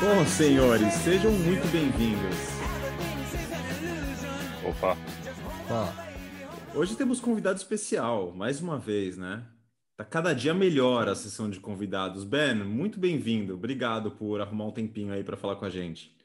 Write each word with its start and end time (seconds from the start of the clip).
Bom, 0.00 0.24
senhores, 0.24 0.94
sejam 0.94 1.30
muito 1.30 1.70
bem-vindos. 1.70 2.34
Opa. 4.66 4.96
Opa. 5.66 5.94
Hoje 6.74 6.96
temos 6.96 7.20
convidado 7.20 7.58
especial, 7.58 8.32
mais 8.32 8.62
uma 8.62 8.78
vez, 8.78 9.18
né? 9.18 9.44
Tá 9.98 10.02
cada 10.02 10.32
dia 10.32 10.54
melhor 10.54 11.06
a 11.06 11.14
sessão 11.14 11.50
de 11.50 11.60
convidados. 11.60 12.24
Ben, 12.24 12.54
muito 12.54 12.98
bem-vindo. 12.98 13.52
Obrigado 13.52 14.12
por 14.12 14.40
arrumar 14.40 14.68
um 14.68 14.72
tempinho 14.72 15.12
aí 15.12 15.22
para 15.22 15.36
falar 15.36 15.56
com 15.56 15.66
a 15.66 15.70
gente. 15.70 16.16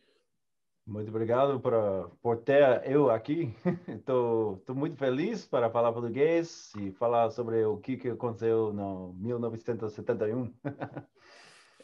Muito 0.88 1.10
obrigado 1.10 1.60
por, 1.60 2.12
por 2.22 2.38
ter 2.38 2.82
eu 2.90 3.12
aqui. 3.12 3.54
Estou 3.90 4.64
muito 4.70 4.96
feliz 4.96 5.46
para 5.46 5.70
falar 5.70 5.92
português 5.92 6.72
e 6.80 6.94
falar 6.94 7.30
sobre 7.30 7.66
o 7.66 7.76
que, 7.76 7.98
que 7.98 8.08
aconteceu 8.08 8.72
no 8.72 9.12
1971. 9.20 10.54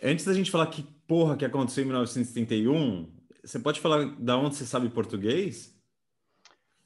Antes 0.04 0.26
da 0.26 0.34
gente 0.34 0.50
falar 0.50 0.66
que 0.66 0.82
porra 1.08 1.38
que 1.38 1.46
aconteceu 1.46 1.84
em 1.84 1.88
1971, 1.88 3.08
você 3.44 3.60
pode 3.60 3.80
falar 3.80 4.16
da 4.20 4.36
onde 4.36 4.56
você 4.56 4.66
sabe 4.66 4.90
português? 4.90 5.80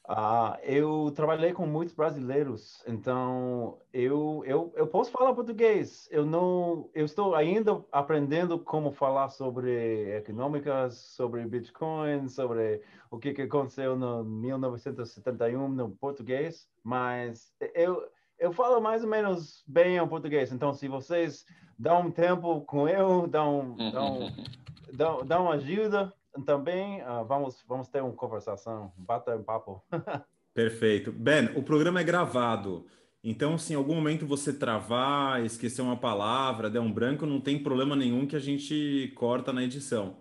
Ah, 0.08 0.60
eu 0.62 1.12
trabalhei 1.16 1.52
com 1.52 1.66
muitos 1.66 1.96
brasileiros, 1.96 2.84
então 2.86 3.80
eu, 3.92 4.44
eu, 4.46 4.72
eu 4.76 4.86
posso 4.86 5.12
falar 5.12 5.34
português. 5.34 6.08
Eu 6.12 6.26
não, 6.26 6.90
eu 6.94 7.06
estou 7.06 7.34
ainda 7.34 7.84
aprendendo 7.92 8.60
como 8.60 8.92
falar 8.92 9.30
sobre 9.30 10.18
econômicas, 10.18 10.96
sobre 10.96 11.44
Bitcoin, 11.48 12.28
sobre 12.28 12.84
o 13.10 13.18
que, 13.18 13.34
que 13.34 13.44
aconteceu 13.44 13.96
no 13.96 14.24
1971 14.24 15.70
no 15.70 15.90
português, 15.90 16.68
mas 16.84 17.52
eu, 17.74 18.08
eu 18.40 18.52
falo 18.52 18.82
mais 18.82 19.04
ou 19.04 19.10
menos 19.10 19.64
bem 19.68 20.00
o 20.00 20.08
português. 20.08 20.52
Então, 20.52 20.74
se 20.74 20.88
vocês 20.88 21.46
dão 21.78 22.08
um 22.08 22.12
tempo 22.12 22.62
com 22.62 22.88
eu, 22.88 23.28
dão, 23.28 23.76
dão, 23.92 24.32
dão, 24.94 25.26
dão 25.26 25.52
ajuda 25.52 26.14
também, 26.46 27.02
uh, 27.02 27.26
vamos, 27.26 27.64
vamos 27.68 27.88
ter 27.88 28.02
uma 28.02 28.14
conversação, 28.14 28.92
bata 28.98 29.36
um 29.36 29.44
papo. 29.44 29.84
Perfeito. 30.54 31.12
Ben, 31.12 31.50
o 31.56 31.64
programa 31.64 32.00
é 32.00 32.04
gravado. 32.04 32.86
Então, 33.24 33.58
se 33.58 33.74
em 33.74 33.76
algum 33.76 33.96
momento 33.96 34.26
você 34.26 34.54
travar, 34.54 35.44
esquecer 35.44 35.82
uma 35.82 35.98
palavra, 35.98 36.70
der 36.70 36.80
um 36.80 36.92
branco, 36.92 37.26
não 37.26 37.42
tem 37.42 37.62
problema 37.62 37.96
nenhum 37.96 38.28
que 38.28 38.36
a 38.36 38.40
gente 38.40 39.12
corta 39.16 39.52
na 39.52 39.64
edição. 39.64 40.18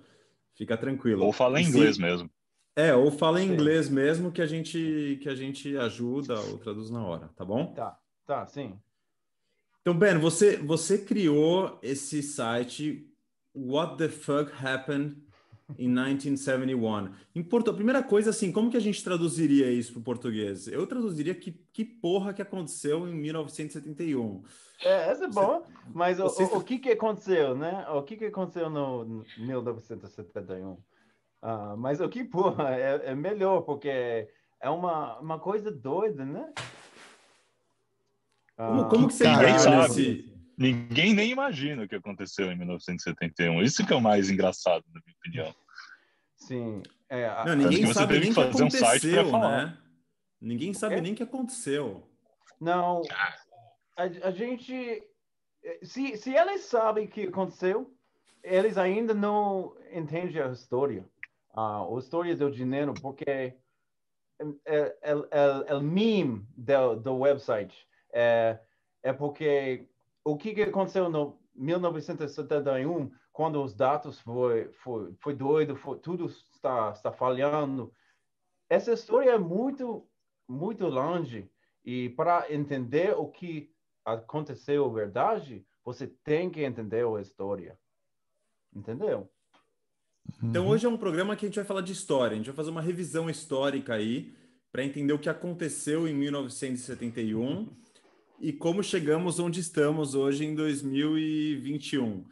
Fica 0.56 0.76
tranquilo. 0.76 1.24
Ou 1.24 1.32
fala 1.32 1.60
em 1.60 1.66
inglês 1.66 1.98
mesmo. 1.98 2.30
É, 2.76 2.94
ou 2.94 3.10
fala 3.10 3.40
em 3.40 3.48
inglês 3.48 3.88
mesmo 3.88 4.32
que 4.32 4.42
a 4.42 4.46
gente 4.46 5.18
que 5.22 5.28
a 5.28 5.34
gente 5.34 5.76
ajuda 5.76 6.34
ou 6.50 6.58
traduz 6.58 6.90
na 6.90 7.04
hora, 7.04 7.28
tá 7.36 7.44
bom? 7.44 7.66
Tá, 7.72 7.96
tá, 8.26 8.46
sim. 8.46 8.78
Então, 9.80 9.96
Ben, 9.96 10.18
você, 10.18 10.56
você 10.56 10.98
criou 10.98 11.78
esse 11.82 12.22
site 12.22 13.06
What 13.54 13.98
the 13.98 14.08
Fuck 14.08 14.50
Happened 14.64 15.22
in 15.78 15.88
1971. 15.88 17.10
Em 17.34 17.42
Porto, 17.42 17.70
a 17.70 17.74
primeira 17.74 18.02
coisa, 18.02 18.30
assim, 18.30 18.52
como 18.52 18.70
que 18.70 18.76
a 18.76 18.80
gente 18.80 19.02
traduziria 19.02 19.70
isso 19.70 19.92
para 19.92 20.00
o 20.00 20.04
português? 20.04 20.66
Eu 20.68 20.86
traduziria 20.86 21.34
que, 21.34 21.52
que 21.72 21.84
porra 21.84 22.32
que 22.32 22.42
aconteceu 22.42 23.08
em 23.08 23.14
1971. 23.14 24.42
É, 24.82 25.10
essa 25.10 25.24
é 25.24 25.28
boa, 25.28 25.62
mas 25.94 26.18
o, 26.18 26.26
o, 26.26 26.58
o, 26.58 26.64
que 26.64 26.78
que 26.78 26.90
aconteceu, 26.90 27.54
né? 27.54 27.86
O 27.90 28.02
que 28.02 28.16
que 28.16 28.26
aconteceu 28.26 28.68
no 28.68 29.24
1971? 29.38 30.72
Uh, 30.72 30.78
ah, 31.42 31.76
mas 31.76 32.00
o 32.00 32.08
que 32.08 32.24
porra 32.24 32.74
é, 32.74 33.10
é 33.10 33.14
melhor, 33.14 33.62
porque 33.62 34.28
é 34.60 34.70
uma, 34.70 35.18
uma 35.20 35.38
coisa 35.38 35.70
doida, 35.70 36.24
né? 36.24 36.52
Como, 38.56 38.88
como 38.88 39.08
que 39.08 39.14
você 39.14 39.28
Ninguém 39.28 39.58
sabe. 39.58 40.34
Ninguém 40.56 41.14
nem 41.14 41.30
imagina 41.30 41.82
o 41.82 41.88
que 41.88 41.96
aconteceu 41.96 42.50
em 42.50 42.56
1971. 42.56 43.60
Isso 43.62 43.84
que 43.84 43.92
é 43.92 43.96
o 43.96 44.00
mais 44.00 44.30
engraçado, 44.30 44.84
na 44.92 45.00
minha 45.04 45.16
opinião. 45.16 45.54
Sim. 46.36 46.82
É, 47.08 47.26
a... 47.26 47.44
Não, 47.44 47.56
ninguém 47.56 47.92
sabe 47.92 48.20
nem 48.20 48.30
o 48.30 48.34
que 48.34 48.40
aconteceu, 48.40 49.26
um 49.26 49.40
né? 49.40 49.78
Ninguém 50.40 50.74
sabe 50.74 50.96
é? 50.96 51.00
nem 51.00 51.12
o 51.12 51.16
que 51.16 51.22
aconteceu. 51.22 52.08
Não. 52.60 53.02
A, 53.96 54.04
a 54.04 54.30
gente... 54.30 55.02
Se, 55.82 56.16
se 56.16 56.34
eles 56.34 56.62
sabem 56.62 57.06
o 57.06 57.08
que 57.08 57.22
aconteceu, 57.22 57.92
eles 58.42 58.76
ainda 58.76 59.14
não 59.14 59.74
entendem 59.92 60.40
a 60.40 60.52
história. 60.52 61.04
Uh, 61.56 61.96
a 61.96 61.98
história 61.98 62.36
do 62.36 62.50
dinheiro, 62.50 62.92
porque 62.94 63.24
é, 63.28 63.56
é, 64.66 64.96
é, 65.02 65.64
é 65.68 65.74
o 65.74 65.80
meme 65.80 66.46
do, 66.56 66.96
do 66.96 67.16
website 67.16 67.74
é, 68.14 68.60
é 69.02 69.12
porque 69.12 69.88
o 70.24 70.36
que, 70.36 70.54
que 70.54 70.62
aconteceu 70.62 71.10
no 71.10 71.38
1971, 71.54 73.12
quando 73.32 73.62
os 73.62 73.74
dados 73.74 74.20
foi, 74.20 74.72
foi, 74.72 75.14
foi 75.20 75.34
doido, 75.34 75.76
foi, 75.76 75.98
tudo 75.98 76.26
está, 76.26 76.90
está 76.90 77.12
falhando. 77.12 77.92
Essa 78.68 78.92
história 78.92 79.30
é 79.30 79.38
muito, 79.38 80.06
muito 80.48 80.86
longe. 80.86 81.48
E 81.84 82.08
para 82.10 82.52
entender 82.52 83.14
o 83.16 83.28
que 83.28 83.70
aconteceu 84.04 84.90
verdade, 84.90 85.64
você 85.84 86.06
tem 86.06 86.50
que 86.50 86.62
entender 86.62 87.06
a 87.06 87.20
história. 87.20 87.78
Entendeu? 88.74 89.30
Então, 90.42 90.66
hoje 90.66 90.86
é 90.86 90.88
um 90.88 90.96
programa 90.96 91.36
que 91.36 91.44
a 91.44 91.48
gente 91.48 91.56
vai 91.56 91.64
falar 91.64 91.82
de 91.82 91.92
história. 91.92 92.34
A 92.34 92.36
gente 92.36 92.46
vai 92.46 92.56
fazer 92.56 92.70
uma 92.70 92.80
revisão 92.80 93.28
histórica 93.28 93.94
aí 93.94 94.34
para 94.72 94.84
entender 94.84 95.12
o 95.12 95.18
que 95.18 95.28
aconteceu 95.28 96.08
em 96.08 96.14
1971 96.14 97.68
e 98.40 98.52
como 98.52 98.82
chegamos 98.82 99.38
onde 99.38 99.60
estamos 99.60 100.14
hoje 100.14 100.44
em 100.44 100.54
2021. 100.54 102.24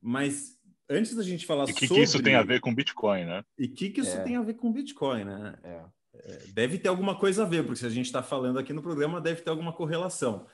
Mas 0.00 0.58
antes 0.88 1.14
da 1.14 1.22
gente 1.22 1.46
falar 1.46 1.64
e 1.64 1.72
que 1.72 1.86
sobre... 1.86 1.94
que 1.94 2.00
isso 2.02 2.22
tem 2.22 2.34
a 2.34 2.42
ver 2.42 2.60
com 2.60 2.74
Bitcoin, 2.74 3.24
né? 3.24 3.44
E 3.58 3.66
o 3.66 3.70
que, 3.72 3.90
que 3.90 4.00
isso 4.00 4.16
É. 4.16 4.22
tem 4.22 4.36
a 4.36 4.42
ver 4.42 4.54
com 4.54 4.72
Bitcoin, 4.72 5.24
né? 5.24 5.58
É. 5.62 5.82
É, 6.14 6.38
Deve 6.52 6.78
ter 6.78 6.88
alguma 6.88 7.16
coisa 7.16 7.44
a 7.44 7.46
ver, 7.46 7.62
porque 7.64 7.78
se 7.80 7.86
a 7.86 7.90
gente 7.90 8.06
está 8.06 8.22
falando 8.22 8.58
aqui 8.58 8.72
no 8.72 8.82
programa, 8.82 9.20
deve 9.20 9.40
ter 9.42 9.50
alguma 9.50 9.72
correlação. 9.72 10.46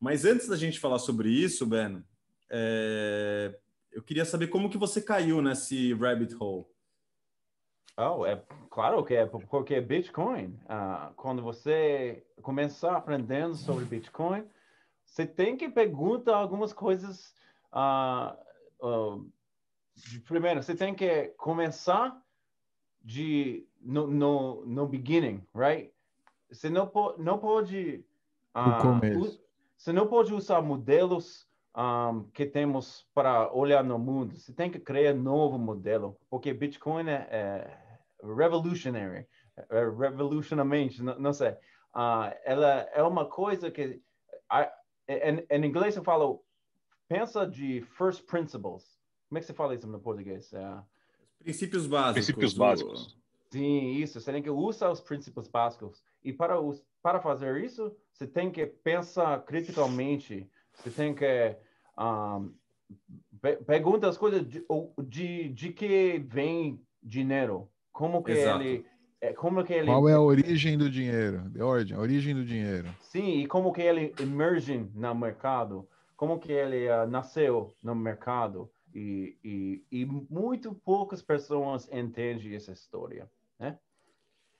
Mas 0.00 0.24
antes 0.24 0.48
da 0.48 0.56
gente 0.56 0.80
falar 0.80 0.98
sobre 0.98 1.28
isso, 1.30 1.64
Ben, 1.66 2.02
é, 2.50 3.56
eu 3.92 4.02
queria 4.02 4.24
saber 4.24 4.48
como 4.48 4.68
que 4.68 4.76
você 4.78 5.00
caiu 5.00 5.40
nesse 5.40 5.94
rabbit 5.94 6.34
hole. 6.38 6.64
Oh, 7.98 8.26
é 8.26 8.42
claro 8.68 9.02
que 9.04 9.14
é 9.14 9.24
porque 9.24 9.80
Bitcoin, 9.80 10.58
ah, 10.68 11.12
quando 11.16 11.42
você 11.42 12.22
começar 12.42 12.94
aprendendo 12.94 13.54
sobre 13.54 13.86
Bitcoin, 13.86 14.44
você 15.04 15.24
tem 15.26 15.56
que 15.56 15.68
perguntar 15.68 16.36
algumas 16.36 16.72
coisas. 16.74 17.34
ah, 17.72 18.36
ah, 18.82 19.18
de- 19.94 20.20
primeiro, 20.20 20.62
você 20.62 20.74
tem 20.74 20.94
que 20.94 21.28
começar 21.38 22.20
de 23.02 23.66
no, 23.80 24.06
no, 24.06 24.66
no 24.66 24.86
beginning, 24.86 25.42
right? 25.54 25.90
Você 26.50 26.68
não, 26.68 26.86
po, 26.86 27.14
não 27.16 27.38
pode 27.38 28.04
ah, 28.54 28.78
começo. 28.82 29.18
u- 29.20 29.40
você 29.74 29.92
não 29.92 30.06
pode 30.06 30.34
usar 30.34 30.60
modelos 30.60 31.48
ah, 31.72 32.12
que 32.34 32.44
temos 32.44 33.06
para 33.14 33.50
olhar 33.54 33.82
no 33.82 33.98
mundo. 33.98 34.36
Você 34.36 34.52
tem 34.52 34.70
que 34.70 34.78
criar 34.78 35.14
novo 35.14 35.58
modelo, 35.58 36.16
porque 36.28 36.52
Bitcoin 36.52 37.08
é, 37.08 37.26
é 37.30 37.85
revolutionary, 38.34 39.26
é 39.56 39.84
revolucionamente, 39.98 41.02
não, 41.02 41.18
não 41.18 41.32
sei. 41.32 41.54
Ah, 41.92 42.36
ela 42.44 42.82
é 42.92 43.02
uma 43.02 43.24
coisa 43.26 43.70
que, 43.70 44.02
ah, 44.50 44.70
em, 45.08 45.46
em 45.48 45.64
inglês 45.66 45.96
eu 45.96 46.04
falo, 46.04 46.44
pensa 47.08 47.46
de 47.46 47.80
first 47.96 48.24
principles. 48.26 48.98
Como 49.28 49.38
é 49.38 49.40
que 49.40 49.46
você 49.46 49.54
fala 49.54 49.74
isso 49.74 49.86
no 49.86 50.00
português? 50.00 50.52
É, 50.52 50.78
Princípios 51.42 51.86
básicos. 51.86 52.14
Princípios 52.26 52.54
do- 52.54 52.58
básicos. 52.60 53.16
Sim, 53.50 53.92
isso. 53.92 54.20
Você 54.20 54.32
tem 54.32 54.42
que 54.42 54.50
usar 54.50 54.90
os 54.90 55.00
princípios 55.00 55.46
básicos. 55.48 56.02
E 56.24 56.32
para, 56.32 56.60
us- 56.60 56.84
para 57.02 57.20
fazer 57.20 57.62
isso, 57.64 57.96
você 58.12 58.26
tem 58.26 58.50
que 58.50 58.66
pensar 58.66 59.44
criticamente. 59.44 60.50
Você 60.74 60.90
tem 60.90 61.14
que 61.14 61.56
um, 61.98 62.52
pe 63.40 63.56
pergunta 63.58 64.08
as 64.08 64.18
coisas 64.18 64.46
de, 64.46 64.64
de, 65.04 65.48
de 65.50 65.72
que 65.72 66.18
vem 66.18 66.84
dinheiro. 67.02 67.70
Como 67.96 68.22
que 68.22 68.32
Exato. 68.32 68.62
ele... 68.62 68.84
é, 69.22 69.32
Como 69.32 69.64
que 69.64 69.72
ele... 69.72 69.86
Qual 69.86 70.06
é 70.06 70.12
a 70.12 70.20
origem 70.20 70.76
do 70.76 70.90
dinheiro? 70.90 71.50
The 71.50 71.64
origin, 71.64 71.94
a 71.94 71.98
origem 71.98 72.34
do 72.34 72.44
dinheiro. 72.44 72.88
Sim, 73.00 73.40
e 73.40 73.46
como 73.46 73.72
que 73.72 73.80
ele 73.80 74.12
emerge 74.20 74.86
no 74.94 75.14
mercado, 75.14 75.88
como 76.14 76.38
que 76.38 76.52
ele 76.52 76.90
ah, 76.90 77.06
nasceu 77.06 77.74
no 77.82 77.94
mercado. 77.94 78.70
E, 78.94 79.36
e, 79.42 79.82
e 79.90 80.04
muito 80.04 80.74
poucas 80.84 81.22
pessoas 81.22 81.88
entendem 81.90 82.54
essa 82.54 82.72
história. 82.72 83.26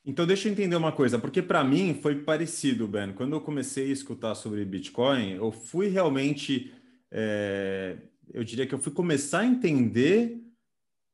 Então, 0.08 0.24
deixa 0.24 0.46
eu 0.46 0.52
entender 0.52 0.76
uma 0.76 0.92
coisa, 0.92 1.18
porque 1.18 1.42
para 1.42 1.64
mim 1.64 1.98
foi 2.00 2.14
parecido, 2.14 2.86
Ben. 2.86 3.12
Quando 3.12 3.34
eu 3.34 3.40
comecei 3.40 3.90
a 3.90 3.92
escutar 3.92 4.36
sobre 4.36 4.64
Bitcoin, 4.64 5.32
eu 5.32 5.50
fui 5.50 5.88
realmente, 5.88 6.72
é, 7.10 7.96
eu 8.32 8.44
diria 8.44 8.66
que 8.68 8.74
eu 8.74 8.78
fui 8.78 8.92
começar 8.92 9.40
a 9.40 9.46
entender 9.46 10.45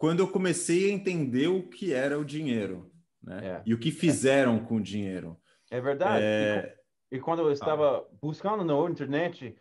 quando 0.02 0.19
eu 0.19 0.26
comecei 0.26 0.90
a 0.90 0.93
entender 0.93 1.46
o 1.46 1.62
que 1.62 1.94
era 1.94 2.19
o 2.19 2.25
dinheiro, 2.25 2.90
né? 3.22 3.40
É. 3.40 3.62
E 3.64 3.72
o 3.72 3.78
que 3.78 3.93
fizeram 3.93 4.58
com 4.64 4.78
o 4.78 4.82
dinheiro. 4.82 5.38
É 5.70 5.81
verdade. 5.81 6.25
E 6.25 6.26
É, 6.26 6.76
E 7.12 7.20
quando 7.20 7.43
eu 7.43 7.52
estava 7.52 8.04
buscando 8.20 8.64
na 8.64 8.90
internet 8.90 9.56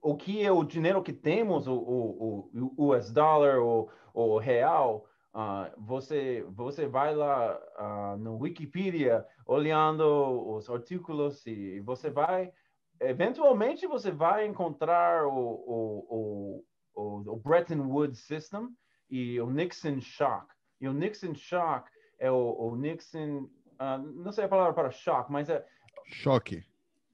o 0.00 0.16
que 0.16 0.40
é 0.40 0.52
o 0.52 0.62
dinheiro 0.62 1.02
que 1.02 1.12
temos, 1.12 1.66
o, 1.66 1.74
o, 1.74 2.50
o 2.76 2.94
US 2.94 3.10
dollar, 3.10 3.58
o, 3.58 3.90
o 4.14 4.38
real, 4.38 5.04
uh, 5.34 5.68
você, 5.76 6.46
você 6.50 6.86
vai 6.86 7.12
lá 7.12 7.58
uh, 7.80 8.16
no 8.18 8.38
Wikipedia 8.38 9.26
olhando 9.44 10.04
os 10.54 10.70
artículos 10.70 11.44
e 11.44 11.80
você 11.80 12.08
vai, 12.08 12.52
eventualmente 13.00 13.84
você 13.88 14.12
vai 14.12 14.46
encontrar 14.46 15.26
o, 15.26 15.34
o, 15.34 16.64
o, 16.94 17.32
o 17.32 17.36
Bretton 17.36 17.80
Woods 17.80 18.20
System 18.20 18.68
e 19.12 19.38
o 19.42 19.50
Nixon 19.50 20.00
Shock. 20.00 20.46
E 20.80 20.88
o 20.88 20.92
Nixon 20.94 21.34
Shock 21.34 21.90
é 22.18 22.30
o, 22.30 22.56
o 22.58 22.74
Nixon, 22.74 23.42
uh, 23.78 23.98
não 23.98 24.32
sei 24.32 24.44
a 24.44 24.48
palavra 24.48 24.72
para 24.72 24.90
choque, 24.90 25.30
mas 25.30 25.50
é... 25.50 25.62
Choque. 26.06 26.64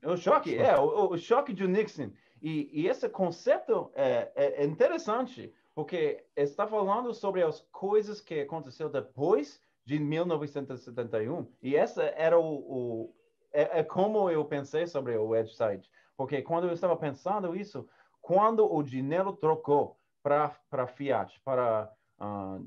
O 0.04 0.16
choque, 0.16 0.50
choque. 0.50 0.56
é, 0.56 0.78
o, 0.78 1.10
o 1.10 1.18
choque 1.18 1.52
de 1.52 1.66
Nixon. 1.66 2.12
E, 2.40 2.70
e 2.72 2.86
esse 2.86 3.08
conceito 3.08 3.90
é, 3.96 4.30
é, 4.36 4.64
interessante, 4.64 5.52
porque 5.74 6.24
está 6.36 6.68
falando 6.68 7.12
sobre 7.12 7.42
as 7.42 7.62
coisas 7.72 8.20
que 8.20 8.42
aconteceu 8.42 8.88
depois 8.88 9.60
de 9.84 9.98
1971. 9.98 11.48
E 11.60 11.74
essa 11.74 12.04
era 12.04 12.38
o, 12.38 12.44
o 12.44 13.14
é, 13.52 13.80
é, 13.80 13.82
como 13.82 14.30
eu 14.30 14.44
pensei 14.44 14.86
sobre 14.86 15.16
o 15.16 15.30
website, 15.30 15.90
porque 16.16 16.42
quando 16.42 16.68
eu 16.68 16.72
estava 16.72 16.96
pensando 16.96 17.56
isso, 17.56 17.88
quando 18.22 18.72
o 18.72 18.84
dinheiro 18.84 19.32
trocou 19.32 19.97
para 20.28 20.50
para 20.70 20.86
Fiat, 20.86 21.40
para 21.42 21.90
uh, 22.20 22.60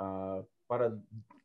uh, 0.00 0.46
para 0.68 0.90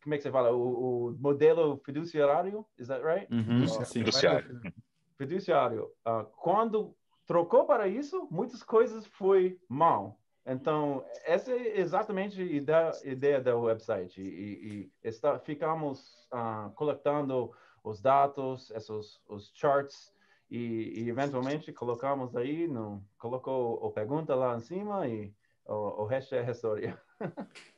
como 0.03 0.13
é 0.13 0.17
que 0.17 0.23
você 0.23 0.31
fala 0.31 0.51
o, 0.51 1.09
o 1.09 1.17
modelo 1.17 1.77
fiduciário, 1.83 2.65
is 2.77 2.87
that 2.87 3.03
right? 3.03 3.27
Uhum, 3.33 3.63
uh, 3.63 3.85
fiduciário. 3.85 4.61
Fiduciário. 5.17 5.89
quando 6.35 6.95
trocou 7.25 7.65
para 7.65 7.87
isso, 7.87 8.27
muitas 8.29 8.61
coisas 8.61 9.05
foi 9.07 9.57
mal. 9.69 10.19
Então, 10.45 11.05
essa 11.23 11.53
é 11.53 11.79
exatamente 11.79 12.41
a 12.41 12.43
ideia, 12.43 12.91
ideia 13.05 13.41
do 13.41 13.61
website. 13.61 14.21
E, 14.21 14.25
e 14.25 14.91
está, 15.01 15.39
ficamos 15.39 16.27
uh, 16.33 16.69
coletando 16.71 17.51
os 17.81 18.01
dados, 18.01 18.69
esses 18.71 19.21
os 19.29 19.51
charts, 19.55 20.13
e, 20.51 21.03
e, 21.03 21.09
eventualmente 21.09 21.71
colocamos 21.71 22.35
aí, 22.35 22.67
no, 22.67 23.01
colocou 23.17 23.87
a 23.87 23.91
pergunta 23.91 24.35
lá 24.35 24.57
em 24.57 24.59
cima 24.59 25.07
e 25.07 25.33
o, 25.65 26.04
o 26.04 26.06
resto 26.06 26.36
é 26.36 26.50
história. 26.50 26.98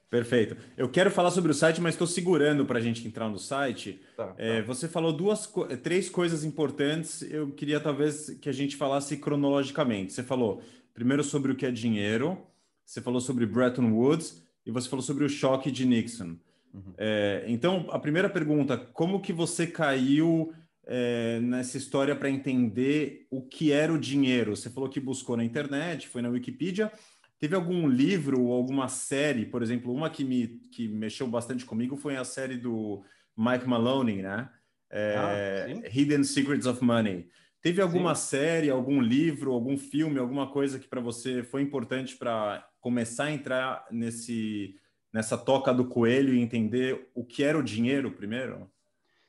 Perfeito. 0.09 0.55
Eu 0.77 0.87
quero 0.87 1.11
falar 1.11 1.31
sobre 1.31 1.51
o 1.51 1.53
site, 1.53 1.81
mas 1.81 1.95
estou 1.95 2.07
segurando 2.07 2.65
para 2.65 2.79
a 2.79 2.81
gente 2.81 3.05
entrar 3.05 3.27
no 3.27 3.39
site. 3.39 3.99
Tá, 4.15 4.33
é, 4.37 4.61
tá. 4.61 4.67
Você 4.67 4.87
falou 4.87 5.11
duas, 5.11 5.51
três 5.83 6.09
coisas 6.09 6.43
importantes. 6.43 7.21
Eu 7.23 7.51
queria 7.51 7.79
talvez 7.79 8.29
que 8.41 8.47
a 8.47 8.53
gente 8.53 8.75
falasse 8.77 9.17
cronologicamente. 9.17 10.13
Você 10.13 10.23
falou 10.23 10.61
primeiro 10.93 11.23
sobre 11.23 11.51
o 11.51 11.55
que 11.55 11.65
é 11.65 11.71
dinheiro, 11.71 12.37
você 12.85 13.01
falou 13.01 13.19
sobre 13.19 13.45
Bretton 13.45 13.91
Woods 13.91 14.41
e 14.65 14.71
você 14.71 14.87
falou 14.87 15.03
sobre 15.03 15.25
o 15.25 15.29
choque 15.29 15.69
de 15.69 15.85
Nixon. 15.85 16.37
Uhum. 16.73 16.93
É, 16.97 17.43
então, 17.47 17.85
a 17.89 17.99
primeira 17.99 18.29
pergunta: 18.29 18.77
como 18.77 19.19
que 19.19 19.33
você 19.33 19.67
caiu 19.67 20.53
é, 20.85 21.39
nessa 21.41 21.77
história 21.77 22.15
para 22.15 22.29
entender 22.29 23.27
o 23.29 23.41
que 23.41 23.71
era 23.71 23.91
o 23.91 23.99
dinheiro? 23.99 24.55
Você 24.55 24.69
falou 24.69 24.89
que 24.89 24.99
buscou 24.99 25.35
na 25.35 25.43
internet, 25.43 26.07
foi 26.07 26.21
na 26.21 26.29
Wikipedia. 26.29 26.91
Teve 27.39 27.55
algum 27.55 27.87
livro 27.87 28.41
ou 28.41 28.53
alguma 28.53 28.87
série, 28.87 29.45
por 29.45 29.61
exemplo, 29.61 29.93
uma 29.93 30.09
que 30.09 30.23
me 30.23 30.59
que 30.71 30.87
mexeu 30.87 31.27
bastante 31.27 31.65
comigo 31.65 31.97
foi 31.97 32.15
a 32.15 32.23
série 32.23 32.57
do 32.57 33.03
Mike 33.35 33.67
Maloney, 33.67 34.21
né? 34.21 34.49
É, 34.89 35.81
ah, 35.83 35.89
Hidden 35.91 36.23
Secrets 36.23 36.65
of 36.65 36.83
Money. 36.83 37.27
Teve 37.61 37.81
alguma 37.81 38.15
sim. 38.15 38.37
série, 38.37 38.69
algum 38.69 39.01
livro, 39.01 39.51
algum 39.51 39.77
filme, 39.77 40.19
alguma 40.19 40.49
coisa 40.49 40.79
que 40.79 40.87
para 40.87 41.01
você 41.01 41.43
foi 41.43 41.61
importante 41.61 42.15
para 42.15 42.65
começar 42.79 43.25
a 43.25 43.31
entrar 43.31 43.85
nesse 43.91 44.75
nessa 45.11 45.37
toca 45.37 45.73
do 45.73 45.87
coelho 45.87 46.33
e 46.33 46.41
entender 46.41 47.09
o 47.15 47.25
que 47.25 47.43
era 47.43 47.57
o 47.57 47.63
dinheiro 47.63 48.11
primeiro? 48.11 48.69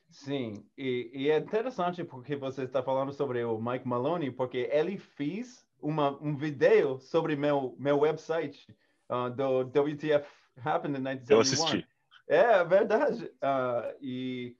Sim, 0.09 0.65
e, 0.77 1.09
e 1.13 1.29
é 1.29 1.37
interessante 1.37 2.03
porque 2.03 2.35
você 2.35 2.63
está 2.63 2.81
falando 2.83 3.11
sobre 3.11 3.43
o 3.43 3.59
Mike 3.59 3.87
Maloney, 3.87 4.31
porque 4.31 4.69
ele 4.71 4.97
fez 4.97 5.66
uma, 5.81 6.11
um 6.21 6.35
vídeo 6.35 6.99
sobre 6.99 7.35
meu, 7.35 7.75
meu 7.77 7.99
website 7.99 8.67
uh, 9.09 9.29
do 9.29 9.61
WTF 9.61 10.27
Happened 10.63 10.97
in 10.97 11.03
1971. 11.03 11.35
Eu 11.35 11.41
assisti. 11.41 11.87
É, 12.27 12.63
verdade. 12.63 13.25
Uh, 13.25 13.97
e 14.01 14.57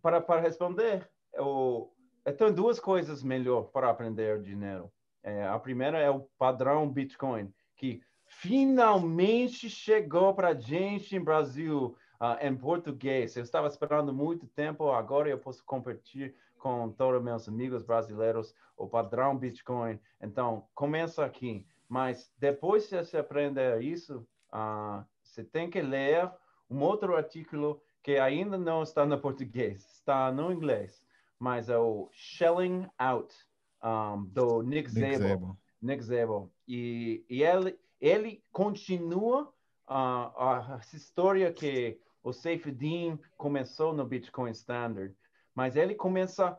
para, 0.00 0.20
para 0.20 0.40
responder, 0.40 1.08
eu, 1.32 1.92
eu 2.24 2.36
tenho 2.36 2.52
duas 2.52 2.80
coisas 2.80 3.22
melhor 3.22 3.64
para 3.64 3.90
aprender 3.90 4.40
dinheiro. 4.40 4.90
É, 5.22 5.46
a 5.46 5.58
primeira 5.58 5.98
é 5.98 6.10
o 6.10 6.28
padrão 6.38 6.88
Bitcoin, 6.88 7.52
que 7.76 8.02
finalmente 8.26 9.70
chegou 9.70 10.34
para 10.34 10.48
a 10.48 10.54
gente 10.54 11.16
em 11.16 11.20
Brasil 11.20 11.96
uh, 12.20 12.46
em 12.46 12.54
português. 12.54 13.36
Eu 13.36 13.42
estava 13.42 13.66
esperando 13.68 14.12
muito 14.12 14.46
tempo, 14.48 14.90
agora 14.90 15.28
eu 15.28 15.38
posso 15.38 15.64
compartilhar 15.64 16.32
com 16.64 16.90
todos 16.90 17.22
meus 17.22 17.46
amigos 17.46 17.82
brasileiros 17.82 18.54
o 18.74 18.88
padrão 18.88 19.36
Bitcoin. 19.36 20.00
Então, 20.18 20.66
começa 20.74 21.22
aqui. 21.22 21.66
Mas 21.86 22.32
depois 22.38 22.86
que 22.86 22.96
você 22.96 23.18
aprender 23.18 23.82
isso, 23.82 24.26
uh, 24.50 25.04
você 25.22 25.44
tem 25.44 25.68
que 25.68 25.82
ler 25.82 26.32
um 26.70 26.80
outro 26.80 27.14
artigo 27.14 27.82
que 28.02 28.16
ainda 28.16 28.56
não 28.56 28.82
está 28.82 29.04
no 29.04 29.18
português, 29.20 29.84
está 29.84 30.32
no 30.32 30.50
inglês, 30.50 31.04
mas 31.38 31.68
é 31.68 31.76
o 31.76 32.08
Shelling 32.10 32.88
Out, 32.98 33.34
um, 33.82 34.24
do 34.24 34.62
Nick, 34.62 34.90
Szabo. 34.90 35.58
Nick 35.82 36.02
Szabo. 36.02 36.50
E, 36.66 37.26
e 37.28 37.42
ele, 37.42 37.78
ele 38.00 38.42
continua 38.50 39.52
uh, 39.86 40.40
a 40.40 40.80
história 40.94 41.52
que 41.52 42.00
o 42.22 42.32
Saifedean 42.32 43.18
começou 43.36 43.92
no 43.92 44.06
Bitcoin 44.06 44.52
Standard 44.52 45.14
mas 45.54 45.76
ele 45.76 45.94
começa 45.94 46.58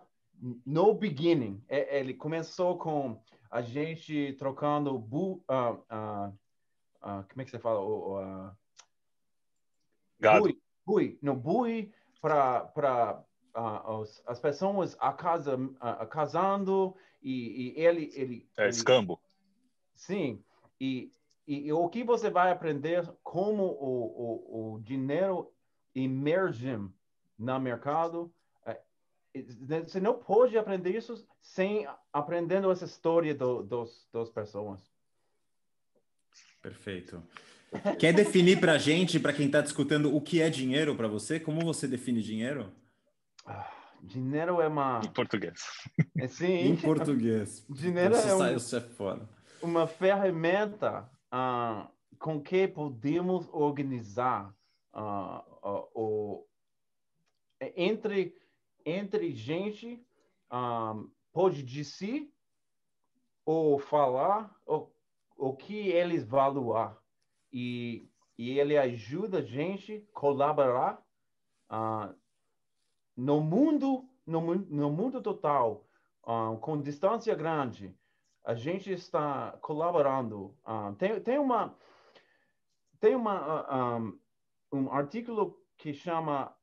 no 0.65 0.93
beginning. 0.93 1.63
É, 1.67 1.99
ele 1.99 2.13
começou 2.13 2.77
com 2.77 3.21
a 3.49 3.61
gente 3.61 4.33
trocando 4.33 4.97
bu, 4.97 5.43
uh, 5.49 5.73
uh, 5.89 6.29
uh, 7.01 7.25
como 7.29 7.41
é 7.41 7.45
que 7.45 7.51
você 7.51 7.59
fala? 7.59 7.81
Uh, 7.81 8.51
Gado. 10.19 10.41
Bui, 10.41 10.61
bui, 10.85 11.19
no 11.21 11.35
bui 11.35 11.91
para 12.21 12.61
para 12.61 13.23
as 14.27 14.39
pessoas 14.39 14.97
a 14.99 15.13
casa 15.13 15.57
a 15.79 16.05
casando 16.05 16.95
e, 17.21 17.73
e, 17.77 17.81
ele 17.81 18.11
ele 18.13 18.49
é 18.57 18.67
escambo. 18.67 19.21
sim 19.93 20.43
e, 20.79 21.09
e, 21.47 21.67
e, 21.67 21.71
o 21.71 21.87
que 21.87 22.03
você 22.03 22.29
vai 22.29 22.51
aprender 22.51 23.09
como 23.23 23.63
o, 23.63 24.73
o, 24.73 24.73
o 24.73 24.81
dinheiro 24.81 25.49
emerge 25.93 26.77
no 27.37 27.59
mercado 27.59 28.33
você 29.85 29.99
não 29.99 30.13
pode 30.13 30.57
aprender 30.57 30.95
isso 30.95 31.27
sem 31.41 31.87
aprendendo 32.13 32.71
essa 32.71 32.85
história 32.85 33.33
do, 33.35 33.63
dos, 33.63 34.07
das 34.13 34.29
pessoas. 34.29 34.79
Perfeito. 36.61 37.21
Quer 37.99 38.13
definir 38.13 38.59
para 38.59 38.73
a 38.73 38.77
gente, 38.77 39.19
para 39.19 39.33
quem 39.33 39.47
está 39.47 39.61
discutindo, 39.61 40.15
o 40.15 40.21
que 40.21 40.41
é 40.41 40.49
dinheiro 40.49 40.95
para 40.95 41.07
você? 41.07 41.39
Como 41.39 41.61
você 41.61 41.87
define 41.87 42.21
dinheiro? 42.21 42.71
Ah, 43.45 43.71
dinheiro 44.01 44.61
é 44.61 44.67
uma. 44.67 45.01
Em 45.03 45.11
português. 45.11 45.61
É, 46.17 46.27
sim. 46.27 46.69
em 46.69 46.77
português. 46.77 47.65
dinheiro 47.69 48.15
é, 48.15 48.33
um, 48.33 48.45
é 48.45 48.57
fora. 48.95 49.29
uma 49.61 49.85
ferramenta 49.85 51.09
uh, 51.27 51.89
com 52.17 52.41
que 52.41 52.69
podemos 52.69 53.47
organizar 53.51 54.55
uh, 54.93 55.39
uh, 55.61 55.89
o, 55.93 56.47
entre 57.75 58.33
entre 58.85 59.33
gente 59.33 60.05
um, 60.51 61.09
pode 61.33 61.63
dizer 61.63 62.31
ou 63.43 63.79
falar 63.79 64.55
o, 64.65 64.87
o 65.35 65.55
que 65.55 65.89
eles 65.89 66.23
valorar. 66.23 66.97
E, 67.51 68.07
e 68.37 68.59
ele 68.59 68.77
ajuda 68.77 69.39
a 69.39 69.41
gente 69.41 70.07
colaborar 70.13 71.03
uh, 71.71 72.13
no 73.15 73.41
mundo 73.41 74.07
no, 74.25 74.55
no 74.55 74.89
mundo 74.91 75.21
total 75.21 75.87
uh, 76.23 76.57
com 76.59 76.81
distância 76.81 77.33
grande. 77.35 77.95
A 78.43 78.53
gente 78.53 78.91
está 78.91 79.57
colaborando 79.61 80.55
tem, 80.99 81.19
tem 81.19 81.39
uma 81.39 81.75
tem 82.99 83.15
uma 83.15 83.97
um, 83.97 84.19
um 84.71 84.91
artigo 84.91 85.59
que 85.77 85.91
chama 85.93 86.55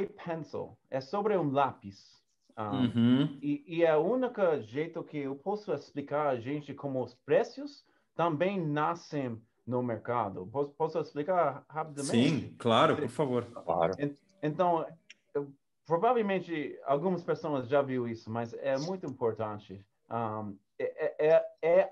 iPencil. 0.00 0.76
É 0.90 1.00
sobre 1.00 1.36
um 1.36 1.50
lápis. 1.50 2.20
Um, 2.56 2.62
uhum. 2.62 3.38
e, 3.40 3.64
e 3.66 3.84
é 3.84 3.96
o 3.96 4.00
único 4.00 4.40
jeito 4.60 5.02
que 5.02 5.18
eu 5.18 5.34
posso 5.34 5.72
explicar 5.72 6.28
a 6.28 6.36
gente 6.38 6.74
como 6.74 7.02
os 7.02 7.14
preços 7.14 7.84
também 8.14 8.60
nascem 8.60 9.40
no 9.66 9.82
mercado. 9.82 10.46
Posso, 10.52 10.70
posso 10.72 10.98
explicar 10.98 11.64
rapidamente? 11.68 12.10
Sim, 12.10 12.54
claro, 12.58 12.96
por 12.96 13.08
favor. 13.08 13.44
Claro. 13.44 13.94
Então, 14.42 14.84
provavelmente 15.86 16.78
algumas 16.84 17.22
pessoas 17.22 17.68
já 17.68 17.80
viram 17.80 18.06
isso, 18.06 18.30
mas 18.30 18.52
é 18.54 18.76
muito 18.78 19.06
importante. 19.06 19.84
Um, 20.10 20.56
é, 20.78 21.16
é, 21.18 21.46
é, 21.62 21.80
é 21.80 21.90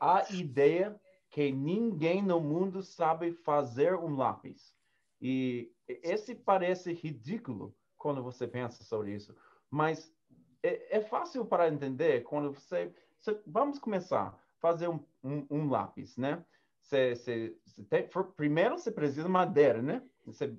a, 0.00 0.16
a 0.18 0.32
ideia 0.32 0.98
que 1.30 1.50
ninguém 1.50 2.22
no 2.22 2.40
mundo 2.40 2.82
sabe 2.82 3.32
fazer 3.32 3.94
um 3.94 4.16
lápis. 4.16 4.74
E 5.20 5.73
esse 5.88 6.34
parece 6.34 6.92
ridículo 6.92 7.74
quando 7.96 8.22
você 8.22 8.46
pensa 8.46 8.84
sobre 8.84 9.14
isso, 9.14 9.34
mas 9.70 10.12
é, 10.62 10.98
é 10.98 11.00
fácil 11.00 11.44
para 11.44 11.68
entender 11.68 12.22
quando 12.22 12.52
você, 12.52 12.92
você 13.18 13.38
vamos 13.46 13.78
começar 13.78 14.28
a 14.28 14.34
fazer 14.60 14.88
um, 14.88 15.00
um, 15.22 15.46
um 15.50 15.68
lápis, 15.68 16.16
né? 16.16 16.44
Você, 16.80 17.14
você, 17.14 17.56
você 17.64 17.82
tem, 17.84 18.08
primeiro 18.36 18.78
você 18.78 18.90
precisa 18.90 19.24
de 19.24 19.28
madeira, 19.28 19.80
né? 19.80 20.02
Você, 20.26 20.54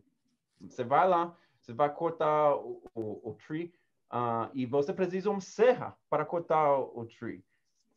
você 0.59 0.83
vai 0.83 1.07
lá, 1.07 1.35
você 1.59 1.73
vai 1.73 1.93
cortar 1.93 2.55
o, 2.55 2.83
o, 2.93 3.31
o 3.31 3.37
tree 3.47 3.73
uh, 4.11 4.49
e 4.53 4.65
você 4.65 4.93
precisa 4.93 5.23
de 5.23 5.29
uma 5.29 5.41
serra 5.41 5.95
para 6.09 6.25
cortar 6.25 6.77
o, 6.77 7.01
o 7.01 7.05
tree. 7.05 7.43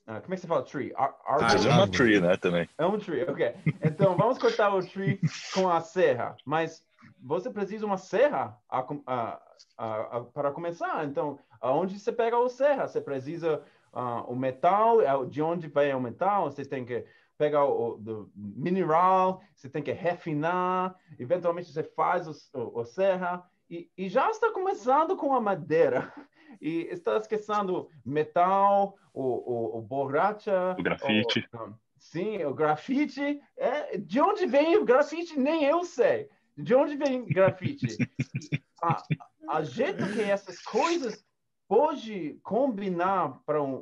Uh, 0.07 0.23
como 0.23 0.33
é 0.33 0.37
que 0.37 0.41
você 0.41 0.47
fala 0.47 0.63
tree? 0.63 0.93
Ar 0.97 1.15
ah, 1.27 1.55
é 1.55 1.69
uma 1.69 1.89
tree, 1.89 2.21
né, 2.21 2.37
também. 2.39 2.69
É 2.79 2.87
um 2.87 2.99
tree, 2.99 3.25
ok. 3.25 3.55
Então, 3.83 4.17
vamos 4.17 4.39
cortar 4.39 4.75
o 4.75 4.87
tree 4.87 5.21
com 5.53 5.69
a 5.69 5.83
serra, 5.83 6.35
mas 6.47 6.83
você 7.21 7.51
precisa 7.51 7.87
uma 7.87 7.97
serra 7.97 8.59
a, 8.69 8.87
a, 9.07 9.41
a, 9.77 10.21
para 10.33 10.53
começar. 10.53 11.05
Então, 11.05 11.39
aonde 11.61 11.99
você 11.99 12.13
pega 12.13 12.37
a 12.37 12.49
serra? 12.49 12.87
Você 12.87 13.01
precisa 13.01 13.63
uh, 13.93 14.31
o 14.31 14.37
metal, 14.37 15.01
é 15.01 15.27
de 15.27 15.43
onde 15.43 15.69
vem 15.69 15.95
o 15.95 16.01
metal, 16.01 16.51
você 16.51 16.65
tem 16.65 16.85
que 16.85 17.05
pegar 17.37 17.65
o, 17.65 17.97
do 17.97 18.31
mineral, 18.35 19.41
você 19.55 19.69
tem 19.69 19.83
que 19.83 19.93
refinar, 19.93 20.97
eventualmente 21.19 21.73
você 21.73 21.85
faz 21.85 22.27
o, 22.27 22.59
o, 22.59 22.81
o 22.81 22.85
serra 22.85 23.49
e, 23.71 23.91
e, 23.97 24.09
já 24.09 24.31
está 24.31 24.51
começando 24.51 25.17
com 25.17 25.35
a 25.35 25.41
madeira 25.41 26.13
e 26.61 26.89
está 26.91 27.17
esquecendo 27.19 27.89
metal, 28.05 28.97
o, 29.13 29.23
o, 29.23 29.79
o 29.79 29.83
borracha, 29.83 30.75
o 30.79 30.83
grafite. 30.83 31.49
O, 31.53 31.75
sim, 31.99 32.43
o 32.45 32.55
grafite. 32.55 33.41
É, 33.57 33.99
de 33.99 34.21
onde 34.21 34.47
vem 34.47 34.77
o 34.79 34.87
grafite? 34.87 35.39
Nem 35.39 35.65
eu 35.65 35.85
sei. 35.85 36.31
De 36.59 36.75
onde 36.75 36.97
vem 36.97 37.25
grafite? 37.25 37.87
a, 38.83 39.03
a 39.49 39.63
jeito 39.63 40.05
que 40.13 40.23
essas 40.23 40.61
coisas 40.61 41.25
pode 41.69 42.41
combinar 42.43 43.41
para 43.47 43.63
um, 43.63 43.77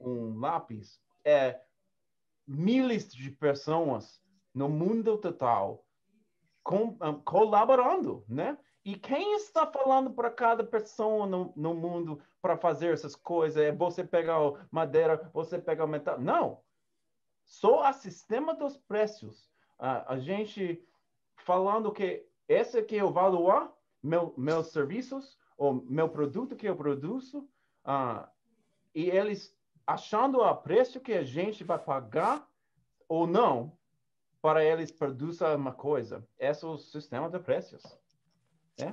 um, 0.00 0.08
um 0.08 0.40
lápis 0.40 1.00
é 1.24 1.60
milhares 2.46 3.12
de 3.12 3.30
pessoas 3.30 4.20
no 4.52 4.68
mundo 4.68 5.16
total 5.18 5.84
com, 6.64 6.96
um, 7.00 7.20
colaborando, 7.22 8.24
né? 8.28 8.58
E 8.84 8.96
quem 8.96 9.34
está 9.34 9.66
falando 9.66 10.10
para 10.10 10.30
cada 10.30 10.64
pessoa 10.64 11.26
no, 11.26 11.52
no 11.56 11.74
mundo 11.74 12.20
para 12.40 12.56
fazer 12.56 12.92
essas 12.92 13.14
coisas? 13.14 13.60
É 13.62 13.72
você 13.72 14.04
pegar 14.04 14.38
madeira, 14.70 15.30
você 15.32 15.58
pegar 15.58 15.86
metal? 15.86 16.20
Não. 16.20 16.60
Só 17.44 17.88
o 17.88 17.92
sistema 17.92 18.54
dos 18.54 18.76
preços. 18.76 19.50
Uh, 19.78 20.02
a 20.06 20.18
gente 20.18 20.82
falando 21.46 21.92
que 21.92 22.26
esse 22.48 22.84
é 22.96 23.04
o 23.04 23.12
valor, 23.12 23.72
meu, 24.02 24.34
meus 24.36 24.66
serviços, 24.72 25.38
ou 25.56 25.74
meu 25.88 26.08
produto 26.08 26.56
que 26.56 26.68
eu 26.68 26.74
produzo, 26.74 27.48
uh, 27.86 28.26
e 28.92 29.08
eles 29.08 29.56
achando 29.86 30.40
o 30.40 30.56
preço 30.56 31.00
que 31.00 31.12
a 31.12 31.22
gente 31.22 31.62
vai 31.62 31.78
pagar 31.78 32.46
ou 33.08 33.28
não 33.28 33.78
para 34.42 34.64
eles 34.64 34.90
produzir 34.90 35.44
uma 35.54 35.72
coisa. 35.72 36.26
Esse 36.36 36.64
é 36.64 36.68
o 36.68 36.76
sistema 36.76 37.30
de 37.30 37.38
preços. 37.38 37.82
É? 38.76 38.92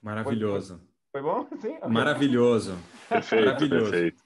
Maravilhoso. 0.00 0.80
Foi, 1.10 1.20
foi, 1.20 1.22
bom? 1.22 1.48
Sim? 1.60 1.78
Maravilhoso. 1.88 2.78
Perfeito, 3.08 3.46
Maravilhoso. 3.46 3.90
perfeito. 3.90 4.24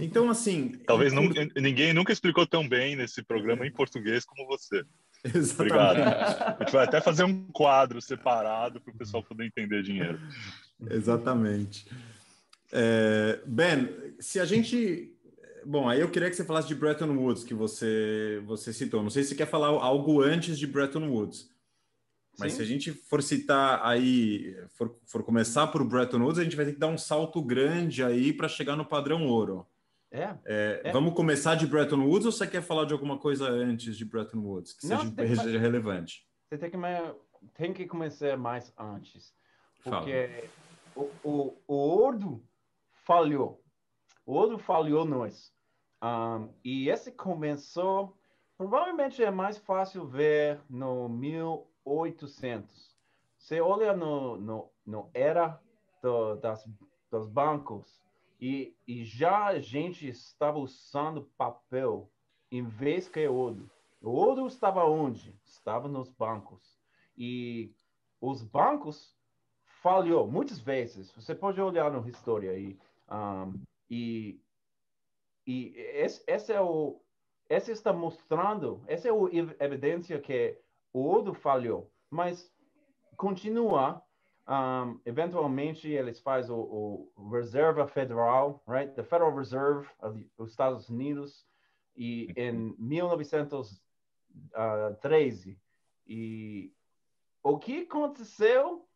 Então, 0.00 0.28
assim... 0.28 0.70
Talvez 0.84 1.12
ninguém 1.54 1.92
nunca 1.92 2.12
explicou 2.12 2.44
tão 2.44 2.68
bem 2.68 2.96
nesse 2.96 3.22
programa 3.22 3.66
em 3.66 3.72
português 3.72 4.24
como 4.24 4.46
você. 4.46 4.84
Exatamente. 5.34 5.72
Obrigado. 5.72 6.00
A 6.00 6.56
gente 6.60 6.72
vai 6.72 6.84
até 6.84 7.00
fazer 7.00 7.24
um 7.24 7.46
quadro 7.46 8.00
separado 8.00 8.80
para 8.80 8.92
o 8.92 8.96
pessoal 8.96 9.22
poder 9.22 9.46
entender 9.46 9.82
dinheiro. 9.82 10.20
Exatamente. 10.90 11.86
É, 12.70 13.40
ben, 13.46 13.88
se 14.20 14.38
a 14.38 14.44
gente. 14.44 15.10
Bom, 15.64 15.88
aí 15.88 16.00
eu 16.00 16.10
queria 16.10 16.28
que 16.28 16.36
você 16.36 16.44
falasse 16.44 16.68
de 16.68 16.74
Bretton 16.74 17.16
Woods, 17.16 17.42
que 17.42 17.54
você, 17.54 18.42
você 18.44 18.72
citou. 18.72 19.02
Não 19.02 19.08
sei 19.08 19.22
se 19.22 19.30
você 19.30 19.34
quer 19.34 19.46
falar 19.46 19.68
algo 19.68 20.20
antes 20.20 20.58
de 20.58 20.66
Bretton 20.66 21.08
Woods. 21.08 21.48
Mas 22.38 22.52
Sim. 22.52 22.56
se 22.58 22.62
a 22.62 22.66
gente 22.66 22.92
for 22.92 23.22
citar 23.22 23.80
aí, 23.82 24.56
for, 24.70 24.94
for 25.06 25.22
começar 25.22 25.68
por 25.68 25.84
Bretton 25.84 26.18
Woods, 26.18 26.38
a 26.38 26.44
gente 26.44 26.56
vai 26.56 26.66
ter 26.66 26.72
que 26.72 26.80
dar 26.80 26.88
um 26.88 26.98
salto 26.98 27.40
grande 27.40 28.02
aí 28.02 28.32
para 28.32 28.48
chegar 28.48 28.76
no 28.76 28.84
padrão 28.84 29.24
ouro. 29.26 29.66
É, 30.14 30.38
é, 30.44 30.80
é, 30.84 30.92
Vamos 30.92 31.12
começar 31.12 31.56
de 31.56 31.66
Bretton 31.66 32.06
Woods 32.06 32.24
ou 32.24 32.30
você 32.30 32.46
quer 32.46 32.62
falar 32.62 32.84
de 32.84 32.92
alguma 32.92 33.18
coisa 33.18 33.48
antes 33.48 33.96
de 33.96 34.04
Bretton 34.04 34.38
Woods 34.38 34.72
que 34.72 34.86
Não, 34.86 35.00
seja, 35.12 35.42
seja 35.42 35.58
relevante? 35.58 36.24
Você 36.48 36.56
tem 36.56 36.70
que, 36.70 36.78
tem 37.54 37.72
que 37.72 37.84
começar 37.84 38.36
mais 38.36 38.72
antes. 38.78 39.34
Porque 39.82 40.48
o, 40.94 41.10
o, 41.24 41.58
o 41.66 41.74
ouro 41.74 42.40
falhou. 43.04 43.60
O 44.24 44.34
outro 44.34 44.56
falhou 44.56 45.04
nós. 45.04 45.52
Um, 46.00 46.48
e 46.62 46.88
esse 46.88 47.10
começou, 47.10 48.16
provavelmente 48.56 49.20
é 49.20 49.32
mais 49.32 49.58
fácil 49.58 50.06
ver 50.06 50.60
no 50.70 51.08
1800. 51.08 52.94
Você 53.36 53.60
olha 53.60 53.92
no, 53.96 54.36
no, 54.36 54.70
no 54.86 55.10
era 55.12 55.60
do, 56.00 56.36
das, 56.36 56.64
dos 57.10 57.26
bancos 57.26 58.03
e, 58.44 58.76
e 58.86 59.04
já 59.06 59.46
a 59.46 59.58
gente 59.58 60.06
estava 60.06 60.58
usando 60.58 61.30
papel 61.34 62.10
em 62.52 62.62
vez 62.62 63.08
que 63.08 63.26
ouro. 63.26 63.70
O 64.02 64.10
ouro 64.10 64.46
estava 64.46 64.84
onde? 64.84 65.34
Estava 65.42 65.88
nos 65.88 66.10
bancos. 66.10 66.78
E 67.16 67.72
os 68.20 68.42
bancos 68.42 69.16
falhou 69.82 70.30
muitas 70.30 70.60
vezes. 70.60 71.10
Você 71.12 71.34
pode 71.34 71.58
olhar 71.58 71.90
na 71.90 72.06
história 72.06 72.50
aí. 72.50 72.78
Um, 73.10 73.62
e 73.88 74.38
e 75.46 75.72
esse, 75.76 76.22
esse, 76.26 76.52
é 76.52 76.60
o 76.60 77.00
esse 77.48 77.72
está 77.72 77.94
mostrando, 77.94 78.82
essa 78.86 79.08
é 79.08 79.10
a 79.10 79.64
evidência 79.64 80.20
que 80.20 80.58
o 80.92 81.00
ouro 81.00 81.32
falhou, 81.32 81.90
mas 82.10 82.52
continua. 83.16 84.03
Um, 84.46 85.00
eventualmente 85.06 85.88
eles 85.88 86.20
fazem 86.20 86.54
o, 86.54 87.10
o, 87.16 87.30
Reserva 87.30 87.88
Federal, 87.88 88.62
right? 88.68 88.92
The 88.94 89.02
Federal 89.02 89.34
Reserve 89.34 89.88
dos 90.36 90.50
Estados 90.50 90.90
Unidos 90.90 91.46
e 91.96 92.30
em 92.36 92.76
1913 92.78 95.58
e 96.06 96.70
o 97.42 97.58
que 97.58 97.80
aconteceu 97.82 98.86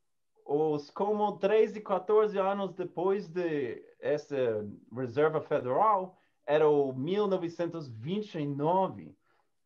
os 0.48 0.90
como 0.90 1.38
13, 1.38 1.80
14 1.82 2.38
anos 2.38 2.72
depois 2.72 3.28
de 3.28 3.84
essa 4.00 4.66
reserva 4.90 5.42
federal, 5.42 6.18
era 6.46 6.66
o 6.66 6.94
1929. 6.94 9.14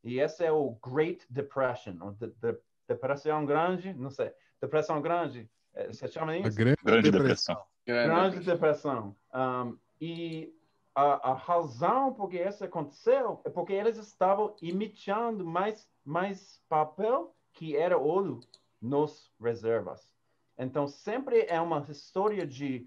E 0.03 0.19
esse 0.19 0.45
é 0.45 0.51
o 0.51 0.77
Great 0.85 1.25
Depression, 1.31 1.97
ou 2.01 2.11
de, 2.11 2.27
de, 2.27 2.59
Depressão 2.89 3.47
Grande, 3.47 3.95
não 3.95 4.11
sei, 4.11 4.33
Depressão 4.61 5.01
Grande, 5.01 5.49
eh, 5.75 5.88
você 5.88 6.09
chama 6.09 6.37
isso? 6.37 6.57
Grande, 6.57 6.79
grande 6.83 7.11
Depressão. 7.11 7.62
Grande 7.87 8.41
Depressão. 8.41 9.17
Um, 9.35 9.76
e 10.00 10.55
a, 10.95 11.31
a, 11.31 11.35
razão 11.35 12.12
por 12.12 12.29
que 12.29 12.38
isso 12.38 12.64
aconteceu 12.64 13.41
é 13.45 13.50
porque 13.50 13.73
eles 13.73 13.97
estavam 13.97 14.55
imitando 14.61 15.45
mais, 15.45 15.88
mais 16.05 16.61
papel 16.69 17.35
que 17.52 17.76
era 17.76 17.97
ouro 17.97 18.41
nos 18.81 19.31
reservas. 19.41 20.12
Então, 20.59 20.87
sempre 20.87 21.47
é 21.49 21.61
uma 21.61 21.85
história 21.88 22.47
de 22.47 22.87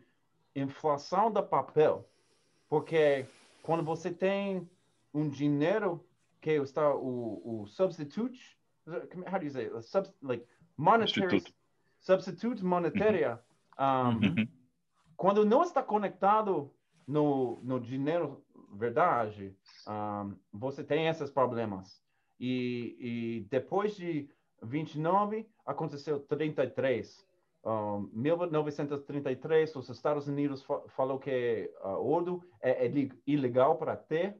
inflação 0.55 1.31
do 1.31 1.41
papel, 1.43 2.07
porque 2.69 3.25
quando 3.63 3.83
você 3.83 4.11
tem 4.11 4.69
um 5.13 5.27
dinheiro 5.27 6.03
que 6.41 6.51
está 6.51 6.93
o, 6.93 7.63
o 7.63 7.67
substitute, 7.67 8.57
how 8.87 9.39
do 9.39 9.45
you 9.45 9.51
say, 9.51 9.69
Sub, 9.81 10.07
like 10.21 10.45
monetary 10.77 11.29
substitute, 11.29 11.55
substitute 12.05 12.63
monetária, 12.63 13.39
um, 13.79 13.83
uhum. 13.83 14.47
quando 15.17 15.43
não 15.43 15.63
está 15.63 15.81
conectado 15.81 16.71
no, 17.07 17.59
no 17.63 17.79
dinheiro 17.79 18.43
verdade, 18.73 19.55
um, 19.87 20.35
você 20.53 20.83
tem 20.83 21.07
esses 21.07 21.29
problemas. 21.29 22.01
E, 22.39 22.97
e 22.99 23.47
depois 23.49 23.95
de 23.95 24.29
29 24.61 25.47
aconteceu 25.65 26.19
33 26.19 27.25
um, 27.65 28.09
1933, 28.13 29.75
os 29.75 29.89
Estados 29.89 30.27
Unidos 30.27 30.61
fa 30.61 30.81
falou 30.89 31.17
que 31.17 31.71
uh, 31.83 31.97
ouro 31.97 32.43
é, 32.61 32.85
é 32.85 32.91
ilegal 33.25 33.75
para 33.77 33.95
ter 33.95 34.37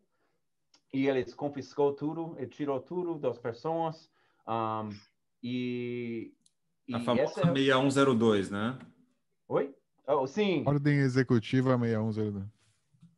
e 0.94 1.08
eles 1.08 1.34
confiscou 1.34 1.94
tudo 1.94 2.36
e 2.38 2.46
tirou 2.46 2.80
tudo 2.80 3.18
das 3.18 3.40
pessoas 3.40 4.12
um, 4.48 4.90
e, 5.42 6.35
e 6.88 6.96
a 6.96 7.00
famosa 7.00 7.42
essa... 7.42 7.54
6102, 7.54 8.52
né? 8.52 8.78
Oi? 9.48 9.74
Oh, 10.08 10.28
sim. 10.28 10.64
Ordem 10.66 11.00
executiva 11.00 11.78
6102. 11.78 12.46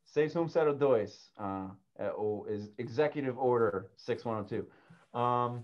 6102, 0.04 1.32
uh, 1.38 1.76
é 1.96 2.12
o 2.14 2.46
Executive 2.78 3.38
Order 3.38 3.86
6102. 3.98 4.66
Um, 5.14 5.62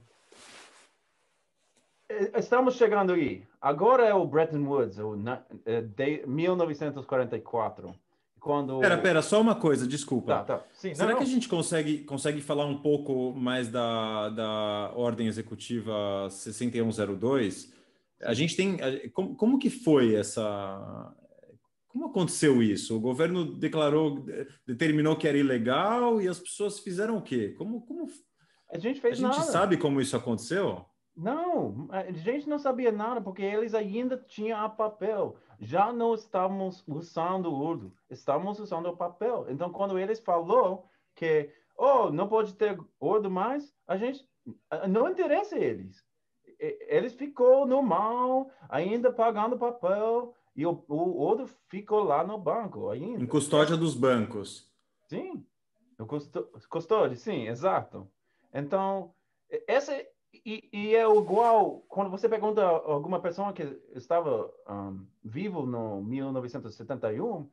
estamos 2.37 2.75
chegando 2.75 3.13
aí. 3.13 3.43
Agora 3.61 4.05
é 4.05 4.13
o 4.13 4.25
Bretton 4.25 4.63
Woods, 4.65 4.99
o, 4.99 5.15
de 5.95 6.25
1944. 6.27 7.95
Quando... 8.39 8.79
Pera, 8.81 8.97
pera, 8.97 9.21
só 9.21 9.39
uma 9.39 9.55
coisa, 9.55 9.87
desculpa. 9.87 10.39
Tá, 10.39 10.43
tá. 10.43 10.63
Sim, 10.73 10.93
Será 10.93 11.11
não, 11.11 11.17
que 11.17 11.23
não. 11.23 11.29
a 11.29 11.33
gente 11.33 11.47
consegue, 11.47 11.99
consegue 11.99 12.41
falar 12.41 12.65
um 12.65 12.77
pouco 12.77 13.33
mais 13.33 13.69
da, 13.69 14.27
da 14.29 14.91
Ordem 14.95 15.27
Executiva 15.27 16.27
6102? 16.29 17.72
A 18.25 18.33
gente 18.33 18.55
tem. 18.55 18.77
Como, 19.11 19.35
como 19.35 19.59
que 19.59 19.69
foi 19.69 20.15
essa. 20.15 21.15
Como 21.87 22.07
aconteceu 22.07 22.63
isso? 22.63 22.97
O 22.97 22.99
governo 22.99 23.45
declarou, 23.55 24.25
determinou 24.65 25.15
que 25.15 25.27
era 25.27 25.37
ilegal 25.37 26.19
e 26.19 26.27
as 26.27 26.39
pessoas 26.39 26.79
fizeram 26.79 27.17
o 27.17 27.21
quê? 27.21 27.53
Como, 27.55 27.85
como... 27.85 28.07
A 28.71 28.79
gente 28.79 28.99
fez 28.99 29.13
A 29.23 29.27
gente 29.27 29.37
nada. 29.37 29.51
sabe 29.51 29.77
como 29.77 30.01
isso 30.01 30.17
aconteceu? 30.17 30.83
Não, 31.15 31.87
a 31.91 32.11
gente 32.11 32.49
não 32.49 32.57
sabia 32.57 32.91
nada 32.91 33.21
porque 33.21 33.43
eles 33.43 33.75
ainda 33.75 34.17
tinham 34.17 34.59
a 34.59 34.67
papel. 34.67 35.37
Já 35.59 35.93
não 35.93 36.15
estávamos 36.15 36.83
usando 36.87 37.45
o 37.45 37.59
urdo, 37.59 37.93
estávamos 38.09 38.59
usando 38.59 38.87
o 38.87 38.97
papel. 38.97 39.45
Então, 39.47 39.69
quando 39.71 39.99
eles 39.99 40.19
falou 40.19 40.89
que, 41.13 41.51
oh, 41.77 42.09
não 42.09 42.27
pode 42.27 42.55
ter 42.55 42.75
urdo 42.99 43.29
mais, 43.29 43.71
a 43.87 43.95
gente 43.95 44.27
não 44.89 45.07
interessa 45.07 45.55
eles. 45.55 46.03
Eles 46.87 47.13
ficou 47.13 47.65
normal, 47.65 48.49
ainda 48.69 49.11
pagando 49.11 49.57
papel 49.57 50.33
e 50.55 50.65
o, 50.65 50.83
o 50.87 51.21
urdo 51.21 51.47
ficou 51.67 52.03
lá 52.03 52.23
no 52.23 52.37
banco 52.37 52.89
ainda. 52.89 53.21
Em 53.21 53.27
custódia 53.27 53.75
dos 53.75 53.95
bancos. 53.95 54.71
Sim, 55.07 55.45
o 55.99 56.05
custódio, 56.69 57.17
sim, 57.17 57.47
exato. 57.47 58.07
Então, 58.53 59.13
essa 59.67 59.93
e, 60.45 60.69
e, 60.73 60.95
é 60.95 61.03
igual 61.03 61.83
quando 61.87 62.09
você 62.09 62.27
pergunta 62.27 62.61
a 62.61 62.69
alguma 62.69 63.19
pessoa 63.19 63.53
que 63.53 63.79
estava 63.93 64.51
um, 64.67 65.05
vivo 65.23 65.65
no 65.65 66.01
1971, 66.01 67.49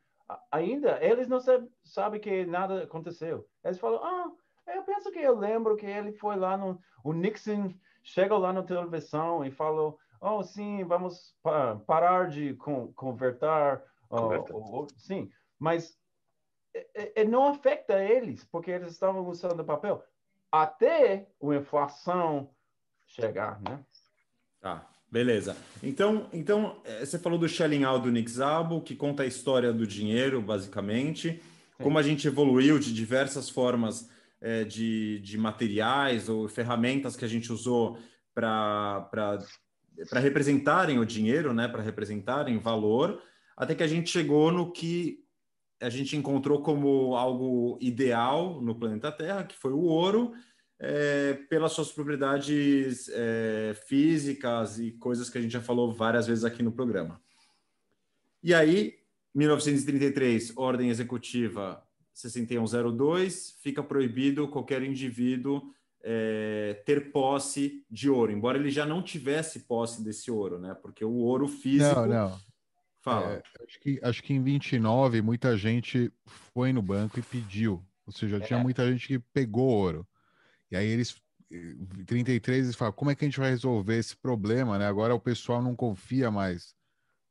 ainda 0.51 0.99
eles 1.05 1.29
não 1.29 1.41
sabem 1.41 1.69
sabe 1.85 2.19
que 2.19 2.47
nada 2.47 2.85
aconteceu. 2.85 3.47
Eles 3.65 3.79
falam, 3.79 4.03
ah, 4.03 4.31
eu 4.75 4.83
penso 4.83 5.11
que 5.11 5.19
eu 5.19 5.39
lembro 5.39 5.77
que 5.77 5.87
ele 5.87 6.13
foi 6.13 6.37
lá 6.37 6.57
no, 6.57 6.81
o 7.05 7.13
Nixon 7.13 7.75
chegou 8.03 8.39
lá 8.39 8.53
na 8.53 8.63
televisão 8.63 9.45
e 9.45 9.51
falou, 9.51 9.99
oh, 10.21 10.43
sim, 10.43 10.85
vamos 10.85 11.35
pa 11.43 11.77
parar 11.87 12.29
de 12.29 12.55
con 12.55 12.93
converter, 12.93 13.83
sim, 14.97 15.31
mas 15.59 15.97
é, 16.75 17.23
é, 17.23 17.25
não 17.25 17.49
afeta 17.49 18.03
eles 18.03 18.45
porque 18.45 18.71
eles 18.71 18.93
estavam 18.93 19.27
usando 19.29 19.65
papel 19.65 20.05
até 20.51 21.29
a 21.43 21.55
inflação 21.55 22.51
chegar, 23.07 23.61
né? 23.61 23.81
Tá, 24.61 24.87
beleza. 25.11 25.57
Então, 25.83 26.29
então 26.33 26.81
você 26.99 27.19
falou 27.19 27.39
do 27.39 27.49
shelling 27.49 27.85
out 27.85 28.05
do 28.05 28.11
Nick 28.11 28.31
Szabo, 28.31 28.81
que 28.81 28.95
conta 28.95 29.23
a 29.23 29.27
história 29.27 29.73
do 29.73 29.87
dinheiro, 29.87 30.43
basicamente, 30.43 31.33
Sim. 31.33 31.83
como 31.83 31.99
a 31.99 32.03
gente 32.03 32.27
evoluiu 32.27 32.79
de 32.79 32.93
diversas 32.93 33.49
formas 33.49 34.11
é, 34.41 34.65
de, 34.65 35.21
de 35.21 35.37
materiais 35.37 36.29
ou 36.29 36.49
ferramentas 36.49 37.17
que 37.17 37.25
a 37.25 37.29
gente 37.29 37.53
usou 37.53 37.99
para 38.35 39.09
representarem 40.13 40.99
o 40.99 41.05
dinheiro, 41.05 41.53
né? 41.53 41.69
Para 41.69 41.83
representarem 41.83 42.59
valor, 42.59 43.23
até 43.57 43.75
que 43.75 43.83
a 43.83 43.89
gente 43.89 44.11
chegou 44.11 44.51
no 44.51 44.73
que 44.73 45.23
a 45.81 45.89
gente 45.89 46.17
encontrou 46.17 46.63
como 46.63 47.17
algo 47.17 47.79
ideal 47.81 48.61
no 48.61 48.75
planeta 48.75 49.11
Terra, 49.11 49.45
que 49.45 49.57
foi 49.57 49.73
o 49.73 49.81
ouro, 49.81 50.33
é, 50.79 51.35
pelas 51.49 51.73
suas 51.73 51.93
propriedades 51.93 53.09
é, 53.13 53.75
físicas 53.87 54.79
e 54.79 54.93
coisas 54.93 55.29
que 55.29 55.39
a 55.39 55.41
gente 55.41 55.53
já 55.53 55.61
falou 55.61 55.93
várias 55.93 56.27
vezes 56.27 56.45
aqui 56.45 56.63
no 56.63 56.73
programa. 56.73 57.21
E 58.43 58.55
aí, 58.55 58.95
1933, 59.35 60.57
Ordem 60.57 60.89
Executiva 60.89 61.83
6102, 62.21 63.59
fica 63.63 63.83
proibido 63.83 64.49
qualquer 64.49 64.83
indivíduo 64.83 65.63
é, 66.03 66.83
ter 66.87 67.13
posse 67.13 67.85
de 67.91 68.09
ouro, 68.09 68.33
embora 68.33 68.59
ele 68.59 68.71
já 68.71 68.87
não 68.87 69.03
tivesse 69.03 69.61
posse 69.61 70.03
desse 70.03 70.31
ouro, 70.31 70.59
né? 70.59 70.75
Porque 70.75 71.05
o 71.05 71.13
ouro 71.13 71.47
físico. 71.47 72.01
Não, 72.01 72.07
não. 72.07 72.41
Fala. 73.03 73.35
É, 73.35 73.43
acho, 73.67 73.81
que, 73.81 74.01
acho 74.03 74.23
que 74.23 74.35
em 74.35 74.43
29 74.43 75.23
muita 75.23 75.57
gente 75.57 76.13
foi 76.55 76.73
no 76.73 76.83
banco 76.83 77.19
e 77.19 77.23
pediu. 77.23 77.85
Ou 78.07 78.13
seja, 78.13 78.37
É. 78.37 78.41
tinha 78.41 78.59
muita 78.59 78.91
gente 78.91 79.07
que 79.07 79.19
pegou 79.19 79.69
ouro. 79.69 80.07
E 80.71 80.77
aí 80.77 80.87
eles, 80.87 81.17
em 81.51 82.05
33, 82.05 82.65
eles 82.65 82.77
falam, 82.77 82.93
como 82.93 83.11
é 83.11 83.15
que 83.15 83.25
a 83.25 83.29
gente 83.29 83.41
vai 83.41 83.51
resolver 83.51 83.97
esse 83.97 84.17
problema, 84.17 84.79
né? 84.79 84.87
Agora 84.87 85.15
o 85.15 85.21
pessoal 85.21 85.63
não 85.63 85.75
confia 85.75 86.31
mais 86.31 86.75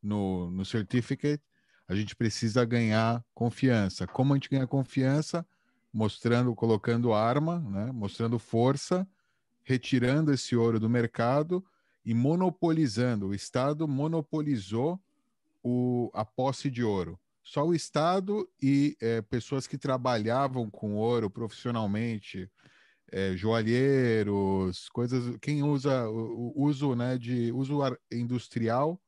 no, 0.02 0.49
no 0.52 0.65
certificate, 0.65 1.43
a 1.89 1.95
gente 1.95 2.15
precisa 2.15 2.63
ganhar 2.63 3.25
confiança. 3.34 4.06
Como 4.06 4.32
a 4.32 4.36
gente 4.36 4.47
ganha 4.47 4.67
confiança? 4.67 5.43
Mostrando, 5.91 6.54
colocando 6.54 7.13
arma, 7.13 7.60
né? 7.62 7.91
Mostrando 7.91 8.38
força, 8.38 9.08
retirando 9.63 10.32
esse 10.32 10.56
ouro 10.56 10.80
do 10.80 10.88
mercado 10.88 11.65
e 12.06 12.13
monopolizando. 12.13 13.30
O 13.30 13.34
Estado 13.34 13.88
monopolizou 13.88 15.02
o, 15.63 16.12
a 16.13 16.23
posse 16.23 16.69
de 16.69 16.84
ouro. 16.84 17.19
Só 17.43 17.65
o 17.65 17.73
Estado 17.73 18.47
e 18.62 18.95
é, 19.02 19.23
pessoas 19.23 19.65
que 19.65 19.75
trabalhavam 19.75 20.69
com 20.69 20.93
ouro 20.93 21.28
profissionalmente, 21.28 22.47
é, 23.12 23.36
joalheiros, 23.36 24.88
coisas. 24.89 25.36
Quem 25.41 25.63
usa 25.63 26.08
o, 26.08 26.54
o 26.56 26.65
uso 26.65 26.93
né, 26.93 27.17
de 27.17 27.52
uso 27.52 27.80
industrial 28.12 29.02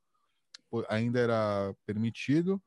ainda 0.89 1.19
era 1.19 1.75
permitido, 1.85 2.59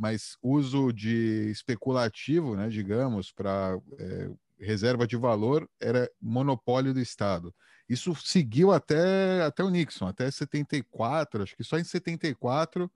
mas 0.00 0.38
uso 0.42 0.94
de 0.94 1.50
especulativo, 1.50 2.56
né, 2.56 2.70
digamos, 2.70 3.30
para 3.30 3.78
é, 3.98 4.30
reserva 4.58 5.06
de 5.06 5.14
valor 5.14 5.68
era 5.78 6.10
monopólio 6.18 6.94
do 6.94 7.00
Estado. 7.00 7.54
Isso 7.86 8.14
seguiu 8.14 8.72
até, 8.72 9.42
até 9.42 9.62
o 9.62 9.68
Nixon, 9.68 10.06
até 10.06 10.30
74, 10.30 11.42
acho 11.42 11.54
que 11.54 11.62
só 11.62 11.78
em 11.78 11.84
74, 11.84 12.90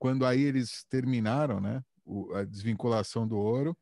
quando 0.00 0.26
aí 0.26 0.42
eles 0.42 0.84
terminaram 0.90 1.60
né, 1.60 1.80
o, 2.04 2.34
a 2.34 2.42
desvinculação 2.42 3.24
do 3.24 3.36
ouro. 3.36 3.76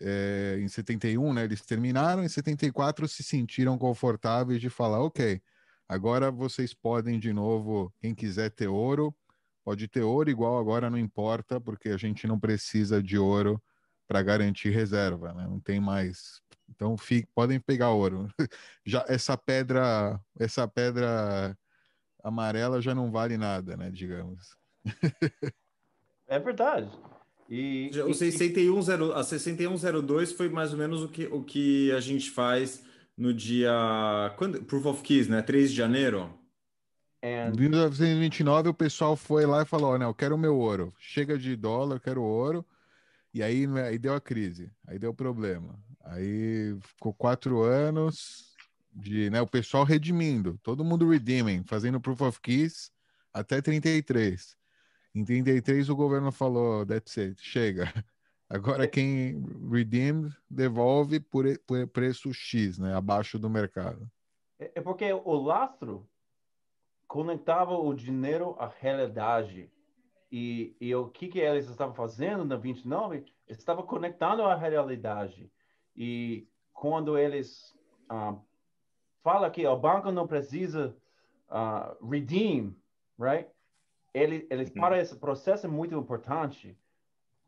É, 0.00 0.58
em 0.60 0.66
71, 0.66 1.32
né, 1.32 1.44
eles 1.44 1.60
terminaram, 1.60 2.24
em 2.24 2.28
74 2.28 3.06
se 3.06 3.22
sentiram 3.22 3.78
confortáveis 3.78 4.60
de 4.60 4.68
falar, 4.68 5.00
ok, 5.00 5.40
agora 5.88 6.32
vocês 6.32 6.74
podem 6.74 7.20
de 7.20 7.32
novo, 7.32 7.94
quem 8.00 8.12
quiser 8.12 8.50
ter 8.50 8.66
ouro, 8.66 9.14
pode 9.64 9.88
ter 9.88 10.02
ouro 10.02 10.30
igual 10.30 10.58
agora, 10.58 10.90
não 10.90 10.98
importa, 10.98 11.60
porque 11.60 11.90
a 11.90 11.96
gente 11.96 12.26
não 12.26 12.38
precisa 12.38 13.02
de 13.02 13.18
ouro 13.18 13.62
para 14.06 14.22
garantir 14.22 14.70
reserva, 14.70 15.32
né? 15.32 15.46
não 15.48 15.60
tem 15.60 15.80
mais. 15.80 16.40
Então 16.68 16.96
fique, 16.96 17.28
podem 17.34 17.60
pegar 17.60 17.90
ouro. 17.90 18.28
Já 18.84 19.04
essa 19.08 19.36
pedra, 19.36 20.20
essa 20.38 20.66
pedra 20.66 21.56
amarela 22.22 22.80
já 22.80 22.94
não 22.94 23.10
vale 23.10 23.36
nada, 23.36 23.76
né? 23.76 23.90
Digamos. 23.90 24.56
é 26.26 26.38
verdade. 26.38 26.90
E, 27.48 27.90
o 28.06 28.10
e, 28.10 28.14
61, 28.14 29.12
a 29.12 29.22
6102 29.22 30.32
foi 30.32 30.48
mais 30.48 30.72
ou 30.72 30.78
menos 30.78 31.02
o 31.02 31.08
que, 31.08 31.26
o 31.26 31.42
que 31.42 31.92
a 31.92 32.00
gente 32.00 32.30
faz 32.30 32.82
no 33.16 33.34
dia. 33.34 33.72
Quando, 34.38 34.62
Proof 34.64 34.86
of 34.86 35.02
Keys, 35.02 35.28
né? 35.28 35.42
3 35.42 35.70
de 35.70 35.76
janeiro. 35.76 36.32
Em 37.22 37.52
1929, 37.52 38.70
o 38.70 38.74
pessoal 38.74 39.14
foi 39.14 39.46
lá 39.46 39.62
e 39.62 39.66
falou: 39.66 39.96
né, 39.96 40.04
eu 40.04 40.14
quero 40.14 40.34
o 40.34 40.38
meu 40.38 40.56
ouro. 40.56 40.92
Chega 40.98 41.38
de 41.38 41.54
dólar, 41.54 41.96
eu 41.96 42.00
quero 42.00 42.22
ouro. 42.22 42.66
E 43.32 43.42
aí, 43.42 43.66
aí 43.78 43.98
deu 43.98 44.14
a 44.14 44.20
crise, 44.20 44.70
aí 44.86 44.98
deu 44.98 45.14
problema. 45.14 45.78
Aí 46.04 46.76
ficou 46.80 47.14
quatro 47.14 47.62
anos 47.62 48.52
de 48.92 49.30
né, 49.30 49.40
o 49.40 49.46
pessoal 49.46 49.84
redimindo, 49.84 50.58
todo 50.62 50.84
mundo 50.84 51.08
redeeming, 51.08 51.64
fazendo 51.64 52.00
Proof 52.00 52.20
of 52.20 52.40
Keys 52.40 52.92
até 53.32 53.62
33. 53.62 54.56
Em 55.14 55.24
33 55.24 55.88
o 55.88 55.96
governo 55.96 56.30
falou, 56.30 56.84
that's 56.84 57.16
it, 57.18 57.40
chega. 57.40 57.84
Agora 58.50 58.86
quem 58.86 59.42
redeem 59.70 60.28
devolve 60.50 61.20
por, 61.20 61.46
por 61.60 61.86
preço 61.86 62.34
X, 62.34 62.78
né, 62.78 62.94
abaixo 62.94 63.38
do 63.38 63.48
mercado. 63.48 64.10
É 64.58 64.80
porque 64.80 65.10
o 65.10 65.34
lastro 65.34 66.06
conectava 67.12 67.76
o 67.76 67.92
dinheiro 67.92 68.56
à 68.58 68.66
realidade. 68.66 69.70
E, 70.30 70.74
e 70.80 70.94
o 70.94 71.10
que, 71.10 71.28
que 71.28 71.40
eles 71.40 71.68
estavam 71.68 71.94
fazendo 71.94 72.42
na 72.42 72.56
29? 72.56 73.26
Estava 73.46 73.82
conectando 73.82 74.42
à 74.44 74.54
realidade. 74.54 75.52
E 75.94 76.48
quando 76.72 77.18
eles 77.18 77.76
uh, 78.10 78.40
falam 79.22 79.50
que 79.50 79.66
o 79.66 79.76
banco 79.76 80.10
não 80.10 80.26
precisa 80.26 80.96
uh, 81.50 82.02
redeem, 82.02 82.74
right? 83.20 83.46
Ele, 84.14 84.46
eles 84.50 84.70
para 84.70 84.98
esse 84.98 85.16
processo 85.16 85.66
é 85.66 85.68
muito 85.68 85.94
importante 85.94 86.74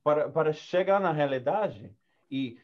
para, 0.03 0.29
para 0.29 0.53
chegar 0.53 1.01
na 1.01 1.11
realidade. 1.11 1.91
E 2.31 2.59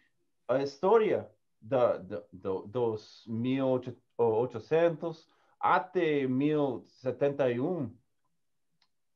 a 0.47 0.63
história 0.63 1.31
da, 1.63 1.97
da, 1.97 2.23
do, 2.31 2.67
dos 2.67 3.25
1800 3.27 5.40
até 5.61 6.27
1071, 6.27 7.95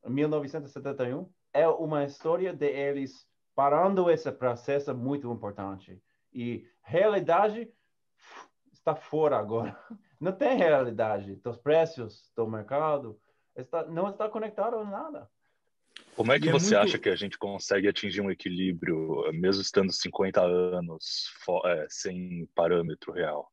1971, 0.05 1.27
é 1.51 1.67
uma 1.67 2.03
história 2.03 2.53
de 2.53 2.67
eles 2.67 3.27
parando 3.55 4.09
esse 4.11 4.31
processo 4.31 4.93
muito 4.93 5.31
importante. 5.31 5.99
E 6.31 6.67
realidade 6.83 7.71
está 8.71 8.95
fora 8.95 9.37
agora. 9.37 9.77
Não 10.19 10.31
tem 10.31 10.57
realidade 10.57 11.35
dos 11.37 11.57
preços 11.57 12.31
do 12.35 12.47
mercado, 12.47 13.19
está, 13.55 13.85
não 13.85 14.09
está 14.09 14.29
conectado 14.29 14.77
a 14.77 14.85
nada. 14.85 15.29
Como 16.15 16.31
é 16.31 16.39
que 16.39 16.45
e 16.45 16.49
é 16.49 16.51
você 16.53 16.73
é 16.73 16.77
muito... 16.77 16.89
acha 16.89 16.97
que 16.97 17.09
a 17.09 17.15
gente 17.15 17.37
consegue 17.37 17.87
atingir 17.87 18.21
um 18.21 18.31
equilíbrio, 18.31 19.29
mesmo 19.33 19.61
estando 19.61 19.91
50 19.91 20.41
anos 20.41 21.31
é, 21.65 21.85
sem 21.89 22.49
parâmetro 22.55 23.11
real? 23.11 23.51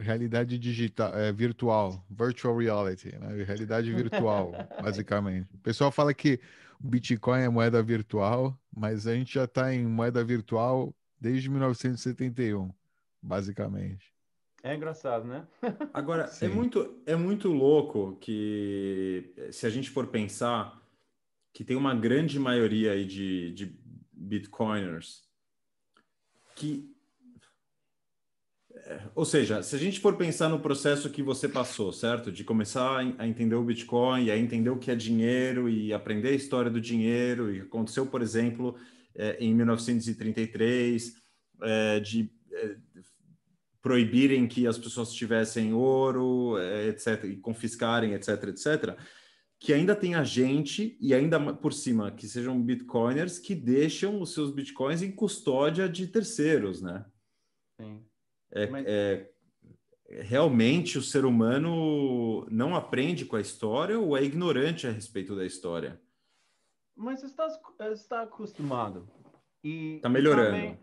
Realidade 0.00 0.58
digital, 0.58 1.14
é, 1.14 1.32
virtual, 1.32 2.04
virtual 2.10 2.56
reality, 2.56 3.16
né? 3.16 3.44
realidade 3.44 3.92
virtual, 3.92 4.52
basicamente. 4.82 5.48
O 5.54 5.58
pessoal 5.58 5.92
fala 5.92 6.12
que 6.12 6.40
o 6.82 6.88
Bitcoin 6.88 7.42
é 7.42 7.48
moeda 7.48 7.80
virtual, 7.82 8.58
mas 8.76 9.06
a 9.06 9.14
gente 9.14 9.34
já 9.34 9.44
está 9.44 9.72
em 9.72 9.86
moeda 9.86 10.24
virtual 10.24 10.92
desde 11.20 11.48
1971, 11.48 12.70
basicamente. 13.22 14.12
É 14.64 14.74
engraçado, 14.74 15.24
né? 15.24 15.46
Agora, 15.94 16.28
é 16.40 16.48
muito, 16.48 17.00
é 17.06 17.14
muito 17.14 17.52
louco 17.52 18.16
que, 18.20 19.32
se 19.52 19.64
a 19.64 19.70
gente 19.70 19.88
for 19.88 20.08
pensar, 20.08 20.82
que 21.52 21.62
tem 21.62 21.76
uma 21.76 21.94
grande 21.94 22.38
maioria 22.38 22.92
aí 22.92 23.04
de, 23.04 23.52
de 23.52 23.78
bitcoiners 24.12 25.24
que 26.56 26.95
ou 29.14 29.24
seja, 29.24 29.62
se 29.62 29.74
a 29.74 29.78
gente 29.78 30.00
for 30.00 30.16
pensar 30.16 30.48
no 30.48 30.60
processo 30.60 31.10
que 31.10 31.22
você 31.22 31.48
passou, 31.48 31.92
certo? 31.92 32.30
De 32.30 32.44
começar 32.44 32.98
a 33.18 33.26
entender 33.26 33.54
o 33.54 33.64
Bitcoin, 33.64 34.30
a 34.30 34.38
entender 34.38 34.70
o 34.70 34.78
que 34.78 34.90
é 34.90 34.94
dinheiro 34.94 35.68
e 35.68 35.92
aprender 35.92 36.28
a 36.28 36.32
história 36.32 36.70
do 36.70 36.80
dinheiro, 36.80 37.54
e 37.54 37.60
aconteceu, 37.60 38.06
por 38.06 38.22
exemplo, 38.22 38.76
é, 39.14 39.36
em 39.40 39.54
1933, 39.54 41.14
é, 41.62 42.00
de 42.00 42.30
proibirem 43.82 44.48
que 44.48 44.66
as 44.66 44.76
pessoas 44.76 45.12
tivessem 45.12 45.72
ouro, 45.72 46.56
etc., 46.88 47.24
e 47.24 47.36
confiscarem, 47.36 48.14
etc., 48.14 48.44
etc., 48.48 48.98
que 49.58 49.72
ainda 49.72 49.94
tem 49.94 50.14
a 50.14 50.24
gente, 50.24 50.98
e 51.00 51.14
ainda 51.14 51.40
por 51.54 51.72
cima, 51.72 52.10
que 52.10 52.26
sejam 52.26 52.60
bitcoiners, 52.60 53.38
que 53.38 53.54
deixam 53.54 54.20
os 54.20 54.34
seus 54.34 54.50
bitcoins 54.50 55.02
em 55.02 55.12
custódia 55.12 55.88
de 55.88 56.06
terceiros, 56.08 56.82
né? 56.82 57.04
Sim. 57.80 58.04
É, 58.52 58.66
Mas... 58.66 58.84
é, 58.86 59.30
realmente 60.08 60.98
o 60.98 61.02
ser 61.02 61.24
humano 61.24 62.46
não 62.50 62.74
aprende 62.74 63.24
com 63.24 63.36
a 63.36 63.40
história 63.40 63.98
ou 63.98 64.16
é 64.16 64.22
ignorante 64.22 64.86
a 64.86 64.90
respeito 64.90 65.34
da 65.34 65.44
história? 65.44 66.00
Mas 66.94 67.22
está, 67.22 67.48
está 67.92 68.22
acostumado. 68.22 69.08
Está 69.62 70.08
melhorando. 70.08 70.50
Também, 70.50 70.78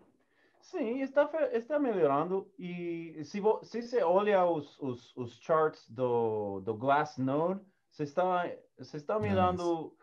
sim, 0.61 1.01
está, 1.01 1.29
está 1.53 1.79
melhorando. 1.79 2.51
E 2.59 3.21
se, 3.23 3.41
se 3.63 3.81
você 3.81 4.03
olha 4.03 4.45
os, 4.45 4.77
os, 4.79 5.15
os 5.15 5.39
charts 5.39 5.89
do, 5.89 6.59
do 6.61 6.75
Glassnode, 6.75 7.61
você 7.89 8.03
está, 8.03 8.51
você 8.77 8.97
está 8.97 9.19
mirando, 9.19 9.95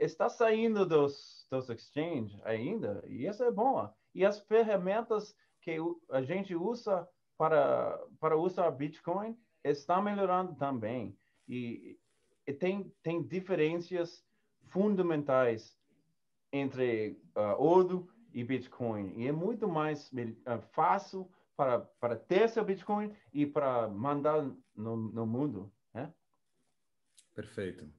está 0.00 0.28
saindo 0.28 0.84
dos, 0.84 1.46
dos 1.50 1.70
exchange 1.70 2.40
ainda, 2.44 3.02
e 3.06 3.26
isso 3.26 3.42
é 3.42 3.50
bom. 3.50 3.88
E 4.14 4.24
as 4.24 4.40
ferramentas 4.40 5.34
que 5.66 5.76
a 6.10 6.22
gente 6.22 6.54
usa 6.54 7.08
para, 7.36 8.00
para 8.20 8.36
usar 8.36 8.70
Bitcoin 8.70 9.36
está 9.64 10.00
melhorando 10.00 10.54
também. 10.54 11.18
E, 11.48 11.98
e 12.46 12.52
tem, 12.52 12.94
tem 13.02 13.20
diferenças 13.20 14.24
fundamentais 14.68 15.76
entre 16.52 17.20
uh, 17.36 17.60
ouro 17.60 18.08
e 18.32 18.44
Bitcoin. 18.44 19.12
E 19.16 19.26
é 19.26 19.32
muito 19.32 19.66
mais 19.66 20.08
uh, 20.12 20.62
fácil 20.70 21.28
para, 21.56 21.80
para 21.80 22.14
ter 22.14 22.48
seu 22.48 22.64
Bitcoin 22.64 23.12
e 23.34 23.44
para 23.44 23.88
mandar 23.88 24.48
no, 24.72 24.96
no 24.96 25.26
mundo. 25.26 25.72
Né? 25.92 26.14
Perfeito. 27.34 27.90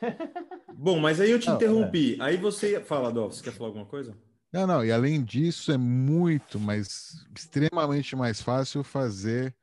Bom, 0.72 1.00
mas 1.00 1.20
aí 1.20 1.32
eu 1.32 1.40
te 1.40 1.50
interrompi. 1.50 2.20
É. 2.20 2.22
Aí 2.22 2.36
você 2.36 2.80
fala, 2.80 3.10
Dó, 3.10 3.26
você 3.26 3.42
quer 3.42 3.52
falar 3.52 3.70
alguma 3.70 3.86
coisa? 3.86 4.16
Não, 4.56 4.66
não, 4.66 4.82
e 4.82 4.90
além 4.90 5.22
disso, 5.22 5.70
é 5.70 5.76
muito 5.76 6.58
mais, 6.58 7.26
extremamente 7.36 8.16
mais 8.16 8.40
fácil 8.40 8.82
fazer 8.82 9.54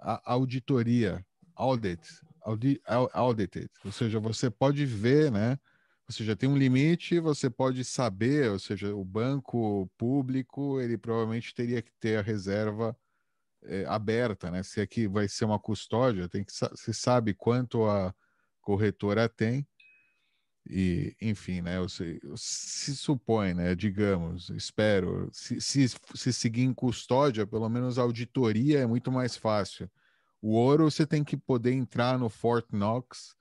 a 0.00 0.32
auditoria, 0.32 1.22
audit, 1.54 2.00
audit, 2.40 2.80
audited, 3.12 3.68
ou 3.84 3.92
seja, 3.92 4.18
você 4.18 4.50
pode 4.50 4.86
ver, 4.86 5.30
né? 5.30 5.58
Você 6.08 6.24
já 6.24 6.34
tem 6.34 6.48
um 6.48 6.56
limite, 6.56 7.20
você 7.20 7.50
pode 7.50 7.84
saber, 7.84 8.50
ou 8.50 8.58
seja, 8.58 8.96
o 8.96 9.04
banco 9.04 9.86
público, 9.98 10.80
ele 10.80 10.96
provavelmente 10.96 11.54
teria 11.54 11.82
que 11.82 11.92
ter 12.00 12.16
a 12.18 12.22
reserva 12.22 12.96
é, 13.64 13.84
aberta, 13.84 14.50
né? 14.50 14.62
Se 14.62 14.80
aqui 14.80 15.06
vai 15.06 15.28
ser 15.28 15.44
uma 15.44 15.58
custódia, 15.58 16.26
tem 16.26 16.42
que 16.42 16.52
se 16.54 16.94
sabe 16.94 17.34
quanto 17.34 17.84
a 17.84 18.14
corretora 18.62 19.28
tem, 19.28 19.68
e, 20.68 21.16
enfim, 21.20 21.62
né, 21.62 21.76
se, 21.88 22.20
se 22.36 22.96
supõe, 22.96 23.54
né, 23.54 23.74
digamos, 23.74 24.50
espero, 24.50 25.28
se, 25.32 25.60
se, 25.60 25.88
se 26.14 26.32
seguir 26.32 26.62
em 26.62 26.74
custódia, 26.74 27.46
pelo 27.46 27.68
menos 27.68 27.98
a 27.98 28.02
auditoria 28.02 28.80
é 28.80 28.86
muito 28.86 29.10
mais 29.10 29.36
fácil. 29.36 29.90
O 30.40 30.52
ouro 30.52 30.90
você 30.90 31.06
tem 31.06 31.24
que 31.24 31.36
poder 31.36 31.72
entrar 31.72 32.18
no 32.18 32.28
Fort 32.28 32.66
Knox, 32.70 33.34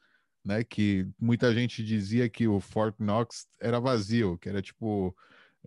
né, 0.43 0.63
que 0.63 1.07
muita 1.19 1.53
gente 1.53 1.83
dizia 1.83 2.29
que 2.29 2.47
o 2.47 2.59
Fort 2.59 2.95
Knox 2.99 3.47
era 3.59 3.79
vazio, 3.79 4.37
que 4.37 4.47
era 4.47 4.61
tipo 4.61 5.15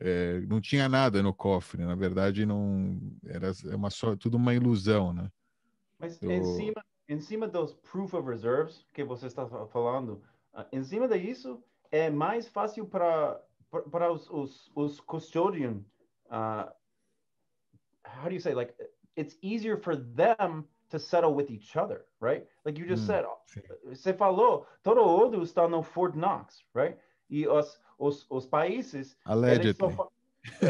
é, 0.00 0.40
não 0.48 0.60
tinha 0.60 0.88
nada 0.88 1.22
no 1.22 1.34
cofre, 1.34 1.84
na 1.84 1.94
verdade 1.94 2.46
não 2.46 2.98
era 3.26 3.52
é 3.70 3.76
uma 3.76 3.90
só 3.90 4.16
tudo 4.16 4.38
uma 4.38 4.54
ilusão, 4.54 5.12
né? 5.12 5.30
Mas 5.98 6.20
Eu... 6.22 6.30
em 6.30 6.44
cima 6.56 6.84
em 7.06 7.20
cima 7.20 7.48
dos 7.48 7.74
proof 7.74 8.14
of 8.14 8.28
reserves 8.28 8.86
que 8.94 9.02
você 9.02 9.26
está 9.26 9.44
falando, 9.66 10.22
em 10.72 10.82
cima 10.82 11.08
disso, 11.08 11.62
é 11.90 12.10
mais 12.10 12.48
fácil 12.48 12.86
para 12.86 13.40
para 13.92 14.12
os, 14.12 14.28
os, 14.30 14.70
os 14.74 15.00
custodian. 15.00 15.84
Uh, 16.26 16.66
how 18.04 18.28
do 18.28 18.34
you 18.34 18.40
say 18.40 18.52
like 18.52 18.74
it's 19.16 19.36
easier 19.42 19.76
for 19.76 19.96
them 19.96 20.64
to 20.90 20.98
settle 20.98 21.34
with 21.34 21.50
each 21.50 21.76
other, 21.76 22.04
right? 22.20 22.46
Like 22.64 22.78
you 22.78 22.86
just 22.86 23.04
mm, 23.04 23.06
said, 23.06 23.24
sim. 23.46 23.62
você 23.86 24.12
falou, 24.12 24.66
todo 24.82 25.00
ouro 25.00 25.42
está 25.42 25.68
no 25.68 25.82
Fort 25.82 26.14
Knox, 26.14 26.64
right? 26.74 26.96
E 27.30 27.46
os, 27.46 27.78
os, 27.98 28.26
os 28.28 28.46
países... 28.46 29.16
Allegedly. 29.24 29.74
Só, 29.94 30.10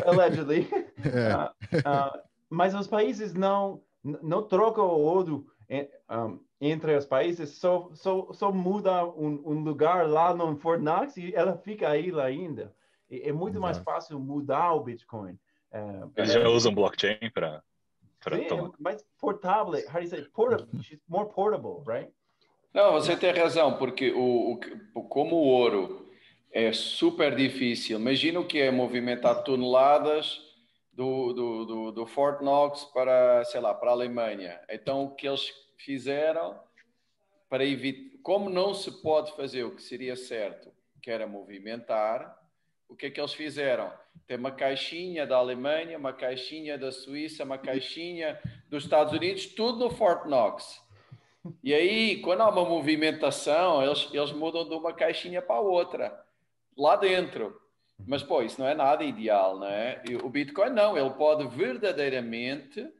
allegedly. 0.07 0.69
yeah. 1.05 1.53
uh, 1.73 1.79
uh, 1.79 2.23
mas 2.51 2.75
os 2.75 2.87
países 2.87 3.33
não, 3.33 3.83
não 4.05 4.43
trocam 4.43 4.85
o 4.85 5.01
ouro 5.01 5.47
um, 6.11 6.41
entre 6.61 6.97
os 6.97 7.07
países, 7.07 7.51
só, 7.51 7.91
só, 7.95 8.33
só 8.33 8.53
muda 8.53 9.05
um, 9.07 9.43
um, 9.47 9.61
lugar 9.61 10.09
lá 10.09 10.35
no 10.35 10.57
Fort 10.57 10.81
Knox 10.81 11.17
e 11.17 11.35
ela 11.35 11.57
fica 11.57 11.89
aí 11.89 12.11
lá 12.11 12.25
ainda. 12.25 12.75
E, 13.11 13.23
é 13.29 13.33
muito 13.33 13.59
Exato. 13.59 13.63
mais 13.63 13.79
fácil 13.79 14.19
mudar 14.19 14.75
o 14.75 14.83
Bitcoin. 14.83 15.39
Uh, 15.73 16.11
Eles 16.17 16.33
já 16.33 16.49
usam 16.49 16.75
blockchain 16.75 17.31
para 17.33 17.63
Sim, 18.29 18.45
é 18.45 18.71
mais 18.79 19.03
portável. 19.19 19.73
How 19.73 19.95
do 19.95 20.01
you 20.01 20.07
say? 20.09 20.23
Portable. 20.35 21.01
more 21.09 21.29
portable, 21.33 21.83
right? 21.87 22.13
Não, 22.73 22.93
você 22.93 23.17
tem 23.17 23.33
razão, 23.33 23.79
porque 23.79 24.13
o, 24.13 24.61
o, 24.95 25.03
como 25.05 25.37
o 25.37 25.47
ouro 25.47 26.09
é 26.53 26.73
super 26.73 27.35
difícil, 27.35 27.99
imagina 27.99 28.39
o 28.39 28.47
que 28.47 28.61
é 28.61 28.71
movimentar 28.71 29.43
toneladas 29.43 30.50
do, 31.01 31.33
do, 31.33 31.65
do, 31.65 31.93
do 31.93 32.07
Fort 32.07 32.43
Knox 32.43 32.85
para, 32.93 33.43
sei 33.47 33.59
lá, 33.59 33.73
para 33.73 33.89
a 33.89 33.95
Alemanha. 33.95 34.61
Então, 34.69 35.05
o 35.05 35.15
que 35.15 35.27
eles 35.27 35.51
fizeram 35.79 36.61
para 37.49 37.65
evitar, 37.65 38.19
como 38.23 38.51
não 38.51 38.75
se 38.75 39.01
pode 39.01 39.35
fazer 39.35 39.65
o 39.65 39.75
que 39.75 39.83
seria 39.83 40.15
certo, 40.15 40.71
que 41.01 41.11
era 41.11 41.27
movimentar, 41.27 42.39
o 42.87 42.95
que 42.95 43.07
é 43.07 43.11
que 43.11 43.19
eles 43.19 43.33
fizeram? 43.33 43.91
Tem 44.27 44.37
uma 44.37 44.51
caixinha 44.51 45.27
da 45.27 45.37
Alemanha, 45.37 45.97
uma 45.97 46.13
caixinha 46.13 46.77
da 46.77 46.93
Suíça, 46.93 47.45
uma 47.45 47.57
caixinha 47.57 48.39
dos 48.69 48.85
Estados 48.85 49.15
Unidos, 49.15 49.47
tudo 49.47 49.79
no 49.79 49.91
Fort 49.91 50.27
Knox. 50.27 50.85
E 51.65 51.73
aí, 51.73 52.21
quando 52.21 52.43
há 52.43 52.51
uma 52.51 52.69
movimentação, 52.69 53.83
eles, 53.83 54.07
eles 54.13 54.33
mudam 54.33 54.69
de 54.69 54.75
uma 54.75 54.93
caixinha 54.93 55.41
para 55.41 55.61
outra, 55.61 56.23
lá 56.77 56.95
dentro. 56.95 57.59
Mas, 58.07 58.23
pô, 58.23 58.43
isso 58.43 58.61
não 58.61 58.69
é 58.69 58.75
nada 58.75 59.05
ideal, 59.05 59.59
não 59.59 59.67
é? 59.67 60.03
O 60.23 60.29
Bitcoin 60.29 60.71
não, 60.71 60.97
ele 60.97 61.11
pode 61.11 61.47
verdadeiramente 61.49 62.93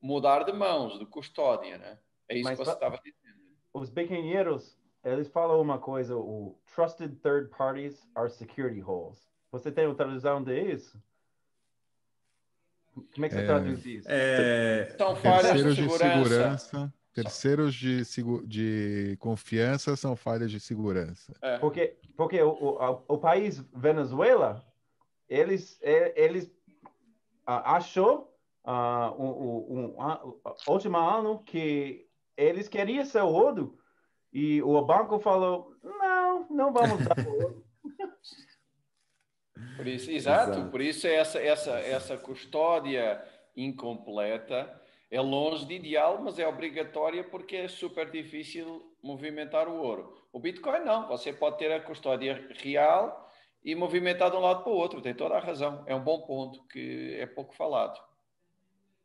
mudar 0.00 0.44
de 0.44 0.52
mãos, 0.52 0.98
de 0.98 1.06
custódia, 1.06 1.78
né? 1.78 1.98
É 2.28 2.36
isso 2.36 2.44
Mas, 2.44 2.58
que 2.58 2.64
você 2.64 2.72
estava 2.72 2.98
dizendo. 2.98 3.40
Os 3.72 3.90
pequeneiros, 3.90 4.78
eles 5.04 5.28
falam 5.28 5.60
uma 5.60 5.78
coisa, 5.78 6.16
o 6.16 6.58
trusted 6.74 7.14
third 7.16 7.50
parties 7.56 8.08
are 8.14 8.30
security 8.30 8.80
holes. 8.80 9.28
Você 9.52 9.70
tem 9.70 9.86
uma 9.86 9.94
tradução 9.94 10.42
disso? 10.42 11.00
Como 12.94 13.26
é 13.26 13.28
que 13.28 13.34
você 13.34 13.42
é, 13.42 13.46
traduz 13.46 13.86
isso? 13.86 14.08
É... 14.10 14.94
São 14.96 15.16
falhas 15.16 15.64
de 15.64 15.74
segurança. 15.74 16.08
de 16.08 16.28
segurança. 16.28 16.94
Terceiros 17.12 17.74
de, 17.74 18.02
de 18.46 19.16
confiança 19.18 19.96
são 19.96 20.14
falhas 20.14 20.50
de 20.50 20.60
segurança. 20.60 21.34
É. 21.42 21.58
Porque, 21.58 21.96
porque 22.16 22.40
o, 22.40 22.50
o, 22.50 23.02
o, 23.08 23.18
país 23.18 23.58
Venezuela, 23.74 24.64
eles, 25.28 25.78
eles 26.14 26.46
uh, 27.48 27.62
achou 27.64 28.32
uh, 28.64 29.20
um, 29.20 29.28
um, 29.28 29.96
um, 29.98 30.72
último 30.72 30.98
ano 30.98 31.42
que 31.42 32.06
eles 32.36 32.68
queriam 32.68 33.04
ser 33.04 33.22
ouro 33.22 33.76
e 34.32 34.62
o 34.62 34.80
banco 34.82 35.18
falou, 35.18 35.74
não, 35.82 36.46
não 36.48 36.72
vamos 36.72 37.04
dar 37.04 37.26
ouro. 37.26 37.64
Por 39.76 39.86
isso, 39.86 40.10
exato, 40.10 40.52
exato, 40.52 40.70
por 40.70 40.80
isso 40.80 41.06
é 41.06 41.14
essa, 41.14 41.38
essa, 41.38 41.70
essa 41.78 42.16
custódia 42.16 43.22
incompleta 43.56 44.80
é 45.10 45.20
longe 45.20 45.66
de 45.66 45.74
ideal, 45.74 46.22
mas 46.22 46.38
é 46.38 46.46
obrigatória 46.46 47.24
porque 47.24 47.56
é 47.56 47.68
super 47.68 48.10
difícil 48.10 48.94
movimentar 49.02 49.68
o 49.68 49.76
ouro. 49.76 50.14
O 50.32 50.38
Bitcoin 50.38 50.84
não, 50.84 51.08
você 51.08 51.32
pode 51.32 51.58
ter 51.58 51.72
a 51.72 51.80
custódia 51.80 52.48
real 52.62 53.28
e 53.64 53.74
movimentar 53.74 54.30
de 54.30 54.36
um 54.36 54.40
lado 54.40 54.62
para 54.62 54.72
o 54.72 54.76
outro, 54.76 55.02
tem 55.02 55.14
toda 55.14 55.34
a 55.34 55.40
razão. 55.40 55.82
É 55.86 55.94
um 55.94 56.02
bom 56.02 56.20
ponto 56.20 56.62
que 56.68 57.16
é 57.18 57.26
pouco 57.26 57.54
falado. 57.56 57.98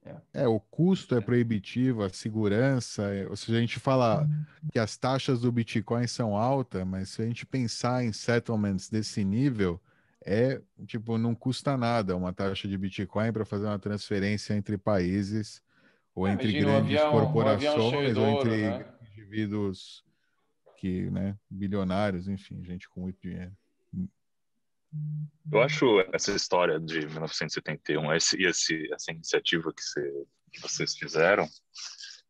É, 0.05 0.43
é 0.43 0.47
o 0.47 0.59
custo 0.59 1.15
é 1.15 1.21
proibitivo, 1.21 2.03
a 2.03 2.09
segurança, 2.09 3.11
é, 3.11 3.27
ou 3.27 3.35
seja, 3.35 3.57
a 3.57 3.61
gente 3.61 3.79
fala 3.79 4.27
que 4.71 4.77
as 4.77 4.95
taxas 4.95 5.41
do 5.41 5.51
Bitcoin 5.51 6.05
são 6.05 6.37
altas, 6.37 6.85
mas 6.85 7.09
se 7.09 7.23
a 7.23 7.25
gente 7.25 7.43
pensar 7.47 8.03
em 8.03 8.13
settlements 8.13 8.87
desse 8.87 9.25
nível, 9.25 9.81
é 10.23 10.61
tipo, 10.85 11.17
não 11.17 11.33
custa 11.33 11.75
nada 11.75 12.15
uma 12.15 12.31
taxa 12.31 12.67
de 12.67 12.77
Bitcoin 12.77 13.33
para 13.33 13.45
fazer 13.45 13.65
uma 13.65 13.79
transferência 13.79 14.53
entre 14.53 14.77
países 14.77 15.64
ou 16.15 16.27
entre 16.27 16.53
grandes 16.53 16.65
um 16.65 16.77
avião, 16.77 17.11
corporações, 17.11 18.17
um 18.17 18.21
ou 18.21 18.39
entre 18.39 18.69
né? 18.69 18.85
indivíduos 19.11 20.03
que, 20.77 21.09
né, 21.11 21.37
bilionários, 21.49 22.27
enfim, 22.27 22.63
gente 22.63 22.87
com 22.87 23.01
muito 23.01 23.19
dinheiro. 23.21 23.51
Eu 25.51 25.61
acho 25.61 25.99
essa 26.13 26.31
história 26.31 26.79
de 26.79 27.05
1971 27.05 28.13
esse, 28.13 28.41
esse, 28.41 28.93
essa 28.93 29.11
iniciativa 29.11 29.73
que, 29.73 29.83
você, 29.83 30.25
que 30.53 30.61
vocês 30.61 30.95
fizeram 30.95 31.49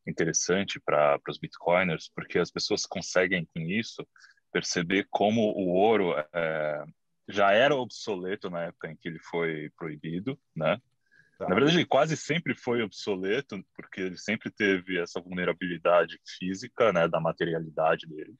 interessante 0.07 0.79
para 0.79 1.19
os 1.29 1.37
bitcoiners, 1.37 2.09
porque 2.13 2.39
as 2.39 2.49
pessoas 2.49 2.85
conseguem 2.85 3.47
com 3.53 3.61
isso 3.61 4.05
perceber 4.51 5.07
como 5.11 5.41
o 5.41 5.73
ouro 5.73 6.15
é, 6.33 6.85
já 7.27 7.51
era 7.51 7.75
obsoleto 7.75 8.49
na 8.49 8.63
época 8.63 8.89
em 8.89 8.95
que 8.95 9.09
ele 9.09 9.19
foi 9.19 9.69
proibido, 9.77 10.39
né? 10.55 10.79
Tá. 11.37 11.49
Na 11.49 11.55
verdade, 11.55 11.77
ele 11.77 11.85
quase 11.85 12.15
sempre 12.15 12.55
foi 12.55 12.81
obsoleto, 12.81 13.63
porque 13.75 14.01
ele 14.01 14.17
sempre 14.17 14.49
teve 14.49 14.99
essa 14.99 15.19
vulnerabilidade 15.19 16.19
física, 16.37 16.93
né, 16.93 17.07
da 17.07 17.19
materialidade 17.19 18.07
dele. 18.07 18.35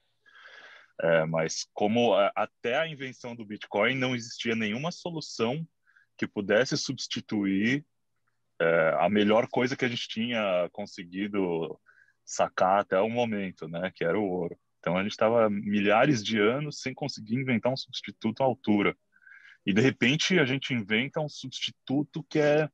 É, 1.02 1.26
mas 1.26 1.68
como 1.74 2.14
até 2.36 2.78
a 2.78 2.88
invenção 2.88 3.36
do 3.36 3.46
Bitcoin 3.46 3.96
não 3.96 4.16
existia 4.16 4.56
nenhuma 4.56 4.92
solução 4.92 5.68
que 6.18 6.26
pudesse 6.26 6.78
substituir 6.78 7.86
é, 8.62 8.96
a 8.98 9.10
melhor 9.10 9.48
coisa 9.50 9.76
que 9.76 9.84
a 9.84 9.90
gente 9.90 10.08
tinha 10.08 10.70
conseguido 10.72 11.78
sacar 12.24 12.80
até 12.80 12.98
o 13.00 13.10
momento, 13.10 13.68
né, 13.68 13.92
que 13.94 14.06
era 14.06 14.18
o 14.18 14.24
ouro. 14.24 14.58
Então 14.80 14.98
a 14.98 15.04
gente 15.04 15.12
estava 15.12 15.50
milhares 15.50 16.24
de 16.24 16.40
anos 16.40 16.80
sem 16.80 16.94
conseguir 16.94 17.36
inventar 17.36 17.74
um 17.74 17.78
substituto 17.78 18.42
à 18.42 18.46
altura. 18.46 18.96
E 19.66 19.74
de 19.74 19.82
repente 19.82 20.40
a 20.40 20.46
gente 20.46 20.74
inventa 20.74 21.20
um 21.20 21.30
substituto 21.30 22.24
que 22.30 22.40
é 22.40 22.70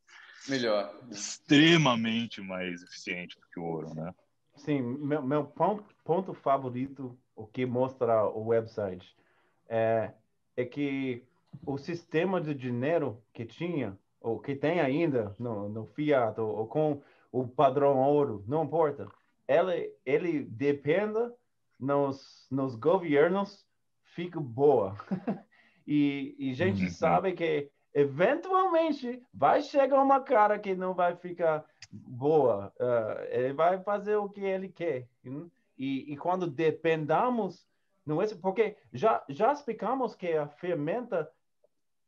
melhor, 0.47 0.93
extremamente 1.09 2.41
mais 2.41 2.83
eficiente 2.83 3.39
do 3.39 3.47
que 3.47 3.59
o 3.59 3.63
ouro, 3.63 3.93
né? 3.93 4.13
Sim, 4.55 4.81
meu, 4.81 5.21
meu 5.21 5.45
ponto, 5.45 5.85
ponto 6.03 6.33
favorito, 6.33 7.17
o 7.35 7.47
que 7.47 7.65
mostra 7.65 8.25
o 8.25 8.47
website, 8.47 9.15
é, 9.69 10.11
é 10.55 10.65
que 10.65 11.23
o 11.65 11.77
sistema 11.77 12.41
de 12.41 12.53
dinheiro 12.53 13.21
que 13.33 13.45
tinha, 13.45 13.97
ou 14.19 14.39
que 14.39 14.55
tem 14.55 14.79
ainda 14.79 15.35
no, 15.39 15.69
no 15.69 15.85
Fiat, 15.85 16.39
ou, 16.39 16.49
ou 16.57 16.67
com 16.67 17.01
o 17.31 17.47
padrão 17.47 17.97
ouro, 17.97 18.43
não 18.47 18.65
importa, 18.65 19.07
ele, 19.47 19.91
ele 20.05 20.43
depende 20.43 21.31
nos, 21.79 22.45
nos 22.51 22.75
governos, 22.75 23.65
fica 24.03 24.39
boa. 24.39 24.95
e, 25.93 26.35
e 26.39 26.51
a 26.51 26.53
gente 26.53 26.85
uhum. 26.85 26.89
sabe 26.89 27.33
que 27.33 27.69
eventualmente 27.93 29.21
vai 29.33 29.61
chegar 29.61 30.01
uma 30.01 30.21
cara 30.21 30.57
que 30.57 30.73
não 30.73 30.93
vai 30.93 31.17
ficar 31.17 31.65
boa. 31.91 32.71
Uh, 32.79 33.25
ele 33.29 33.51
vai 33.51 33.77
fazer 33.83 34.15
o 34.15 34.29
que 34.29 34.39
ele 34.39 34.69
quer. 34.69 35.09
E, 35.77 36.13
e 36.13 36.15
quando 36.15 36.47
dependamos, 36.47 37.67
não 38.05 38.21
é 38.21 38.27
porque 38.35 38.77
já 38.93 39.21
já 39.27 39.51
explicamos 39.51 40.15
que 40.15 40.31
a 40.31 40.47
ferramenta 40.47 41.29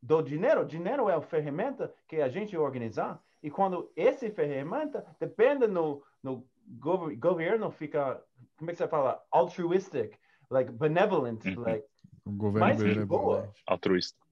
do 0.02 0.22
dinheiro, 0.22 0.66
dinheiro 0.66 1.10
é 1.10 1.16
a 1.16 1.22
ferramenta 1.22 1.94
que 2.08 2.22
a 2.22 2.30
gente 2.30 2.56
organizar. 2.56 3.22
E 3.42 3.52
quando 3.52 3.92
essa 3.98 4.30
ferramenta 4.32 5.06
depende 5.20 5.68
no, 5.68 6.02
no 6.24 6.48
governo 7.20 7.70
fica, 7.70 8.24
como 8.58 8.72
é 8.72 8.74
que 8.74 8.78
você 8.78 8.88
fala, 8.88 9.22
altruistic, 9.30 10.18
like 10.50 10.72
benevolent, 10.72 11.44
uhum. 11.44 11.64
like 11.64 11.86
um 12.26 12.38
governo 12.38 12.68
mais 12.68 13.06
boa. 13.06 13.54
altruísta 13.66 14.24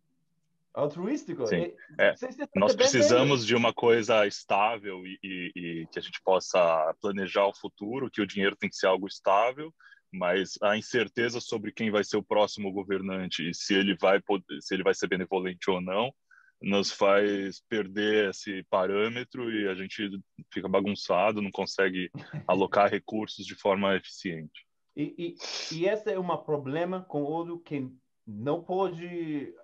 altruístico. 0.73 1.45
Sim. 1.47 1.73
É. 1.99 2.13
Nós 2.55 2.75
precisamos 2.75 3.45
de 3.45 3.55
uma 3.55 3.73
coisa 3.73 4.25
estável 4.25 5.05
e, 5.05 5.19
e, 5.23 5.51
e, 5.55 5.87
que 5.87 5.99
a 5.99 6.01
gente 6.01 6.21
possa 6.23 6.95
planejar 7.01 7.45
o 7.47 7.53
futuro, 7.53 8.09
que 8.09 8.21
o 8.21 8.27
dinheiro 8.27 8.55
tem 8.55 8.69
que 8.69 8.75
ser 8.75 8.87
algo 8.87 9.07
estável, 9.07 9.73
mas 10.11 10.57
a 10.61 10.77
incerteza 10.77 11.39
sobre 11.39 11.71
quem 11.71 11.91
vai 11.91 12.03
ser 12.03 12.17
o 12.17 12.23
próximo 12.23 12.71
governante 12.71 13.49
e 13.49 13.53
se 13.53 13.73
ele 13.73 13.95
vai 13.99 14.19
poder, 14.21 14.61
se 14.61 14.73
ele 14.73 14.83
vai 14.83 14.93
ser 14.93 15.07
benevolente 15.07 15.69
ou 15.69 15.81
não, 15.81 16.13
nos 16.61 16.91
faz 16.91 17.59
perder 17.67 18.29
esse 18.29 18.63
parâmetro 18.69 19.51
e 19.51 19.67
a 19.67 19.73
gente 19.73 20.09
fica 20.53 20.67
bagunçado, 20.67 21.41
não 21.41 21.51
consegue 21.51 22.11
alocar 22.47 22.89
recursos 22.89 23.45
de 23.45 23.55
forma 23.55 23.95
eficiente. 23.95 24.65
E, 24.95 25.37
e, 25.71 25.75
e 25.75 25.87
esse 25.87 26.11
é 26.11 26.19
um 26.19 26.37
problema 26.37 27.01
com 27.07 27.23
o 27.23 27.59
que 27.59 27.89
não 28.25 28.61
pode 28.61 29.55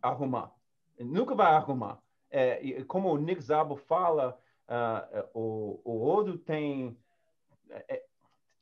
arrumar. 0.00 0.52
Nunca 0.98 1.34
vai 1.34 1.52
arrumar. 1.52 1.98
É, 2.30 2.82
como 2.84 3.12
o 3.12 3.18
Nick 3.18 3.42
Zabo 3.42 3.76
fala, 3.76 4.38
uh, 4.68 5.28
o, 5.38 5.80
o 5.84 6.08
Odo 6.08 6.38
tem 6.38 6.96
é, 7.68 8.02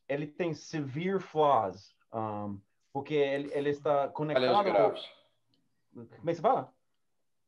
ele 0.08 0.26
tem 0.26 0.52
severe 0.52 1.20
flaws, 1.20 1.94
um, 2.12 2.60
porque 2.92 3.14
ele, 3.14 3.48
ele 3.54 3.70
está 3.70 4.08
conectado... 4.08 4.52
Falhas 4.52 4.72
graves. 4.72 5.12
Como 5.94 6.04
é 6.04 6.06
que 6.16 6.34
você 6.34 6.42
fala? 6.42 6.74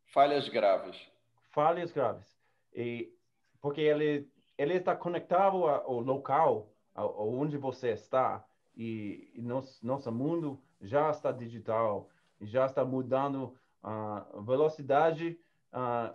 Falhas 0.07 0.49
graves. 0.49 1.09
Falhas 1.51 1.93
graves. 1.93 2.39
E, 2.73 3.13
porque 3.61 3.81
ele, 3.81 4.31
ele 4.57 4.75
está 4.75 4.95
conectado 4.95 5.67
ao 5.67 5.99
local 5.99 6.69
onde 6.95 7.57
você 7.57 7.91
está 7.91 8.45
e, 8.77 9.31
e 9.35 9.43
nosso, 9.43 9.85
nosso 9.87 10.11
mundo 10.11 10.61
já 10.81 11.11
está 11.11 11.31
digital 11.31 12.09
já 12.43 12.67
está 12.67 12.85
mudando 12.85 13.57
a 13.83 14.27
velocidade 14.45 15.39
uh, 15.73 16.15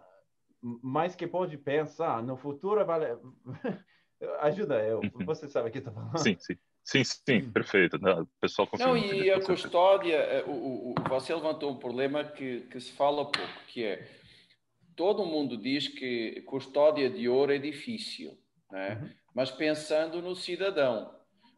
mais 0.61 1.15
que 1.15 1.27
pode 1.27 1.57
pensar. 1.57 2.21
No 2.23 2.37
futuro, 2.37 2.85
vale... 2.85 3.17
ajuda 4.41 4.83
eu. 4.83 4.99
Uhum. 4.99 5.25
Você 5.25 5.47
sabe 5.47 5.69
o 5.69 5.71
que 5.71 5.77
está 5.77 5.91
falando? 5.91 6.17
Sim, 6.17 6.35
sim. 6.39 6.55
Sim, 6.83 7.03
sim, 7.03 7.51
perfeito. 7.51 7.99
Não, 7.99 8.21
o 8.21 8.27
pessoal 8.39 8.69
Não, 8.79 8.95
e 8.95 9.29
a 9.29 9.41
custódia, 9.41 10.15
eh, 10.15 10.45
o, 10.47 10.91
o, 10.91 10.95
você 11.09 11.35
levantou 11.35 11.71
um 11.73 11.77
problema 11.77 12.23
que, 12.23 12.61
que 12.61 12.79
se 12.79 12.93
fala 12.93 13.29
pouco, 13.29 13.65
que 13.67 13.83
é 13.83 14.07
todo 14.95 15.25
mundo 15.25 15.57
diz 15.57 15.89
que 15.89 16.41
custódia 16.43 17.09
de 17.09 17.27
ouro 17.27 17.51
é 17.51 17.57
difícil, 17.57 18.39
né? 18.71 19.01
Uhum. 19.01 19.09
mas 19.35 19.51
pensando 19.51 20.21
no 20.21 20.33
cidadão, 20.33 21.13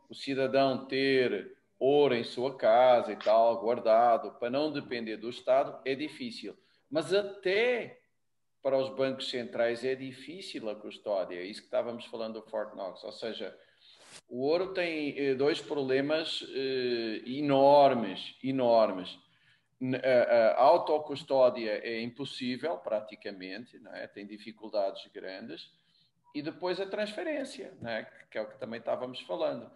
o 0.09 0.15
cidadão 0.15 0.85
ter 0.85 1.55
ouro 1.79 2.13
em 2.13 2.23
sua 2.23 2.57
casa 2.57 3.13
e 3.13 3.15
tal, 3.15 3.61
guardado, 3.61 4.31
para 4.33 4.49
não 4.49 4.71
depender 4.71 5.17
do 5.17 5.29
Estado, 5.29 5.79
é 5.85 5.95
difícil. 5.95 6.57
Mas 6.89 7.13
até 7.13 7.99
para 8.61 8.77
os 8.77 8.89
bancos 8.89 9.29
centrais 9.29 9.85
é 9.85 9.95
difícil 9.95 10.69
a 10.69 10.75
custódia. 10.75 11.37
É 11.37 11.43
isso 11.43 11.61
que 11.61 11.67
estávamos 11.67 12.05
falando 12.05 12.41
do 12.41 12.49
Fort 12.49 12.75
Knox. 12.75 13.03
Ou 13.03 13.11
seja, 13.11 13.57
o 14.27 14.41
ouro 14.41 14.73
tem 14.73 15.17
eh, 15.17 15.35
dois 15.35 15.61
problemas 15.61 16.43
eh, 16.53 17.21
enormes, 17.25 18.35
enormes. 18.43 19.17
A 20.57 20.61
autocustódia 20.61 21.79
é 21.81 22.01
impossível, 22.01 22.75
praticamente, 22.79 23.79
não 23.79 23.95
é? 23.95 24.07
tem 24.07 24.27
dificuldades 24.27 25.09
grandes. 25.13 25.71
E 26.35 26.41
depois 26.41 26.81
a 26.81 26.85
transferência, 26.85 27.73
não 27.81 27.89
é? 27.89 28.03
que 28.29 28.37
é 28.37 28.41
o 28.41 28.49
que 28.49 28.59
também 28.59 28.79
estávamos 28.79 29.21
falando. 29.21 29.71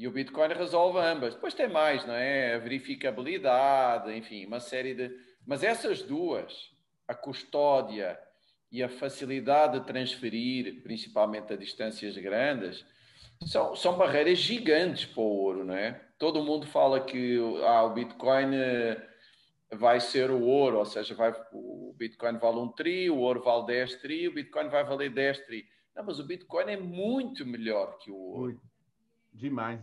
E 0.00 0.08
o 0.08 0.10
Bitcoin 0.10 0.48
resolve 0.54 0.98
ambas. 0.98 1.34
Depois 1.34 1.52
tem 1.52 1.68
mais, 1.68 2.06
não 2.06 2.14
é? 2.14 2.54
A 2.54 2.58
verificabilidade, 2.58 4.10
enfim, 4.16 4.46
uma 4.46 4.58
série 4.58 4.94
de, 4.94 5.14
Mas 5.46 5.62
essas 5.62 6.00
duas, 6.00 6.70
a 7.06 7.14
custódia 7.14 8.18
e 8.72 8.82
a 8.82 8.88
facilidade 8.88 9.78
de 9.78 9.84
transferir, 9.84 10.82
principalmente 10.82 11.52
a 11.52 11.56
distâncias 11.56 12.16
grandes, 12.16 12.82
são, 13.44 13.76
são 13.76 13.98
barreiras 13.98 14.38
gigantes 14.38 15.04
para 15.04 15.20
o 15.20 15.26
ouro, 15.26 15.66
não 15.66 15.74
é? 15.74 16.00
Todo 16.18 16.42
mundo 16.42 16.66
fala 16.66 17.04
que 17.04 17.36
ah, 17.66 17.84
o 17.84 17.92
Bitcoin 17.92 18.54
eh, 18.54 19.06
vai 19.70 20.00
ser 20.00 20.30
o 20.30 20.40
ouro, 20.40 20.78
ou 20.78 20.86
seja, 20.86 21.14
vai, 21.14 21.30
o 21.52 21.94
Bitcoin 21.94 22.38
vale 22.38 22.56
um 22.56 22.68
tri, 22.68 23.10
o 23.10 23.18
ouro 23.18 23.42
vale 23.42 23.66
10 23.66 23.96
tri, 23.96 24.28
o 24.28 24.32
Bitcoin 24.32 24.70
vai 24.70 24.82
valer 24.82 25.10
10 25.10 25.40
tri. 25.40 25.66
Não, 25.94 26.04
mas 26.04 26.18
o 26.18 26.24
Bitcoin 26.24 26.70
é 26.70 26.76
muito 26.78 27.44
melhor 27.44 27.98
que 27.98 28.10
o 28.10 28.16
ouro. 28.16 28.69
Demais. 29.32 29.80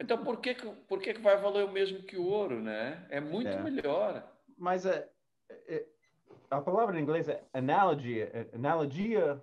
Então 0.00 0.24
por 0.24 0.40
que, 0.40 0.54
por 0.88 1.00
que, 1.00 1.12
vai 1.14 1.36
valer 1.36 1.64
o 1.64 1.72
mesmo 1.72 2.02
que 2.02 2.16
o 2.16 2.26
ouro, 2.26 2.60
né? 2.60 3.06
É 3.08 3.20
muito 3.20 3.48
é. 3.48 3.62
melhor. 3.62 4.28
Mas 4.58 4.84
é, 4.84 5.08
é, 5.68 5.86
a 6.50 6.60
palavra 6.60 6.98
em 6.98 7.02
inglês 7.02 7.28
é 7.28 7.44
analogia. 7.52 8.30
É, 8.32 8.56
analogia 8.56 9.42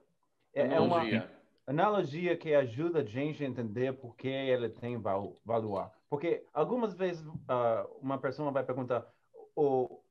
é, 0.54 0.64
analogia. 0.64 1.18
é 1.18 1.20
uma 1.20 1.40
analogia 1.68 2.36
que 2.36 2.54
ajuda 2.54 3.00
a 3.00 3.06
gente 3.06 3.44
a 3.44 3.48
entender 3.48 3.94
por 3.94 4.16
que 4.16 4.28
ele 4.28 4.70
tem 4.70 4.98
valor. 4.98 5.36
Porque 6.10 6.44
algumas 6.54 6.94
vezes 6.94 7.26
uh, 7.26 7.88
uma 8.02 8.18
pessoa 8.18 8.52
vai 8.52 8.64
perguntar, 8.64 9.06
oh, 9.56 10.02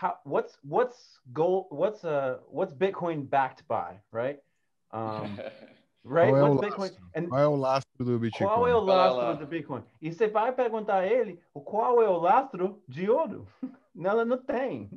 how, 0.00 0.18
what's 0.24 0.58
what's 0.62 1.20
gold 1.32 1.66
what's 1.70 2.04
uh 2.04 2.38
what's 2.48 2.72
Bitcoin 2.72 3.28
backed 3.28 3.64
by, 3.66 4.00
right? 4.12 4.40
Um, 4.92 5.36
right? 6.04 6.30
Qual 6.30 6.46
é, 6.46 6.60
Bitcoin? 6.60 6.90
And 7.16 7.28
qual 7.28 7.40
é 7.40 7.48
o 7.48 7.56
lastro 7.56 8.04
do 8.04 8.18
Bitcoin? 8.18 8.46
Qual 8.46 8.68
é 8.68 8.74
o 8.74 8.80
lastro 8.80 9.36
do 9.38 9.46
Bitcoin? 9.46 9.82
E 10.00 10.12
você 10.12 10.28
vai 10.28 10.52
perguntar 10.52 10.98
a 10.98 11.06
ele 11.06 11.40
qual 11.52 12.02
é 12.02 12.08
o 12.08 12.18
lastro 12.18 12.82
de 12.88 13.08
ouro? 13.08 13.46
Não, 13.94 14.24
não 14.24 14.38
tem. 14.38 14.90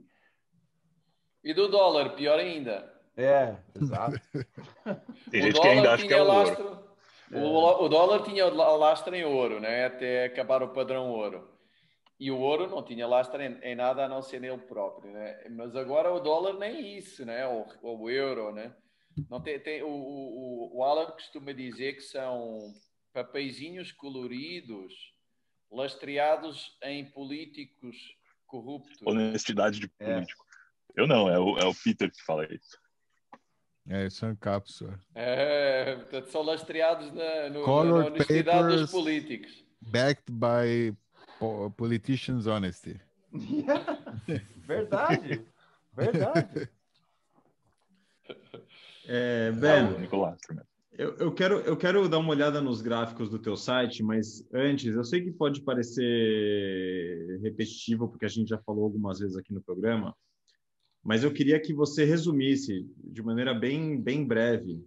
E 1.44 1.54
do 1.54 1.68
dólar, 1.68 2.16
pior 2.16 2.40
ainda. 2.40 2.92
É, 3.16 3.56
exato. 3.80 4.20
Tem 5.30 5.44
gente 5.44 5.62
que 5.62 5.68
ainda 5.68 5.94
acha 5.94 6.08
que 6.08 6.14
é 6.16 6.20
o 6.20 6.26
lastro, 6.26 6.66
ouro. 6.66 6.88
O, 7.32 7.86
o, 7.86 7.90
dólar 7.90 8.24
tinha 8.24 8.46
lastro 8.48 9.16
em 9.16 9.24
ouro, 9.24 9.60
né? 9.60 9.86
até 9.86 10.26
acabar 10.26 10.64
o 10.64 10.70
padrão 10.70 11.12
ouro. 11.12 11.48
E 12.20 12.32
o 12.32 12.40
ouro 12.40 12.68
não 12.68 12.82
tinha 12.82 13.06
lastro 13.06 13.40
em, 13.40 13.60
em, 13.62 13.76
nada 13.76 14.06
a 14.06 14.10
não 14.10 14.24
ser 14.24 14.42
nele 14.42 14.58
próprio. 14.58 15.12
Né? 15.12 15.46
Mas 15.52 15.76
agora 15.76 16.12
o 16.12 16.20
dólar 16.20 16.56
nem 16.56 16.98
isso, 16.98 17.24
né? 17.24 17.46
o, 17.48 17.68
o 17.84 18.10
euro. 18.10 18.52
Né? 18.52 18.74
Não 19.30 19.42
tem, 19.42 19.60
tem, 19.60 19.84
o, 19.84 19.90
o, 19.90 20.78
o 20.78 20.84
Alan 20.84 21.12
costuma 21.12 21.54
dizer 21.54 21.94
que 21.94 22.02
são 22.02 22.74
papeizinhos 23.14 23.92
coloridos 23.92 24.94
lastreados 25.72 26.78
em 26.84 27.06
políticos 27.06 27.96
corruptos. 28.46 29.02
Honestidade 29.06 29.80
de 29.80 29.92
é. 30.00 30.14
político. 30.14 30.46
É. 30.96 31.02
Eu 31.02 31.08
não, 31.08 31.30
é 31.30 31.40
o, 31.40 31.58
é 31.58 31.66
o 31.66 31.76
Peter 31.76 32.12
que 32.12 32.24
fala 32.24 32.46
isso. 32.52 32.78
É, 33.90 34.10
são 34.10 34.36
cápsulas. 34.36 35.00
É, 35.16 35.96
portanto, 35.96 36.30
são 36.30 36.42
lastreados 36.42 37.12
na, 37.14 37.50
no, 37.50 37.66
na 37.66 38.06
honestidade 38.08 38.76
dos 38.76 38.92
políticos. 38.92 39.64
Backed 39.82 40.26
by 40.30 40.96
politicians' 41.78 42.48
honesty. 42.48 43.00
Yeah. 43.34 43.98
Verdade. 44.58 45.46
Verdade. 45.94 46.70
É, 49.08 49.52
ben, 49.54 49.88
eu, 50.98 51.16
eu, 51.18 51.32
quero, 51.32 51.60
eu 51.60 51.78
quero 51.78 52.10
dar 52.10 52.18
uma 52.18 52.32
olhada 52.32 52.60
nos 52.60 52.82
gráficos 52.82 53.30
do 53.30 53.40
teu 53.40 53.56
site, 53.56 54.04
mas 54.04 54.46
antes, 54.54 54.96
eu 54.96 55.04
sei 55.04 55.22
que 55.22 55.32
pode 55.32 55.62
parecer 55.62 57.40
repetitivo, 57.42 58.10
porque 58.10 58.26
a 58.26 58.30
gente 58.30 58.50
já 58.50 58.58
falou 58.58 58.84
algumas 58.84 59.20
vezes 59.20 59.38
aqui 59.38 59.54
no 59.54 59.62
programa, 59.62 60.16
mas 61.04 61.24
eu 61.24 61.32
queria 61.32 61.60
que 61.60 61.74
você 61.74 62.04
resumisse 62.04 62.86
de 62.98 63.22
maneira 63.24 63.54
bem, 63.54 64.02
bem 64.02 64.26
breve, 64.26 64.84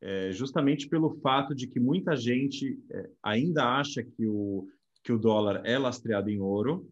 é, 0.00 0.30
justamente 0.30 0.88
pelo 0.88 1.10
fato 1.20 1.54
de 1.54 1.66
que 1.66 1.80
muita 1.80 2.16
gente 2.16 2.80
é, 2.90 3.10
ainda 3.22 3.64
acha 3.64 4.02
que 4.02 4.26
o, 4.26 4.66
que 5.02 5.12
o 5.12 5.18
dólar 5.18 5.60
é 5.64 5.76
lastreado 5.76 6.30
em 6.30 6.40
ouro. 6.40 6.88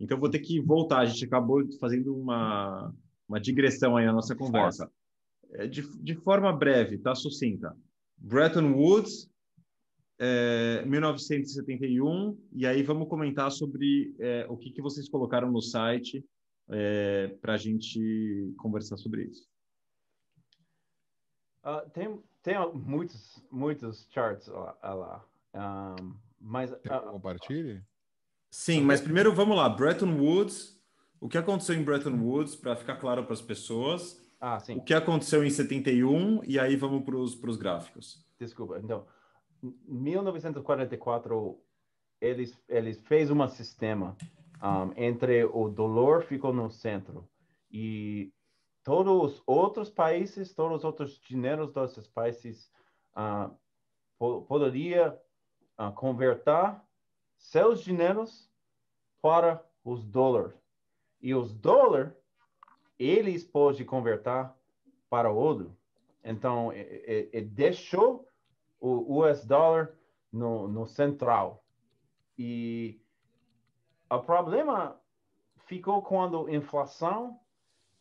Então, 0.00 0.18
vou 0.18 0.30
ter 0.30 0.40
que 0.40 0.60
voltar. 0.60 1.00
A 1.00 1.04
gente 1.04 1.24
acabou 1.24 1.62
fazendo 1.78 2.16
uma, 2.16 2.92
uma 3.28 3.38
digressão 3.38 3.96
aí 3.96 4.06
na 4.06 4.12
nossa 4.12 4.34
conversa. 4.34 4.90
É, 5.52 5.66
de, 5.66 5.82
de 6.02 6.14
forma 6.16 6.52
breve, 6.52 6.98
tá 6.98 7.14
sucinta. 7.14 7.76
Bretton 8.16 8.72
Woods, 8.72 9.30
é, 10.18 10.84
1971, 10.86 12.38
e 12.52 12.66
aí 12.66 12.82
vamos 12.82 13.08
comentar 13.08 13.50
sobre 13.50 14.14
é, 14.18 14.46
o 14.48 14.56
que, 14.56 14.70
que 14.70 14.82
vocês 14.82 15.08
colocaram 15.08 15.50
no 15.50 15.60
site 15.60 16.24
é, 16.68 17.28
para 17.40 17.54
a 17.54 17.58
gente 17.58 18.54
conversar 18.58 18.96
sobre 18.96 19.24
isso. 19.24 19.46
Uh, 21.66 21.90
tem, 21.90 22.22
tem 22.42 22.54
muitos, 22.74 23.42
muitos 23.50 24.06
charts 24.10 24.46
lá. 24.46 24.76
lá. 24.82 25.24
Um, 25.54 26.14
mas, 26.40 26.70
uh, 26.70 27.10
compartilhe? 27.10 27.82
Sim, 28.48 28.82
mas 28.82 29.00
primeiro 29.00 29.34
vamos 29.34 29.56
lá. 29.56 29.68
Bretton 29.68 30.16
Woods. 30.16 30.76
O 31.20 31.28
que 31.28 31.38
aconteceu 31.38 31.74
em 31.74 31.82
Bretton 31.82 32.16
Woods, 32.20 32.54
para 32.54 32.76
ficar 32.76 32.96
claro 32.96 33.24
para 33.24 33.32
as 33.32 33.42
pessoas. 33.42 34.24
Ah, 34.40 34.60
sim. 34.60 34.76
O 34.76 34.82
que 34.82 34.94
aconteceu 34.94 35.44
em 35.44 35.50
71, 35.50 36.42
e 36.44 36.58
aí 36.58 36.76
vamos 36.76 37.04
para 37.04 37.16
os 37.50 37.56
gráficos. 37.56 38.24
Desculpa, 38.38 38.78
então, 38.78 39.06
1944, 39.62 41.58
eles, 42.20 42.58
eles 42.68 43.00
fez 43.00 43.30
um 43.30 43.48
sistema 43.48 44.16
um, 44.62 44.92
entre 44.96 45.44
o 45.44 45.68
dólar 45.68 46.22
ficou 46.22 46.52
no 46.52 46.70
centro 46.70 47.28
e 47.70 48.32
todos 48.82 49.12
os 49.12 49.42
outros 49.46 49.90
países, 49.90 50.54
todos 50.54 50.78
os 50.78 50.84
outros 50.84 51.18
dinheiros 51.20 51.72
desses 51.72 52.06
países 52.06 52.70
uh, 53.16 53.54
po 54.18 54.42
poderia 54.42 55.20
uh, 55.78 55.92
converter 55.92 56.80
seus 57.36 57.82
dinheiros 57.82 58.50
para 59.20 59.62
os 59.84 60.04
dólares. 60.04 60.54
E 61.20 61.34
os 61.34 61.52
dólares, 61.52 62.14
eles 62.98 63.44
podem 63.44 63.84
converter 63.84 64.50
para 65.08 65.30
ouro. 65.30 65.76
Então, 66.24 66.72
ele 66.72 67.46
deixou 67.46 68.28
o 68.80 69.20
US 69.20 69.44
dólar 69.44 69.94
no, 70.32 70.68
no 70.68 70.86
central. 70.86 71.64
E 72.38 73.00
o 74.10 74.18
problema 74.20 75.00
ficou 75.66 76.02
quando 76.02 76.46
a 76.46 76.52
inflação 76.52 77.40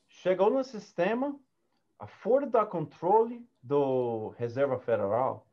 chegou 0.07 0.49
no 0.49 0.63
sistema, 0.63 1.39
fora 2.21 2.45
da 2.45 2.65
controle 2.65 3.47
do 3.61 4.29
Reserva 4.37 4.77
Federal 4.79 5.47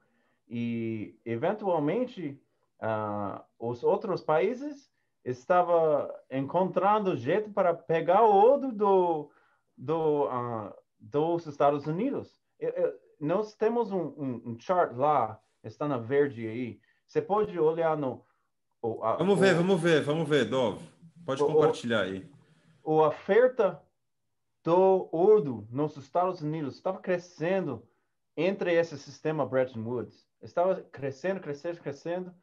e 0.49 1.19
eventualmente 1.25 2.39
uh, 2.81 3.43
os 3.59 3.83
outros 3.83 4.21
países 4.21 4.92
estavam 5.25 6.11
encontrando 6.31 7.17
jeito 7.17 7.51
para 7.51 7.75
pegar 7.75 8.23
o 8.23 8.35
ouro 8.35 8.73
do, 8.73 9.31
do 9.77 10.25
uh, 10.27 10.75
dos 10.99 11.47
Estados 11.47 11.87
Unidos. 11.87 12.41
Eu, 12.59 12.71
eu, 12.71 12.93
nós 13.21 13.55
temos 13.55 13.93
um, 13.93 14.03
um, 14.03 14.43
um, 14.47 14.59
chart 14.59 14.93
lá, 14.97 15.41
está 15.63 15.87
na 15.87 15.99
verde 15.99 16.47
aí. 16.47 16.81
Você 17.07 17.23
pode 17.23 17.59
olhar 17.59 17.97
no 17.97 18.25
a, 19.03 19.15
vamos 19.15 19.39
ver, 19.39 19.55
o, 19.55 19.59
vamos 19.59 19.81
ver, 19.81 20.03
vamos 20.03 20.29
ver, 20.29 20.45
Dov. 20.45 20.83
Pode 21.25 21.43
o, 21.43 21.47
compartilhar 21.47 22.03
aí. 22.03 22.29
A 22.85 22.91
oferta 22.91 23.81
do 24.65 25.09
ouro 25.13 25.67
nos 25.71 25.97
Estados 25.97 26.41
Unidos 26.41 26.75
estava 26.75 26.99
crescendo 26.99 27.87
entre 28.37 28.75
esse 28.75 28.99
sistema 28.99 29.47
Bretton 29.47 29.81
Woods. 29.81 30.27
Estava 30.41 30.83
crescendo, 30.83 31.41
crescendo, 31.41 31.81
crescendo. 31.81 32.35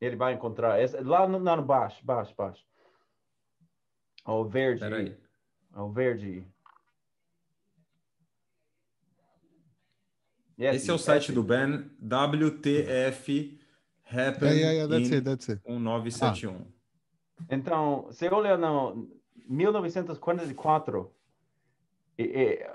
Ele 0.00 0.16
vai 0.16 0.34
encontrar 0.34 0.80
esse, 0.80 1.00
lá 1.00 1.26
no, 1.26 1.38
no 1.38 1.62
baixo, 1.62 2.04
baixo, 2.04 2.34
baixo. 2.36 2.64
O 4.24 4.44
verde. 4.44 4.80
Peraí. 4.80 5.16
O 5.74 5.90
verde. 5.90 6.46
Yes, 10.58 10.76
Esse 10.76 10.90
é 10.90 10.94
o 10.94 10.98
site 10.98 11.32
do 11.32 11.42
Ben, 11.42 11.90
WTF 12.00 13.58
Happened 14.08 14.56
yeah, 14.56 14.72
yeah, 14.72 14.86
that's 14.86 15.12
it, 15.12 15.24
that's 15.24 15.48
it. 15.48 15.60
1971. 15.66 16.54
Ah. 16.54 17.44
Então, 17.50 18.02
você 18.04 18.28
olha 18.28 18.56
no 18.56 19.10
1944, 19.48 21.12
e, 22.18 22.22
e, 22.22 22.66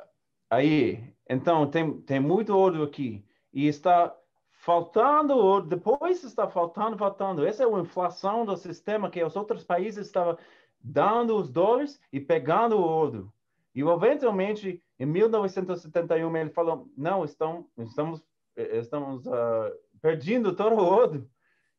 aí, 0.49 1.13
então 1.29 1.69
tem, 1.69 2.01
tem 2.01 2.19
muito 2.19 2.55
ouro 2.55 2.83
aqui, 2.83 3.25
e 3.53 3.67
está 3.67 4.15
faltando 4.61 5.61
depois 5.61 6.23
está 6.23 6.47
faltando, 6.47 6.95
faltando. 6.95 7.45
Essa 7.45 7.63
é 7.63 7.65
a 7.65 7.79
inflação 7.79 8.45
do 8.45 8.55
sistema 8.55 9.09
que 9.09 9.23
os 9.23 9.35
outros 9.35 9.63
países 9.63 10.05
estavam 10.05 10.37
dando 10.79 11.35
os 11.35 11.49
dólares 11.49 11.99
e 12.13 12.19
pegando 12.19 12.77
o 12.77 12.81
ouro. 12.81 13.33
E 13.73 13.81
eventualmente, 13.81 14.83
em 14.99 15.05
1971, 15.05 16.37
ele 16.37 16.49
falou: 16.51 16.87
não, 16.95 17.25
estão, 17.25 17.67
estamos, 17.75 18.23
estamos 18.55 19.25
uh, 19.25 19.73
perdendo 19.99 20.55
todo 20.55 20.75
o 20.75 20.85
ouro. 20.85 21.27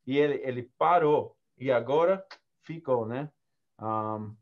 E 0.05 0.19
ele, 0.19 0.41
ele 0.43 0.63
parou. 0.77 1.37
E 1.57 1.71
agora 1.71 2.27
ficou, 2.63 3.07
né? 3.07 3.31
Um, 3.81 4.35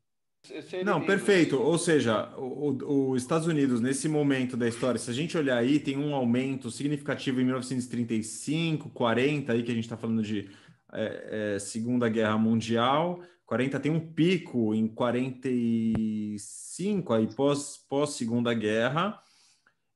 Não, 0.84 1.04
perfeito. 1.04 1.60
Ou 1.60 1.78
seja, 1.78 2.34
os 2.36 3.22
Estados 3.22 3.46
Unidos, 3.46 3.80
nesse 3.80 4.08
momento 4.08 4.56
da 4.56 4.66
história, 4.66 4.98
se 4.98 5.10
a 5.10 5.14
gente 5.14 5.36
olhar 5.36 5.58
aí, 5.58 5.78
tem 5.78 5.98
um 5.98 6.14
aumento 6.14 6.70
significativo 6.70 7.40
em 7.40 7.44
1935, 7.44 8.88
40, 8.90 9.52
aí 9.52 9.62
que 9.62 9.70
a 9.70 9.74
gente 9.74 9.84
está 9.84 9.96
falando 9.96 10.22
de 10.22 10.50
é, 10.92 11.54
é, 11.56 11.58
Segunda 11.58 12.08
Guerra 12.08 12.38
Mundial. 12.38 13.22
40 13.46 13.80
tem 13.80 13.92
um 13.92 14.12
pico 14.12 14.74
em 14.74 14.88
45, 14.88 17.12
aí 17.12 17.26
pós, 17.34 17.78
pós 17.88 18.10
Segunda 18.10 18.54
Guerra. 18.54 19.20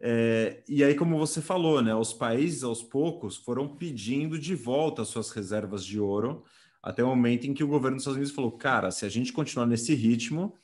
É, 0.01 0.63
e 0.69 0.85
aí, 0.85 0.95
como 0.95 1.19
você 1.19 1.41
falou, 1.41 1.81
né, 1.81 1.95
os 1.95 2.13
países 2.13 2.63
aos 2.63 2.83
poucos 2.83 3.37
foram 3.37 3.77
pedindo 3.77 4.39
de 4.39 4.55
volta 4.55 5.05
suas 5.05 5.31
reservas 5.31 5.85
de 5.85 5.99
ouro 5.99 6.45
até 6.85 7.03
o 7.03 7.09
momento 7.09 7.47
em 7.47 7.55
que 7.55 7.65
o 7.65 7.67
governo 7.67 7.97
dos 7.97 8.03
Estados 8.03 8.19
Unidos 8.19 8.35
falou: 8.35 8.53
cara, 8.53 8.91
se 8.91 9.07
a 9.07 9.09
gente 9.09 9.33
continuar 9.33 9.67
nesse 9.67 9.95
ritmo, 9.95 10.55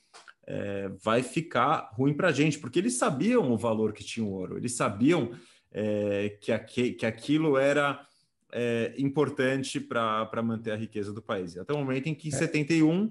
é, 0.47 0.89
vai 1.03 1.23
ficar 1.23 1.91
ruim 1.95 2.13
para 2.13 2.29
a 2.29 2.33
gente, 2.33 2.59
porque 2.59 2.79
eles 2.79 2.99
sabiam 2.99 3.51
o 3.51 3.57
valor 3.57 3.95
que 3.95 4.05
tinha 4.05 4.25
o 4.25 4.31
ouro, 4.31 4.59
eles 4.59 4.75
sabiam 4.75 5.33
é, 5.73 6.37
que, 6.43 6.93
que 6.93 7.07
aquilo 7.07 7.57
era 7.57 8.07
é, 8.53 8.93
importante 8.99 9.81
para 9.81 10.43
manter 10.43 10.73
a 10.73 10.77
riqueza 10.77 11.11
do 11.11 11.23
país. 11.23 11.57
Até 11.57 11.73
o 11.73 11.79
momento 11.79 12.09
em 12.09 12.15
que, 12.15 12.29
em 12.29 12.33
71, 12.33 13.11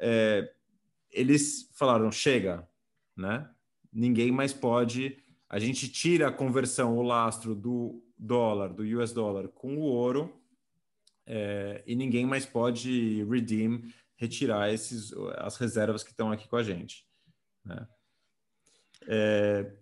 é, 0.00 0.52
eles 1.12 1.70
falaram: 1.74 2.10
chega, 2.10 2.68
né? 3.16 3.48
ninguém 3.92 4.32
mais 4.32 4.52
pode. 4.52 5.18
A 5.48 5.60
gente 5.60 5.88
tira 5.88 6.26
a 6.26 6.32
conversão, 6.32 6.98
o 6.98 7.02
lastro 7.02 7.54
do 7.54 8.02
dólar, 8.18 8.72
do 8.72 8.82
US 8.82 9.12
dólar, 9.12 9.46
com 9.48 9.76
o 9.76 9.82
ouro 9.82 10.39
é, 11.32 11.80
e 11.86 11.94
ninguém 11.94 12.26
mais 12.26 12.44
pode 12.44 13.22
redeem, 13.22 13.84
retirar 14.16 14.72
esses, 14.72 15.12
as 15.36 15.56
reservas 15.56 16.02
que 16.02 16.10
estão 16.10 16.32
aqui 16.32 16.48
com 16.48 16.56
a 16.56 16.62
gente. 16.64 17.06
Né? 17.64 17.86
É... 19.06 19.72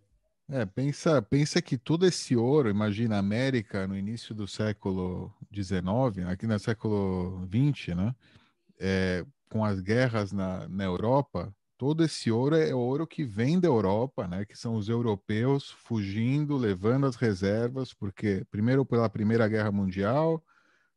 é, 0.51 0.67
pensa, 0.67 1.23
pensa 1.23 1.63
que 1.63 1.79
todo 1.79 2.05
esse 2.05 2.37
ouro, 2.37 2.69
imagina 2.69 3.17
a 3.17 3.21
América 3.21 3.87
no 3.87 3.97
início 3.97 4.35
do 4.35 4.47
século 4.47 5.35
XIX, 5.51 6.29
aqui 6.29 6.47
no 6.47 6.59
século 6.59 7.49
XX, 7.49 7.97
né? 7.97 8.15
É, 8.79 9.25
com 9.49 9.65
as 9.65 9.81
guerras 9.81 10.31
na, 10.31 10.69
na 10.69 10.85
Europa, 10.85 11.53
todo 11.79 12.05
esse 12.05 12.31
ouro 12.31 12.55
é 12.57 12.75
ouro 12.75 13.07
que 13.07 13.25
vem 13.25 13.59
da 13.59 13.67
Europa, 13.67 14.29
né? 14.29 14.45
Que 14.45 14.57
são 14.57 14.75
os 14.75 14.91
europeus 14.91 15.71
fugindo, 15.71 16.59
levando 16.59 17.07
as 17.07 17.17
reservas, 17.17 17.95
porque 17.95 18.45
primeiro 18.51 18.85
pela 18.85 19.09
Primeira 19.09 19.49
Guerra 19.49 19.73
Mundial, 19.73 20.45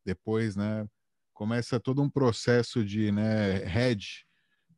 depois, 0.04 0.56
né, 0.56 0.86
começa 1.32 1.80
todo 1.80 2.02
um 2.02 2.10
processo 2.10 2.84
de, 2.84 3.10
né, 3.10 3.62
hedge 3.64 4.24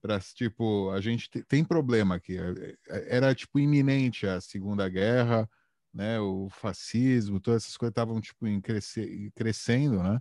para 0.01 0.21
tipo, 0.21 0.91
a 0.91 1.01
gente 1.01 1.31
tem 1.49 1.65
problema 1.65 2.17
aqui. 2.17 2.37
É, 2.37 2.77
é, 2.91 3.17
era 3.17 3.35
tipo 3.35 3.59
iminente 3.59 4.27
a 4.27 4.39
Segunda 4.39 4.87
Guerra, 4.87 5.49
né, 5.95 6.21
o 6.21 6.49
fascismo, 6.51 7.41
todas 7.41 7.63
essas 7.63 7.77
coisas 7.77 7.93
estavam 7.93 8.21
tipo 8.21 8.47
em 8.47 8.61
crescer, 8.61 9.31
crescendo, 9.35 10.03
né? 10.03 10.21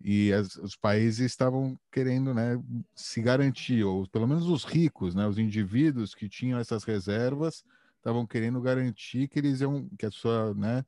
E 0.00 0.32
as, 0.32 0.56
os 0.56 0.76
países 0.76 1.20
estavam 1.20 1.78
querendo, 1.92 2.34
né, 2.34 2.60
se 2.94 3.22
garantir, 3.22 3.84
ou 3.84 4.06
pelo 4.08 4.26
menos 4.26 4.48
os 4.48 4.64
ricos, 4.64 5.14
né, 5.14 5.26
os 5.26 5.38
indivíduos 5.38 6.14
que 6.14 6.28
tinham 6.28 6.58
essas 6.58 6.84
reservas, 6.84 7.64
estavam 7.96 8.26
querendo 8.26 8.60
garantir 8.60 9.28
que 9.28 9.38
eles 9.38 9.60
iam 9.60 9.88
que 9.98 10.06
a 10.06 10.10
sua, 10.10 10.52
né, 10.54 10.84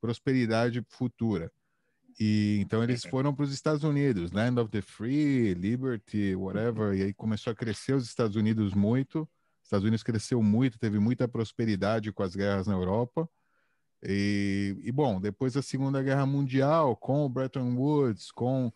prosperidade 0.00 0.84
futura. 0.88 1.50
E 2.18 2.58
então 2.60 2.82
eles 2.82 3.04
foram 3.04 3.32
para 3.32 3.44
os 3.44 3.52
Estados 3.52 3.84
Unidos, 3.84 4.32
Land 4.32 4.58
of 4.60 4.70
the 4.70 4.82
Free, 4.82 5.54
Liberty, 5.54 6.34
whatever. 6.34 6.92
E 6.94 7.02
aí 7.04 7.14
começou 7.14 7.52
a 7.52 7.56
crescer 7.56 7.92
os 7.92 8.04
Estados 8.04 8.34
Unidos 8.34 8.74
muito. 8.74 9.20
Os 9.62 9.66
Estados 9.66 9.84
Unidos 9.84 10.02
cresceu 10.02 10.42
muito, 10.42 10.78
teve 10.78 10.98
muita 10.98 11.28
prosperidade 11.28 12.10
com 12.10 12.22
as 12.24 12.34
guerras 12.34 12.66
na 12.66 12.74
Europa. 12.74 13.28
E, 14.02 14.76
e 14.82 14.90
bom, 14.90 15.20
depois 15.20 15.52
da 15.52 15.62
Segunda 15.62 16.02
Guerra 16.02 16.26
Mundial, 16.26 16.96
com 16.96 17.24
o 17.24 17.28
Bretton 17.28 17.76
Woods, 17.76 18.32
com 18.32 18.72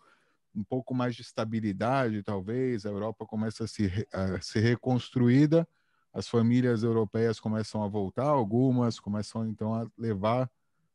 um 0.55 0.63
pouco 0.63 0.93
mais 0.93 1.15
de 1.15 1.21
estabilidade, 1.21 2.23
talvez, 2.23 2.85
a 2.85 2.89
Europa 2.89 3.25
começa 3.25 3.63
a, 3.63 3.67
se, 3.67 4.07
a 4.13 4.39
ser 4.39 4.61
reconstruída, 4.61 5.67
as 6.13 6.27
famílias 6.27 6.83
europeias 6.83 7.39
começam 7.39 7.83
a 7.83 7.87
voltar, 7.87 8.27
algumas 8.27 8.99
começam 8.99 9.47
então 9.47 9.73
a 9.73 9.87
levar 9.97 10.49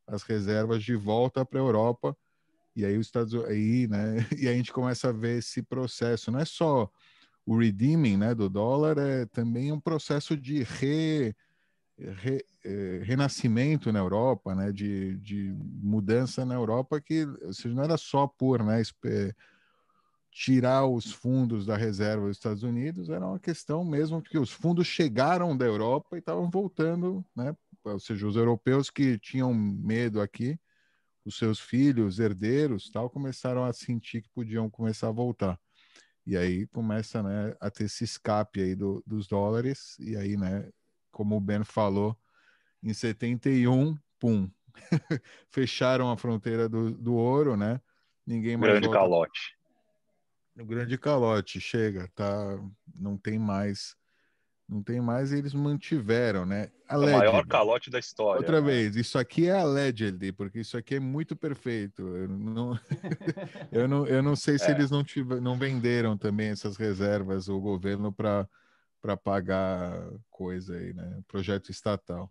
as 0.07 0.23
reservas 0.23 0.83
de 0.83 0.95
volta 0.95 1.45
para 1.45 1.59
a 1.59 1.63
Europa 1.63 2.17
e 2.79 2.85
aí 2.85 2.97
os 2.97 3.07
Estados 3.07 3.35
aí, 3.45 3.89
né? 3.89 4.17
E 4.39 4.49
a 4.49 4.53
gente 4.53 4.73
começa 4.73 5.09
a 5.09 5.13
ver 5.13 5.39
esse 5.39 5.61
processo. 5.63 6.31
Não 6.31 6.39
é 6.39 6.45
só 6.45 6.89
o 7.45 7.59
redeeming, 7.59 8.17
né, 8.17 8.35
do 8.35 8.49
dólar, 8.49 8.99
é 8.99 9.27
também 9.27 9.73
um 9.73 9.81
processo 9.81 10.37
de 10.37 10.63
re, 10.63 11.35
re, 11.99 12.45
eh, 12.65 13.01
renascimento 13.03 13.91
na 13.91 13.99
Europa, 13.99 14.55
né, 14.55 14.71
de, 14.71 15.17
de 15.17 15.57
mudança 15.83 16.45
na 16.45 16.55
Europa 16.55 17.01
que 17.01 17.25
ou 17.25 17.55
seja, 17.55 17.75
não 17.75 17.83
era 17.83 17.97
só 17.97 18.27
por, 18.27 18.63
né, 18.63 18.83
tirar 20.31 20.87
os 20.87 21.11
fundos 21.11 21.65
da 21.65 21.75
reserva 21.75 22.27
dos 22.29 22.37
Estados 22.37 22.63
Unidos, 22.63 23.09
era 23.09 23.27
uma 23.27 23.39
questão 23.39 23.83
mesmo 23.83 24.21
porque 24.21 24.39
os 24.39 24.53
fundos 24.53 24.87
chegaram 24.87 25.57
da 25.57 25.65
Europa 25.65 26.17
e 26.17 26.19
estavam 26.19 26.51
voltando, 26.51 27.25
né, 27.35 27.57
ou 27.83 27.99
seja, 27.99 28.27
os 28.27 28.37
europeus 28.37 28.91
que 28.91 29.19
tinham 29.19 29.55
medo 29.55 30.21
aqui 30.21 30.59
os 31.25 31.37
seus 31.37 31.61
filhos, 31.61 32.19
herdeiros, 32.19 32.91
tal, 32.91 33.11
começaram 33.11 33.65
a 33.65 33.73
sentir 33.73 34.23
que 34.23 34.31
podiam 34.31 34.71
começar 34.71 35.09
a 35.09 35.13
voltar. 35.13 35.59
E 36.27 36.37
aí 36.37 36.67
começa, 36.67 37.23
né, 37.23 37.57
a 37.61 37.71
ter 37.71 37.85
esse 37.85 38.05
escape 38.05 38.61
aí 38.61 38.75
do, 38.75 39.03
dos 39.07 39.27
dólares, 39.27 39.97
e 39.99 40.17
aí, 40.17 40.37
né, 40.37 40.69
como 41.11 41.37
o 41.37 41.41
Ben 41.41 41.65
falou, 41.65 42.17
em 42.83 42.93
71, 42.93 43.97
pum, 44.19 44.51
fecharam 45.51 46.11
a 46.11 46.17
fronteira 46.17 46.69
do, 46.69 46.91
do 46.93 47.15
ouro, 47.15 47.57
né? 47.57 47.81
Ninguém 48.27 48.57
mais 48.57 48.73
grande 48.73 48.87
volta. 48.87 49.01
calote. 49.01 49.59
O 50.59 50.65
grande 50.65 50.99
calote, 50.99 51.61
chega, 51.61 52.09
tá, 52.15 52.59
não 52.95 53.17
tem 53.17 53.39
mais 53.39 53.97
não 54.69 54.83
tem 54.83 55.01
mais 55.01 55.33
e 55.33 55.39
eles 55.39 55.55
mantiveram, 55.55 56.45
né? 56.45 56.71
Allegedly. 56.87 57.27
O 57.27 57.33
maior 57.33 57.47
calote 57.47 57.89
da 57.91 57.99
história. 57.99 58.41
Outra 58.41 58.61
né? 58.61 58.67
vez, 58.67 58.97
isso 58.97 59.19
aqui 59.19 59.49
é 59.49 59.59
allegedly, 59.59 60.31
porque 60.31 60.61
isso 60.61 60.77
aqui 60.77 60.97
é 60.97 61.01
muito 61.01 61.35
perfeito. 61.35 62.03
Eu 62.03 62.29
não, 62.29 62.79
eu 63.73 63.89
não, 63.89 64.07
eu 64.07 64.23
não 64.23 64.37
sei 64.37 64.59
se 64.59 64.67
é. 64.67 64.73
eles 64.73 64.91
não, 64.91 65.03
tiver, 65.03 65.41
não 65.41 65.57
venderam 65.57 66.19
também 66.19 66.51
essas 66.51 66.77
reservas, 66.77 67.49
o 67.49 67.59
governo, 67.59 68.13
para 68.13 69.17
pagar 69.25 70.11
coisa 70.31 70.77
aí, 70.77 70.93
né? 70.93 71.23
Projeto 71.27 71.71
estatal. 71.71 72.31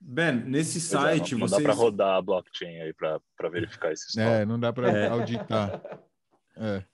Ben, 0.00 0.32
nesse 0.32 0.80
site 0.80 1.30
é, 1.30 1.32
não, 1.32 1.40
não 1.40 1.48
vocês... 1.48 1.62
dá 1.62 1.68
para 1.68 1.78
rodar 1.78 2.16
a 2.16 2.22
blockchain 2.22 2.80
aí 2.80 2.92
para 2.92 3.20
verificar 3.50 3.92
esse 3.92 4.18
É, 4.20 4.44
não 4.44 4.58
dá 4.58 4.72
para 4.72 4.90
é. 4.90 5.08
auditar. 5.08 5.80
É. 6.56 6.84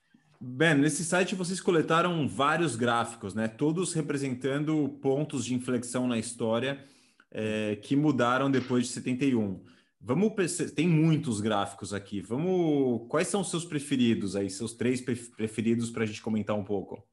Ben, 0.42 0.74
nesse 0.74 1.04
site 1.04 1.34
vocês 1.34 1.60
coletaram 1.60 2.26
vários 2.26 2.74
gráficos, 2.74 3.34
né? 3.34 3.46
Todos 3.46 3.92
representando 3.92 4.88
pontos 5.02 5.44
de 5.44 5.54
inflexão 5.54 6.08
na 6.08 6.16
história 6.16 6.82
é, 7.30 7.76
que 7.76 7.94
mudaram 7.94 8.50
depois 8.50 8.86
de 8.86 8.92
71. 8.92 9.62
Vamos 10.00 10.32
tem 10.74 10.88
muitos 10.88 11.42
gráficos 11.42 11.92
aqui. 11.92 12.22
Vamos, 12.22 13.06
quais 13.10 13.28
são 13.28 13.42
os 13.42 13.50
seus 13.50 13.66
preferidos 13.66 14.34
aí? 14.34 14.48
Seus 14.48 14.72
três 14.72 15.02
preferidos 15.02 15.90
para 15.90 16.04
a 16.04 16.06
gente 16.06 16.22
comentar 16.22 16.56
um 16.56 16.64
pouco? 16.64 17.06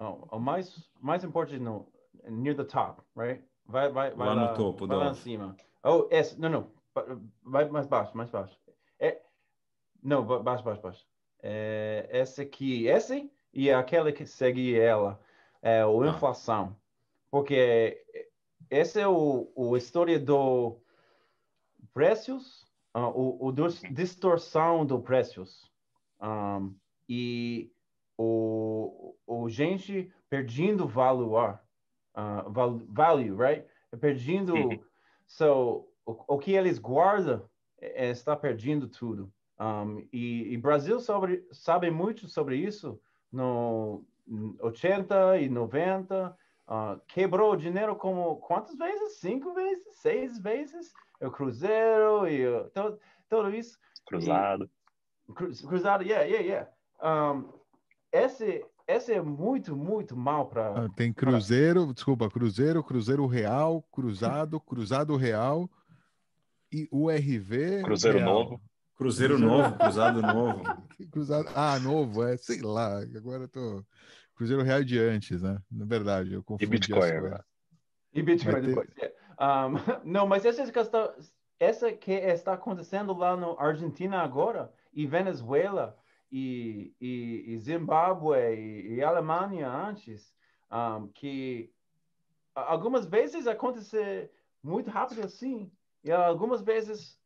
Oh, 0.00 0.36
o 0.36 0.40
mais 0.40 0.90
mais 1.00 1.22
importante 1.22 1.62
no 1.62 1.86
near 2.28 2.56
the 2.56 2.64
top, 2.64 3.00
right? 3.16 3.44
Vai 3.64 3.92
vai 3.92 4.12
vai 4.12 4.26
lá, 4.26 4.34
lá 4.34 4.50
no 4.50 4.56
topo, 4.56 4.88
vai 4.88 4.96
lá 4.96 5.12
em 5.12 5.14
cima. 5.14 5.56
Oh, 5.84 6.08
esse, 6.10 6.36
não 6.40 6.48
não, 6.48 6.66
vai 7.44 7.68
mais 7.68 7.86
baixo, 7.86 8.16
mais 8.16 8.28
baixo. 8.28 8.58
É, 8.98 9.22
não, 10.02 10.26
baixo, 10.26 10.64
baixo, 10.64 10.82
baixo 10.82 11.11
é, 11.42 12.08
essa 12.10 12.42
aqui, 12.42 12.86
esse 12.86 13.30
e 13.52 13.70
aquela 13.70 14.12
que 14.12 14.24
segue 14.24 14.78
ela, 14.78 15.20
é 15.60 15.84
o 15.84 16.02
ah. 16.02 16.08
inflação, 16.08 16.76
porque 17.30 18.02
essa 18.70 19.00
é 19.00 19.06
o, 19.06 19.50
o 19.54 19.76
história 19.76 20.18
do 20.18 20.80
preços, 21.92 22.66
uh, 22.96 23.00
o, 23.00 23.48
o 23.48 23.52
distorção 23.52 24.86
do 24.86 25.00
preços 25.00 25.70
um, 26.20 26.74
e 27.08 27.70
o, 28.16 29.14
o 29.26 29.48
gente 29.48 30.10
perdendo 30.30 30.86
valor, 30.86 31.60
uh, 32.16 32.50
val, 32.50 32.80
value, 32.88 33.36
right? 33.36 33.66
Perdendo, 34.00 34.54
so 35.26 35.86
o, 36.06 36.34
o 36.34 36.38
que 36.38 36.52
eles 36.52 36.78
guardam 36.78 37.42
é, 37.78 38.10
está 38.10 38.34
perdendo 38.34 38.88
tudo. 38.88 39.32
Um, 39.62 40.04
e, 40.12 40.52
e 40.52 40.56
Brasil 40.56 40.98
sobre, 40.98 41.46
sabe 41.52 41.88
muito 41.88 42.28
sobre 42.28 42.56
isso 42.56 43.00
no 43.30 44.04
80 44.58 45.38
e 45.38 45.48
90. 45.48 46.30
Uh, 46.30 46.34
ah, 46.66 47.00
quebrou 47.06 47.52
o 47.52 47.56
dinheiro 47.56 47.94
como 47.94 48.36
quantas 48.36 48.76
vezes? 48.76 49.18
Cinco 49.18 49.54
vezes? 49.54 49.84
Seis 49.92 50.38
vezes? 50.40 50.92
O 51.20 51.30
Cruzeiro 51.30 52.26
e 52.28 52.44
uh, 52.44 52.68
todo, 52.70 52.98
tudo 53.28 53.54
isso. 53.54 53.78
Cruzado. 54.04 54.68
E, 55.28 55.32
cru, 55.32 55.48
cruzado, 55.68 56.02
yeah, 56.02 56.24
yeah, 56.24 56.68
yeah. 57.00 57.32
um, 57.32 57.48
esse, 58.10 58.64
esse 58.88 59.12
é 59.12 59.22
muito, 59.22 59.76
muito 59.76 60.16
mal 60.16 60.46
para. 60.46 60.84
Ah, 60.84 60.88
tem 60.96 61.12
Cruzeiro, 61.12 61.84
pra... 61.84 61.94
desculpa, 61.94 62.30
Cruzeiro, 62.30 62.82
Cruzeiro 62.82 63.26
Real, 63.26 63.82
Cruzado, 63.92 64.58
Cruzado 64.58 65.16
Real 65.16 65.70
e 66.72 66.88
URV. 66.90 67.82
Cruzeiro 67.84 68.18
Real. 68.18 68.32
Novo. 68.32 68.60
Cruzeiro 69.02 69.36
Novo, 69.38 69.76
Cruzado 69.76 70.22
Novo. 70.22 70.62
Cruzado, 71.10 71.48
ah, 71.54 71.78
novo, 71.80 72.22
é, 72.24 72.36
sei 72.36 72.60
lá, 72.62 72.98
agora 72.98 73.44
eu 73.44 73.48
tô. 73.48 73.84
Cruzeiro 74.36 74.62
Real 74.62 74.84
de 74.84 74.98
antes, 74.98 75.42
né? 75.42 75.60
Na 75.70 75.84
verdade, 75.84 76.32
eu 76.32 76.42
confundi. 76.42 76.64
E 76.64 76.70
Bitcoin 76.70 77.10
agora. 77.10 77.44
E 78.14 78.22
Bitcoin 78.22 78.54
ter- 78.54 78.66
depois. 78.68 78.88
é. 78.98 79.12
Um, 79.40 79.74
não, 80.04 80.26
mas 80.26 80.44
essa 80.44 80.70
que 80.70 80.78
está, 80.78 81.14
essa 81.58 81.92
que 81.92 82.12
está 82.12 82.52
acontecendo 82.54 83.12
lá 83.12 83.36
no 83.36 83.58
Argentina 83.58 84.18
agora 84.22 84.72
e 84.92 85.06
Venezuela 85.06 85.98
e, 86.30 86.94
e, 87.00 87.44
e 87.52 87.58
Zimbábue 87.58 88.36
e, 88.54 88.94
e 88.94 89.02
Alemanha 89.02 89.68
antes, 89.68 90.32
um, 90.70 91.08
que 91.08 91.72
a- 92.54 92.70
algumas 92.72 93.06
vezes 93.06 93.46
acontece 93.46 94.30
muito 94.62 94.90
rápido 94.90 95.24
assim 95.24 95.70
e 96.04 96.10
algumas 96.12 96.62
vezes 96.62 97.20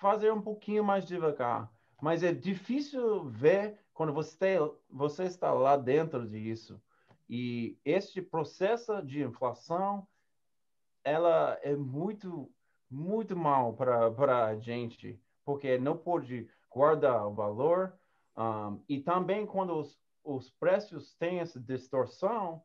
fazer 0.00 0.32
um 0.32 0.40
pouquinho 0.40 0.82
mais 0.82 1.06
devagar. 1.06 1.70
Mas 2.00 2.22
é 2.22 2.32
difícil 2.32 3.28
ver 3.28 3.78
quando 3.92 4.14
você, 4.14 4.56
você 4.88 5.24
está 5.24 5.52
lá 5.52 5.76
dentro 5.76 6.26
disso. 6.26 6.82
E 7.28 7.78
este 7.84 8.22
processo 8.22 9.02
de 9.02 9.22
inflação, 9.22 10.08
ela 11.04 11.58
é 11.62 11.76
muito, 11.76 12.50
muito 12.90 13.36
mal 13.36 13.74
para 13.74 14.46
a 14.46 14.56
gente, 14.58 15.20
porque 15.44 15.78
não 15.78 15.96
pode 15.98 16.48
guardar 16.70 17.26
o 17.26 17.34
valor. 17.34 17.98
um, 18.36 18.82
e 18.88 19.00
também 19.02 19.46
quando 19.46 19.74
os, 19.78 20.02
os 20.24 20.50
preços 20.50 21.14
têm 21.14 21.40
essa 21.40 21.60
distorção, 21.60 22.62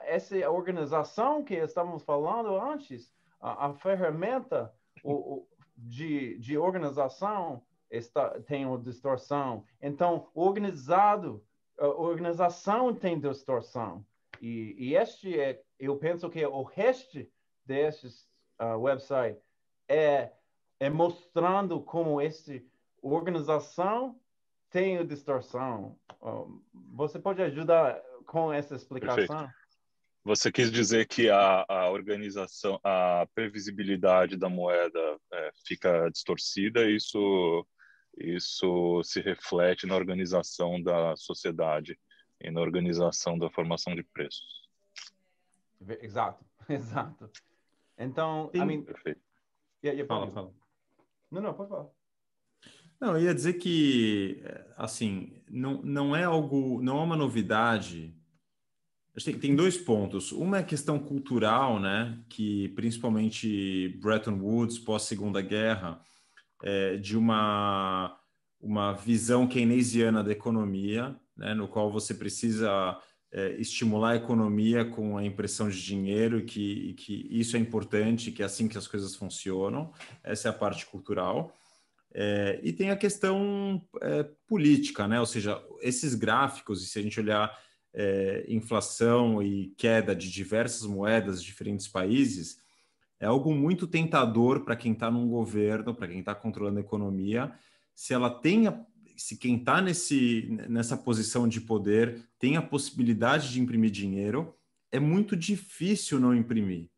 essa 0.00 0.36
organização 0.50 1.42
que 1.44 1.54
estávamos 1.54 2.04
falando 2.04 2.56
antes, 2.56 3.12
a, 3.40 3.66
a 3.66 3.74
ferramenta 3.74 4.72
o, 5.02 5.12
o- 5.12 5.55
de, 5.76 6.38
de 6.38 6.56
organização 6.56 7.62
está, 7.90 8.40
tem 8.40 8.66
uma 8.66 8.78
distorção. 8.78 9.64
Então, 9.80 10.28
organizado, 10.34 11.44
organização 11.78 12.94
tem 12.94 13.18
distorção. 13.18 14.04
E, 14.40 14.74
e 14.78 14.96
este 14.96 15.38
é, 15.38 15.62
eu 15.78 15.96
penso 15.96 16.28
que 16.28 16.44
o 16.44 16.62
resto 16.62 17.26
desses 17.64 18.28
uh, 18.60 18.78
website 18.78 19.38
é, 19.88 20.30
é 20.78 20.90
mostrando 20.90 21.80
como 21.80 22.20
essa 22.20 22.60
organização 23.02 24.18
tem 24.70 25.04
distorção. 25.06 25.96
Um, 26.22 26.60
você 26.92 27.18
pode 27.18 27.40
ajudar 27.42 28.00
com 28.26 28.52
essa 28.52 28.74
explicação? 28.74 29.48
Você 30.26 30.50
quis 30.50 30.72
dizer 30.72 31.06
que 31.06 31.30
a, 31.30 31.64
a 31.68 31.88
organização, 31.88 32.80
a 32.82 33.28
previsibilidade 33.32 34.36
da 34.36 34.48
moeda 34.48 34.98
é, 35.32 35.52
fica 35.64 36.08
distorcida, 36.08 36.90
isso, 36.90 37.64
isso 38.18 39.00
se 39.04 39.20
reflete 39.20 39.86
na 39.86 39.94
organização 39.94 40.82
da 40.82 41.14
sociedade 41.14 41.96
e 42.40 42.50
na 42.50 42.60
organização 42.60 43.38
da 43.38 43.48
formação 43.48 43.94
de 43.94 44.02
preços. 44.02 44.68
Exato, 46.02 46.44
exato. 46.68 47.30
Então, 47.96 48.48
I 48.48 48.58
Tem- 48.58 48.66
mean, 48.66 48.82
Perfeito. 48.82 49.20
yeah, 49.84 49.96
yeah, 49.96 50.08
Fala, 50.08 50.28
fala. 50.28 50.52
Não, 51.30 51.40
não, 51.40 51.54
pode 51.54 51.70
falar. 51.70 51.86
Não, 53.00 53.16
eu 53.16 53.22
ia 53.26 53.34
dizer 53.34 53.52
que, 53.54 54.42
eh, 54.44 54.74
assim, 54.76 55.40
não, 55.48 55.80
não 55.82 56.16
é 56.16 56.24
algo, 56.24 56.82
não 56.82 56.98
é 56.98 57.02
uma 57.04 57.16
novidade. 57.16 58.15
Acho 59.16 59.32
que 59.32 59.38
Tem, 59.38 59.56
dois 59.56 59.78
pontos. 59.78 60.30
Uma 60.30 60.58
é 60.58 60.60
a 60.60 60.64
questão 60.64 60.98
cultural, 60.98 61.80
né? 61.80 62.18
Que 62.28 62.68
principalmente 62.70 63.98
Bretton 64.02 64.38
Woods, 64.38 64.78
pós-Segunda 64.78 65.40
Guerra, 65.40 66.00
eh, 66.62 66.96
de 66.98 67.16
uma, 67.16 68.14
uma 68.60 68.92
visão 68.92 69.46
keynesiana 69.46 70.22
da 70.22 70.32
economia, 70.32 71.16
né? 71.34 71.54
No 71.54 71.66
qual 71.66 71.90
você 71.90 72.12
precisa 72.12 72.98
eh, 73.32 73.56
estimular 73.58 74.10
a 74.10 74.16
economia 74.16 74.84
com 74.84 75.16
a 75.16 75.24
impressão 75.24 75.70
de 75.70 75.82
dinheiro 75.82 76.44
que, 76.44 76.92
que 76.94 77.26
isso 77.30 77.56
é 77.56 77.58
importante, 77.58 78.30
que 78.30 78.42
é 78.42 78.44
assim 78.44 78.68
que 78.68 78.76
as 78.76 78.86
coisas 78.86 79.16
funcionam. 79.16 79.94
Essa 80.22 80.48
é 80.48 80.50
a 80.50 80.54
parte 80.54 80.84
cultural. 80.84 81.54
É, 82.14 82.60
e 82.62 82.72
tem 82.72 82.90
a 82.90 82.96
questão 82.96 83.82
é, 84.02 84.26
política, 84.46 85.08
né? 85.08 85.20
Ou 85.20 85.26
seja, 85.26 85.62
esses 85.80 86.14
gráficos, 86.14 86.82
e 86.82 86.86
se 86.86 86.98
a 86.98 87.02
gente 87.02 87.18
olhar 87.18 87.54
é, 87.96 88.44
inflação 88.48 89.42
e 89.42 89.72
queda 89.76 90.14
de 90.14 90.30
diversas 90.30 90.86
moedas 90.86 91.40
de 91.40 91.46
diferentes 91.46 91.88
países, 91.88 92.58
é 93.18 93.26
algo 93.26 93.54
muito 93.54 93.86
tentador 93.86 94.60
para 94.60 94.76
quem 94.76 94.92
está 94.92 95.10
num 95.10 95.26
governo, 95.28 95.94
para 95.94 96.06
quem 96.06 96.20
está 96.20 96.34
controlando 96.34 96.78
a 96.78 96.82
economia, 96.82 97.52
se 97.94 98.12
ela 98.12 98.28
tem 98.28 98.68
a- 98.68 98.78
se 99.16 99.38
quem 99.38 99.56
está 99.56 99.80
nessa 100.68 100.94
posição 100.94 101.48
de 101.48 101.58
poder 101.58 102.20
tem 102.38 102.58
a 102.58 102.62
possibilidade 102.62 103.50
de 103.50 103.58
imprimir 103.58 103.90
dinheiro, 103.90 104.54
é 104.92 105.00
muito 105.00 105.34
difícil 105.34 106.20
não 106.20 106.34
imprimir. 106.34 106.90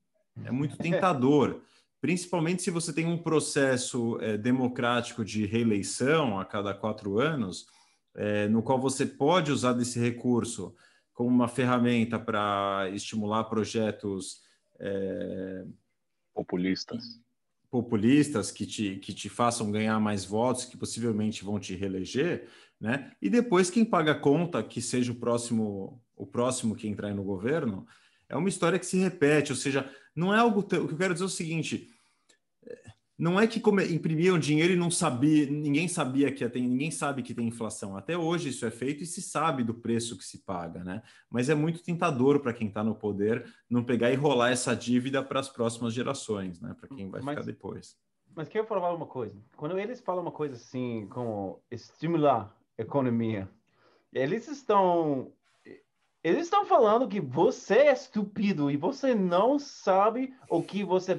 É 0.45 0.51
muito 0.51 0.77
tentador 0.77 1.63
principalmente 2.01 2.63
se 2.63 2.71
você 2.71 2.93
tem 2.93 3.07
um 3.07 3.19
processo 3.19 4.19
eh, 4.21 4.37
democrático 4.37 5.25
de 5.25 5.45
reeleição 5.47 6.39
a 6.39 6.45
cada 6.45 6.73
quatro 6.73 7.19
anos, 7.19 7.67
eh, 8.15 8.49
no 8.49 8.63
qual 8.63 8.81
você 8.81 9.05
pode 9.05 9.51
usar 9.51 9.73
desse 9.73 9.99
recurso 9.99 10.75
como 11.19 11.31
uma 11.31 11.49
ferramenta 11.49 12.17
para 12.17 12.89
estimular 12.93 13.43
projetos 13.43 14.41
eh, 14.79 15.67
Populistas. 16.33 17.21
populistas 17.69 18.53
que 18.53 18.65
te, 18.65 18.97
que 18.99 19.13
te 19.13 19.29
façam 19.29 19.73
ganhar 19.73 19.99
mais 19.99 20.25
votos, 20.25 20.65
que 20.65 20.77
possivelmente 20.77 21.43
vão 21.43 21.59
te 21.59 21.75
reeleger, 21.75 22.49
né? 22.81 23.11
E 23.21 23.29
depois 23.29 23.69
quem 23.69 23.85
paga 23.85 24.13
a 24.13 24.21
conta, 24.21 24.63
que 24.63 24.81
seja 24.81 25.11
o 25.11 25.17
próximo, 25.17 26.01
o 26.15 26.25
próximo 26.25 26.77
que 26.77 26.87
entrar 26.87 27.13
no 27.13 27.25
governo, 27.25 27.85
é 28.29 28.37
uma 28.37 28.49
história 28.49 28.79
que 28.79 28.87
se 28.87 28.99
repete, 28.99 29.51
ou 29.51 29.59
seja, 29.59 29.93
não 30.15 30.33
é 30.33 30.39
algo 30.39 30.61
o 30.61 30.63
que 30.63 30.77
eu 30.77 30.97
quero 30.97 31.15
dizer 31.15 31.25
é 31.25 31.27
o 31.27 31.31
seguinte, 31.31 31.91
é, 31.97 31.98
não 33.19 33.39
é 33.39 33.49
que 33.49 33.61
imprimiam 33.91 34.39
dinheiro 34.39 34.73
e 34.73 34.77
não 34.77 34.93
sabia, 34.93 35.51
ninguém 35.51 35.89
sabia 35.89 36.31
que 36.31 36.49
ter, 36.49 36.61
ninguém 36.61 36.91
sabe 36.91 37.23
que 37.23 37.35
tem 37.35 37.49
inflação. 37.49 37.97
Até 37.97 38.17
hoje 38.17 38.51
isso 38.51 38.65
é 38.65 38.71
feito 38.71 39.03
e 39.03 39.07
se 39.07 39.21
sabe 39.21 39.65
do 39.65 39.75
preço 39.75 40.17
que 40.17 40.25
se 40.25 40.39
paga, 40.39 40.85
né? 40.85 41.03
Mas 41.29 41.49
é 41.49 41.55
muito 41.55 41.83
tentador 41.83 42.39
para 42.39 42.53
quem 42.53 42.69
está 42.69 42.85
no 42.85 42.95
poder 42.95 43.45
não 43.69 43.83
pegar 43.83 44.13
e 44.13 44.15
rolar 44.15 44.51
essa 44.51 44.75
dívida 44.77 45.21
para 45.21 45.41
as 45.41 45.49
próximas 45.49 45.93
gerações, 45.93 46.61
né? 46.61 46.77
Para 46.79 46.89
quem 46.89 47.11
vai 47.11 47.21
Mas- 47.21 47.35
ficar 47.35 47.47
depois. 47.47 47.97
Mas 48.37 48.49
quero 48.49 48.69
falar 48.69 48.95
uma 48.95 49.07
coisa. 49.07 49.37
Quando 49.57 49.77
eles 49.77 50.01
falam 50.01 50.23
uma 50.23 50.31
coisa 50.31 50.55
assim, 50.55 51.09
como 51.11 51.61
estimular 51.73 52.57
a 52.79 52.83
economia, 52.83 53.51
eles 54.13 54.47
estão 54.47 55.33
eles 56.23 56.45
estão 56.45 56.67
falando 56.67 57.09
que 57.09 57.21
você 57.21 57.75
é 57.75 57.93
estúpido 57.93 58.71
e 58.71 58.77
você 58.77 59.15
não 59.15 59.59
sabe 59.59 60.35
o 60.51 60.63
que 60.63 60.85
você 60.85 61.15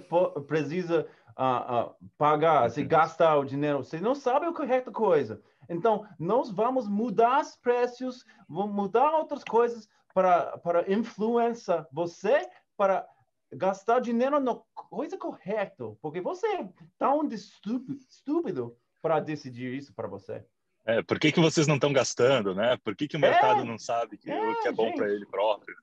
precisa 0.47 1.07
ah, 1.41 1.79
ah, 1.79 1.95
pagar, 2.17 2.69
se 2.69 2.83
gastar 2.83 3.37
o 3.37 3.45
dinheiro. 3.45 3.77
Você 3.77 4.01
não 4.01 4.13
sabe 4.13 4.45
a 4.45 4.51
correta 4.51 4.91
coisa. 4.91 5.41
Então, 5.69 6.05
nós 6.19 6.51
vamos 6.51 6.89
mudar 6.89 7.39
os 7.39 7.55
preços, 7.55 8.25
vamos 8.47 8.75
mudar 8.75 9.11
outras 9.11 9.41
coisas 9.45 9.87
para, 10.13 10.57
para 10.57 10.91
influenciar 10.91 11.87
você 11.93 12.45
para 12.75 13.07
gastar 13.53 14.01
dinheiro 14.01 14.37
na 14.41 14.59
coisa 14.75 15.17
correta, 15.17 15.95
porque 16.01 16.19
você 16.19 16.45
é 16.45 16.69
tão 16.97 17.25
de 17.25 17.35
estúpido, 17.35 17.97
estúpido 18.09 18.77
para 19.01 19.21
decidir 19.21 19.73
isso 19.73 19.93
para 19.93 20.09
você. 20.09 20.43
É, 20.85 21.01
por 21.01 21.19
que, 21.19 21.31
que 21.31 21.39
vocês 21.39 21.67
não 21.67 21.75
estão 21.75 21.93
gastando, 21.93 22.53
né? 22.53 22.77
Por 22.83 22.95
que, 22.97 23.07
que 23.07 23.15
o 23.15 23.19
mercado 23.19 23.63
não 23.63 23.77
sabe 23.77 24.17
que, 24.17 24.29
É, 24.29 24.49
o 24.51 24.61
que 24.61 24.67
é 24.67 24.71
bom 24.73 24.91
para 24.93 25.09
ele 25.09 25.25
próprio? 25.25 25.75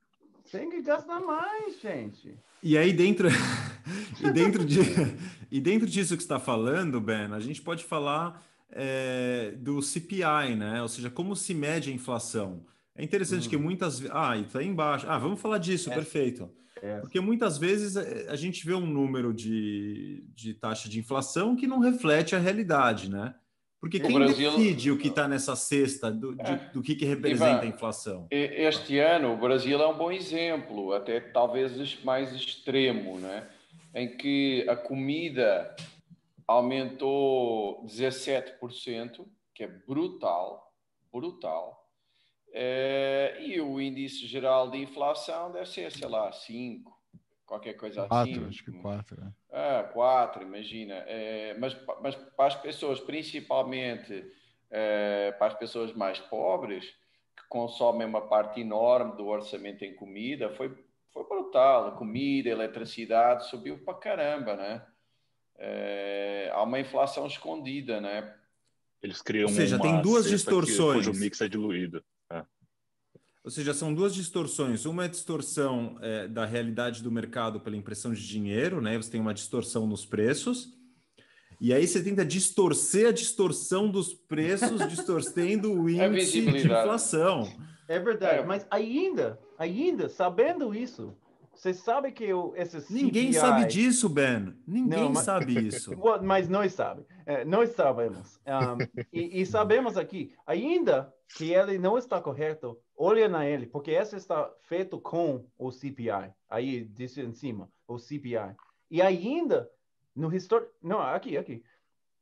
Tem 0.51 0.71
que 0.71 0.83
gastar 0.83 1.21
mais, 1.21 1.81
gente. 1.81 2.39
E 2.63 2.77
aí 2.77 2.93
dentro 2.93 3.29
e 4.23 4.31
dentro 4.31 4.65
de 4.65 4.81
e 5.51 5.61
dentro 5.61 5.87
disso 5.87 6.17
que 6.17 6.23
está 6.23 6.39
falando, 6.39 7.01
Ben, 7.01 7.33
a 7.33 7.41
gente 7.41 7.63
pode 7.63 7.85
falar 7.85 8.43
é, 8.71 9.53
do 9.59 9.81
CPI, 9.83 10.55
né? 10.57 10.83
Ou 10.83 10.89
seja, 10.89 11.11
como 11.11 11.35
se 11.37 11.55
mede 11.55 11.91
a 11.91 11.95
inflação. 11.95 12.65
É 12.95 13.05
interessante 13.05 13.47
Hum. 13.47 13.51
que 13.51 13.57
muitas 13.57 14.03
ah, 14.11 14.37
e 14.37 14.45
tá 14.45 14.59
aí 14.61 14.67
embaixo. 14.67 15.07
Ah, 15.09 15.19
vamos 15.19 15.41
falar 15.41 15.59
disso, 15.59 15.91
É. 15.91 15.95
perfeito. 15.95 16.51
É. 16.83 16.99
Porque 17.01 17.21
muitas 17.21 17.57
vezes 17.59 17.97
é, 17.97 18.27
a 18.29 18.37
gente 18.37 18.65
vê 18.67 18.75
um 18.75 18.87
número 18.87 19.33
de, 19.33 20.25
de 20.35 20.55
taxa 20.55 20.89
de 20.89 20.99
inflação 20.99 21.57
que 21.57 21.67
não 21.67 21.79
reflete 21.79 22.35
a 22.37 22.39
realidade, 22.39 23.11
né? 23.11 23.35
Porque 23.87 23.99
O 23.99 24.03
quem 24.09 24.19
Brasil- 24.19 24.51
decide 24.51 24.91
o 24.91 24.99
que 24.99 25.07
está 25.07 25.29
nessa 25.29 25.55
cesta 25.55 26.11
do, 26.11 26.35
de- 26.35 26.43
É. 26.43 26.57
do 26.73 26.83
que, 26.83 26.97
que 26.97 27.05
representa 27.05 27.51
Ivan, 27.53 27.61
a 27.63 27.67
inflação? 27.67 28.27
Este 28.33 28.99
ano 28.99 29.33
o 29.35 29.37
Brasil 29.37 29.81
é 29.81 29.87
um 29.87 29.97
bom 29.97 30.11
exemplo, 30.11 30.93
até 30.93 31.21
talvez 31.21 32.03
mais 32.03 32.33
extremo, 32.35 33.19
né? 33.21 33.49
em 33.95 34.17
que 34.17 34.67
a 34.69 34.75
comida 34.77 35.75
aumentou 36.47 37.85
17%, 37.87 39.25
que 39.55 39.63
é 39.65 39.69
brutal, 39.69 40.73
brutal. 41.13 41.89
É, 42.53 43.37
e 43.41 43.61
o 43.61 43.81
índice 43.81 44.27
geral 44.27 44.71
de 44.71 44.79
inflação 44.79 45.53
deve 45.53 45.67
ser, 45.67 45.91
sei 45.93 46.09
lá, 46.09 46.31
5, 46.33 46.93
qualquer 47.47 47.75
coisa 47.75 48.07
Quatro, 48.07 48.33
assim. 48.33 48.45
acho 48.49 48.65
que 48.65 48.73
quatro. 48.73 49.21
Né? 49.21 49.33
Ah, 49.59 49.89
4, 49.91 50.43
imagina. 50.43 50.97
É, 51.07 51.57
mas, 51.59 51.75
mas 52.03 52.15
para 52.15 52.47
as 52.47 52.55
pessoas, 52.55 53.01
principalmente 53.01 54.31
é, 54.71 55.33
para 55.33 55.47
as 55.47 55.55
pessoas 55.55 55.95
mais 55.95 56.19
pobres, 56.19 56.85
que 57.35 57.43
consomem 57.49 58.07
uma 58.07 58.21
parte 58.21 58.61
enorme 58.61 59.17
do 59.17 59.27
orçamento 59.27 59.83
em 59.83 59.95
comida, 59.95 60.51
foi, 60.51 60.77
foi 61.11 61.25
brutal. 61.25 61.89
A 61.89 61.93
comida, 61.93 62.51
a 62.51 62.53
eletricidade 62.53 63.49
subiu 63.49 63.79
para 63.79 63.95
caramba, 63.95 64.57
né? 64.57 64.87
É, 65.57 66.51
há 66.53 66.63
uma 66.63 66.79
inflação 66.79 67.27
escondida, 67.27 67.99
né? 67.99 68.37
Eles 69.03 69.23
criam 69.23 69.49
Ou 69.49 69.55
seja, 69.55 69.77
uma 69.77 69.83
tem 69.83 70.03
duas 70.03 70.29
distorções. 70.29 71.07
Que, 71.07 71.11
cujo 71.11 71.19
mix 71.19 71.41
é 71.41 71.49
diluído. 71.49 72.05
É. 73.47 73.49
Ou 73.49 73.51
seja, 73.51 73.73
são 73.73 73.95
duas 73.95 74.13
distorções. 74.13 74.85
Uma 74.85 75.05
é 75.05 75.07
a 75.07 75.09
distorção 75.09 75.97
é, 76.03 76.27
da 76.27 76.45
realidade 76.45 77.01
do 77.03 77.13
mercado 77.13 77.61
pela 77.61 77.77
impressão 77.77 78.13
de 78.13 78.27
dinheiro, 78.27 78.81
né? 78.81 78.97
Você 78.97 79.11
tem 79.13 79.21
uma 79.21 79.33
distorção 79.33 79.87
nos 79.87 80.05
preços. 80.05 80.75
E 81.61 81.73
aí 81.73 81.87
você 81.87 82.03
tenta 82.03 82.25
distorcer 82.25 83.09
a 83.09 83.13
distorção 83.13 83.89
dos 83.89 84.13
preços, 84.13 84.87
distorcendo 84.91 85.73
o 85.73 85.89
índice 85.89 86.33
de 86.33 86.41
visibilidade. 86.41 86.83
inflação. 86.85 87.49
É 87.89 87.99
verdade, 88.01 88.41
É. 88.41 88.45
mas 88.45 88.67
ainda, 88.69 89.39
ainda, 89.57 90.09
sabendo 90.09 90.75
isso, 90.75 91.15
você 91.55 91.73
sabe 91.73 92.11
que 92.13 92.31
o, 92.35 92.53
esse 92.57 92.77
Ninguém 92.93 93.33
CPI 93.33 93.41
sabe 93.41 93.67
disso, 93.67 94.09
Ben. 94.09 94.55
Ninguém 94.67 95.05
Não, 95.05 95.13
mas- 95.13 95.25
sabe 95.25 95.67
isso. 95.69 95.93
Mas 96.23 96.49
nós 96.49 96.73
sabemos. 96.75 97.07
É, 97.25 97.45
nós 97.45 97.71
sabemos. 97.71 98.39
Um, 98.45 99.05
e, 99.13 99.41
e 99.41 99.47
sabemos 99.47 99.97
aqui, 99.97 100.33
ainda 100.47 101.11
que 101.35 101.53
ele 101.53 101.79
não 101.79 101.99
está 101.99 102.21
correto, 102.21 102.79
olha 102.97 103.29
na 103.29 103.47
ele, 103.47 103.67
porque 103.67 103.91
esse 103.91 104.17
está 104.17 104.51
feito 104.63 105.01
com 105.01 105.45
o 105.59 105.71
CPI. 105.71 106.33
Aí, 106.49 106.85
disse 106.85 107.21
em 107.21 107.33
cima, 107.33 107.71
o 107.87 107.99
CPI. 107.99 108.55
E 108.91 109.03
ainda, 109.03 109.71
no 110.15 110.35
histórico... 110.35 110.73
Não, 110.81 111.01
aqui, 111.01 111.37
aqui. 111.37 111.65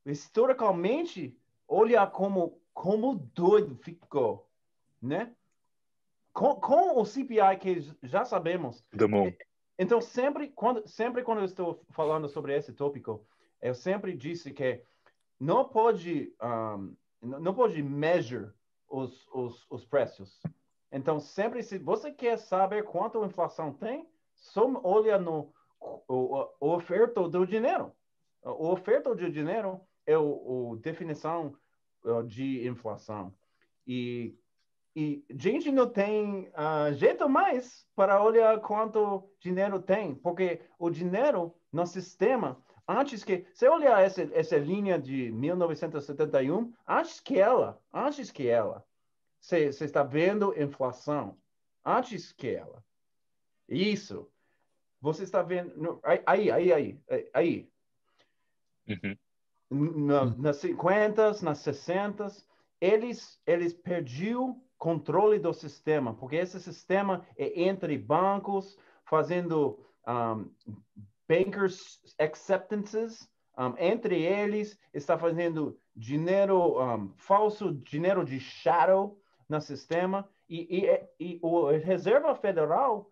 Historicamente, 0.07 1.37
olha 1.69 2.07
como, 2.07 2.61
como 2.73 3.15
doido 3.15 3.77
ficou, 3.77 4.49
né? 5.01 5.35
Com, 6.33 6.57
com 6.57 7.01
o 7.01 7.05
CPI 7.05 7.57
que 7.61 7.81
já 8.03 8.25
sabemos, 8.25 8.83
The 8.97 9.07
Moon. 9.07 9.33
então, 9.79 10.01
sempre 10.01 10.49
quando, 10.49 10.87
sempre 10.89 11.23
quando 11.23 11.39
eu 11.39 11.45
estou 11.45 11.85
falando 11.91 12.29
sobre 12.29 12.57
esse 12.57 12.73
tópico, 12.73 13.25
eu 13.63 13.75
sempre 13.75 14.17
disse 14.17 14.53
que 14.53 14.83
não 15.39 15.65
pode, 15.65 16.35
um, 16.43 16.97
não 17.23 17.41
não 17.41 17.55
pode 17.55 17.81
measure 17.83 18.51
os, 18.95 19.27
os, 19.33 19.67
os 19.71 19.85
preços. 19.85 20.41
Então, 20.93 21.19
sempre 21.19 21.63
se 21.63 21.79
você 21.79 22.13
quer 22.13 22.39
saber 22.39 22.85
quanto 22.85 23.21
a 23.21 23.27
inflação 23.27 23.73
tem, 23.73 24.09
só 24.35 24.71
olha 24.85 25.19
no 25.19 25.53
o, 25.81 26.49
o, 26.61 26.75
oferta 26.75 27.29
do 27.29 27.45
dinheiro. 27.45 27.93
O 28.43 28.69
oferta 28.69 29.15
de 29.15 29.31
dinheiro 29.31 29.81
é 30.07 30.17
o 30.17 30.79
definição 30.81 31.57
uh, 32.05 32.23
de 32.23 32.67
inflação. 32.69 33.35
E 33.87 34.39
e 34.97 35.25
gente 35.29 35.73
não 35.73 35.91
tem 35.91 36.49
ah, 36.55 36.93
jeito 36.93 37.29
mais 37.29 37.85
para 37.97 38.23
olhar 38.23 38.61
quanto 38.61 39.29
dinheiro 39.41 39.83
tem, 39.83 40.15
porque 40.15 40.61
o 40.79 40.89
dinheiro 40.89 41.53
no 41.73 41.85
sistema, 41.85 42.63
antes 42.87 43.25
que, 43.25 43.47
se 43.53 43.69
olhar 43.69 44.03
essa, 44.03 44.23
essa 44.33 44.57
linha 44.59 44.99
de 44.99 45.31
1971, 45.33 46.73
antes 46.87 47.21
que 47.21 47.39
ela, 47.39 47.81
antes 47.93 48.31
que 48.31 48.47
ela, 48.47 48.85
você 49.41 49.73
você 49.73 49.85
está 49.85 50.03
vendo 50.03 50.59
inflação, 50.61 51.39
antes 51.85 52.33
que 52.33 52.49
ela. 52.49 52.85
Isso. 53.69 54.31
Você 55.01 55.25
está 55.25 55.43
vendo, 55.43 55.77
no- 55.77 56.01
aí, 56.03 56.23
aí, 56.27 56.51
aí, 56.51 57.01
aí, 57.09 57.31
aí, 57.33 57.71
Uhum. 58.87 59.17
na, 60.07 60.27
nas 60.37 60.57
50, 60.59 61.43
nas 61.43 61.59
60, 61.59 62.27
eles, 62.81 63.41
eles 63.47 63.73
perdiam 63.73 64.63
controle 64.77 65.39
do 65.39 65.53
sistema, 65.55 66.15
porque 66.15 66.37
esse 66.37 66.61
sistema 66.61 67.27
é 67.37 67.63
entre 67.63 67.97
bancos, 67.97 68.79
fazendo 69.07 69.87
um, 70.07 70.51
bankers 71.29 72.01
acceptances, 72.19 73.29
um, 73.59 73.75
entre 73.79 74.23
eles, 74.23 74.79
está 74.93 75.17
fazendo 75.19 75.79
dinheiro 75.95 76.81
um, 76.81 77.13
falso, 77.17 77.73
dinheiro 77.73 78.25
de 78.25 78.41
shadow 78.41 79.19
no 79.49 79.61
sistema, 79.61 80.29
e, 80.49 80.85
e, 80.85 81.09
e 81.21 81.41
o 81.43 81.71
Reserva 81.71 82.35
Federal 82.35 83.11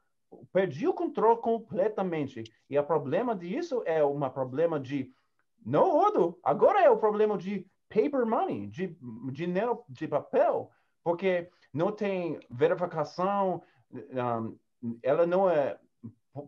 perdeu 0.52 0.90
o 0.90 0.94
controle 0.94 1.40
completamente. 1.40 2.42
E 2.68 2.78
o 2.78 2.84
problema 2.84 3.34
disso 3.36 3.82
é 3.86 4.04
um 4.04 4.28
problema 4.30 4.80
de 4.80 5.12
não 5.64 5.90
ouro. 5.90 6.38
Agora 6.42 6.80
é 6.82 6.90
o 6.90 6.98
problema 6.98 7.36
de 7.36 7.66
paper 7.88 8.26
money, 8.26 8.66
de 8.66 8.96
dinheiro 9.30 9.84
de 9.88 10.08
papel, 10.08 10.70
porque 11.04 11.50
não 11.72 11.92
tem 11.92 12.40
verificação, 12.50 13.62
um, 13.92 14.58
ela 15.02 15.26
não 15.26 15.48
é 15.48 15.78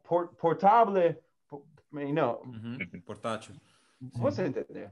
por- 0.03 0.29
portável, 0.37 0.95
por- 0.95 1.24
não, 2.13 2.41
Uhum, 2.43 2.79
Portátil. 3.05 3.55
você 4.15 4.47
entendeu? 4.47 4.91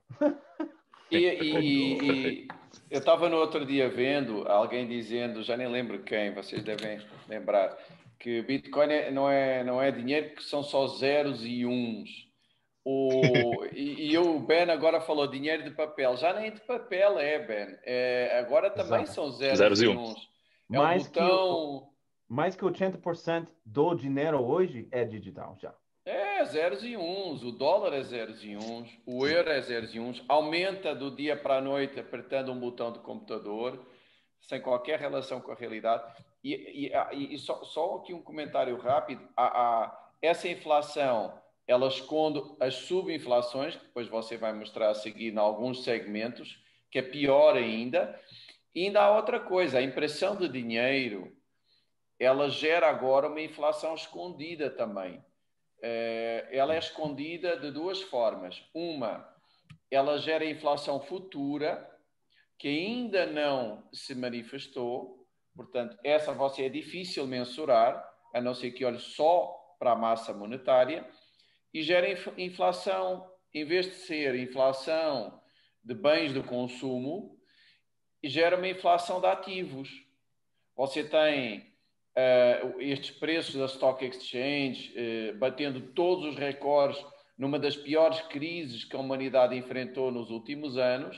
E, 1.11 1.17
e- 1.17 1.55
e- 1.59 2.43
e 2.45 2.49
eu 2.91 2.99
estava 3.01 3.29
no 3.29 3.37
outro 3.37 3.67
dia 3.67 3.89
vendo 3.91 4.49
alguém 4.49 4.89
dizendo, 4.89 5.43
já 5.43 5.57
nem 5.57 5.69
lembro 5.69 6.03
quem, 6.03 6.33
vocês 6.33 6.63
devem 6.65 6.99
lembrar, 7.29 7.77
que 8.19 8.41
Bitcoin 8.43 8.91
é- 8.91 9.11
não, 9.11 9.29
é, 9.29 9.63
não 9.65 9.83
é 9.83 9.91
dinheiro, 9.91 10.35
que 10.35 10.43
são 10.43 10.63
só 10.63 10.87
zeros 10.87 11.45
e 11.45 11.67
uns. 11.67 12.31
O, 12.85 13.65
e, 13.75 14.11
e 14.13 14.19
o 14.19 14.41
Ben 14.41 14.71
agora 14.71 15.01
falou 15.01 15.27
dinheiro 15.27 15.63
de 15.65 15.71
papel. 15.73 16.17
Já 16.17 16.33
nem 16.33 16.53
de 16.53 16.61
papel 16.63 17.19
é, 17.19 17.39
Ben. 17.39 17.77
É, 17.85 18.39
agora 18.39 18.71
também 18.71 19.03
Exato. 19.03 19.13
são 19.15 19.31
zeros, 19.33 19.59
Zeros 19.59 19.83
e 19.83 19.85
e 19.85 19.89
uns. 19.89 20.29
É 20.73 20.79
Mais 20.79 21.07
um 21.07 21.11
que 21.11 21.21
o- 21.21 21.27
botão. 21.29 21.93
Mais 22.29 22.57
que 22.57 22.65
80% 22.65 23.49
do 23.67 23.95
dinheiro 23.95 24.41
hoje 24.43 24.89
é 24.91 25.05
digital 25.05 25.55
já. 25.61 25.75
É, 26.05 26.45
zeros 26.45 26.83
e 26.85 26.97
uns. 26.97 27.45
O 27.45 27.53
dólar 27.53 27.93
é 27.93 28.03
zeros 28.03 28.43
e 28.43 28.57
uns. 28.57 28.91
O 29.07 29.27
euro 29.27 29.51
é 29.51 29.61
zeros 29.61 29.95
e 29.95 30.01
uns. 30.01 30.23
Aumenta 30.29 30.95
do 30.95 31.11
dia 31.15 31.37
para 31.37 31.59
a 31.59 31.61
noite 31.61 32.01
apertando 32.01 32.51
um 32.51 32.59
botão 32.59 32.91
do 32.91 32.99
computador, 33.01 33.87
sem 34.41 34.61
qualquer 34.61 34.99
relação 34.99 35.41
com 35.41 35.53
a 35.53 35.55
realidade. 35.55 36.03
E, 36.43 36.91
e- 36.91 37.35
e 37.35 37.39
só, 37.39 37.63
só 37.63 37.97
aqui 37.97 38.13
um 38.13 38.21
comentário 38.23 38.77
rápido. 38.79 39.27
A, 39.37 39.45
a- 39.85 40.09
essa 40.21 40.49
inflação, 40.49 41.41
ela 41.69 41.87
esconde 41.87 42.43
as 42.59 42.75
subinflações, 42.75 43.77
que 43.77 43.85
depois 43.85 44.09
você 44.09 44.37
vai 44.37 44.53
mostrar 44.53 44.91
a 44.91 44.95
seguir 44.95 45.33
em 45.33 45.39
alguns 45.39 45.85
segmentos, 45.85 46.61
que 46.91 46.99
é 46.99 47.03
pior 47.03 47.57
ainda. 47.57 48.19
E 48.75 48.87
ainda 48.87 49.03
há 49.03 49.17
outra 49.17 49.39
coisa, 49.39 49.79
a 49.79 49.83
impressão 49.83 50.35
de 50.35 50.49
dinheiro, 50.49 51.33
ela 52.19 52.49
gera 52.51 52.89
agora 52.89 53.29
uma 53.29 53.41
inflação 53.41 53.95
escondida 53.95 54.69
também 54.69 55.23
ela 56.51 56.75
é 56.75 56.79
escondida 56.79 57.59
de 57.59 57.71
duas 57.71 58.01
formas. 58.03 58.63
Uma, 58.73 59.29
ela 59.91 60.19
gera 60.19 60.45
inflação 60.45 61.01
futura, 61.01 61.89
que 62.59 62.69
ainda 62.69 63.27
não 63.27 63.89
se 63.93 64.15
manifestou, 64.15 65.27
portanto, 65.57 65.99
essa 66.05 66.33
você 66.33 66.67
é 66.67 66.69
difícil 66.69 67.27
mensurar, 67.27 68.09
a 68.33 68.41
não 68.41 68.55
ser 68.55 68.71
que 68.71 68.85
olhe 68.85 69.01
só 69.01 69.59
para 69.79 69.93
a 69.93 69.97
massa 69.97 70.33
monetária, 70.33 71.07
e 71.75 71.83
gera 71.83 72.09
inf- 72.09 72.39
inflação, 72.39 73.29
em 73.53 73.65
vez 73.65 73.87
de 73.87 73.95
ser 73.95 74.35
inflação 74.37 75.43
de 75.83 75.95
bens 75.95 76.33
de 76.33 76.43
consumo, 76.43 77.37
gera 78.23 78.57
uma 78.57 78.69
inflação 78.69 79.21
de 79.21 79.27
ativos. 79.27 79.91
Você 80.77 81.03
tem 81.03 81.72
eh, 82.15 82.75
estes 82.81 83.11
preços 83.11 83.55
da 83.55 83.67
Stock 83.67 84.05
Exchange 84.05 84.93
eh, 84.95 85.33
batendo 85.33 85.93
todos 85.93 86.27
os 86.27 86.37
recordes 86.37 87.03
numa 87.39 87.59
das 87.59 87.77
piores 87.77 88.21
crises 88.23 88.85
que 88.85 88.95
a 88.95 88.99
humanidade 88.99 89.57
enfrentou 89.57 90.11
nos 90.11 90.31
últimos 90.31 90.77
anos. 90.77 91.17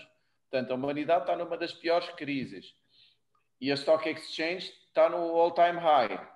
Portanto, 0.50 0.70
a 0.70 0.74
humanidade 0.74 1.22
está 1.22 1.36
numa 1.36 1.56
das 1.56 1.72
piores 1.72 2.08
crises. 2.10 2.74
E 3.60 3.70
a 3.72 3.74
Stock 3.74 4.08
Exchange 4.08 4.72
está 4.86 5.08
no 5.08 5.16
all-time 5.16 5.78
high. 5.78 6.34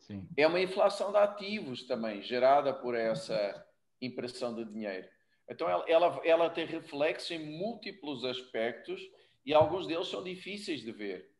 Sim. 0.00 0.28
É 0.36 0.46
uma 0.46 0.60
inflação 0.60 1.10
de 1.10 1.18
ativos 1.18 1.84
também, 1.86 2.22
gerada 2.22 2.72
por 2.72 2.94
essa 2.94 3.66
impressão 4.00 4.54
de 4.54 4.64
dinheiro. 4.64 5.08
Então, 5.48 5.68
ela, 5.68 5.84
ela, 5.88 6.20
ela 6.24 6.50
tem 6.50 6.66
reflexo 6.66 7.32
em 7.32 7.58
múltiplos 7.58 8.24
aspectos 8.24 9.00
e 9.44 9.54
alguns 9.54 9.86
deles 9.86 10.08
são 10.08 10.22
difíceis 10.22 10.82
de 10.82 10.92
ver. 10.92 11.30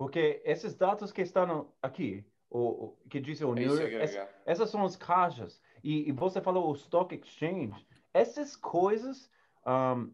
Porque 0.00 0.40
esses 0.46 0.74
dados 0.74 1.12
que 1.12 1.20
estão 1.20 1.74
aqui, 1.82 2.24
o, 2.48 2.58
o- 2.58 2.98
que 3.10 3.20
diz 3.20 3.38
o 3.42 3.52
É 3.52 3.60
New 3.60 3.76
York, 3.76 3.94
ess- 3.96 4.16
HH. 4.16 4.28
essas 4.46 4.70
são 4.70 4.82
as 4.82 4.96
caixas. 4.96 5.60
E, 5.84 6.08
e 6.08 6.12
você 6.12 6.40
falou 6.40 6.70
o 6.70 6.74
Stock 6.74 7.14
Exchange. 7.14 7.86
Essas 8.14 8.56
coisas, 8.56 9.30
um, 9.66 10.10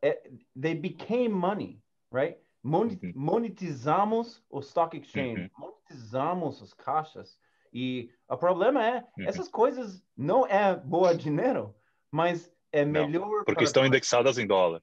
é- 0.00 0.30
they 0.54 0.76
became 0.76 1.30
money, 1.30 1.82
right? 2.12 2.38
Uhum. 2.62 2.96
monetizamos 3.12 4.40
o 4.48 4.60
stock 4.60 4.96
exchange, 4.96 5.42
uhum. 5.42 5.50
monetizamos 5.58 6.62
as 6.62 6.72
caixas. 6.72 7.36
E 7.72 8.12
o 8.28 8.36
problema 8.36 8.86
é, 8.86 8.98
uhum. 9.18 9.24
essas 9.26 9.48
coisas 9.48 10.00
não 10.16 10.46
é 10.46 10.76
boa 10.76 11.12
dinheiro, 11.12 11.74
mas 12.08 12.52
é 12.70 12.84
melhor. 12.84 13.28
Não, 13.28 13.44
porque 13.44 13.64
estão 13.64 13.84
indexadas 13.84 14.38
em 14.38 14.46
dólar. 14.46 14.80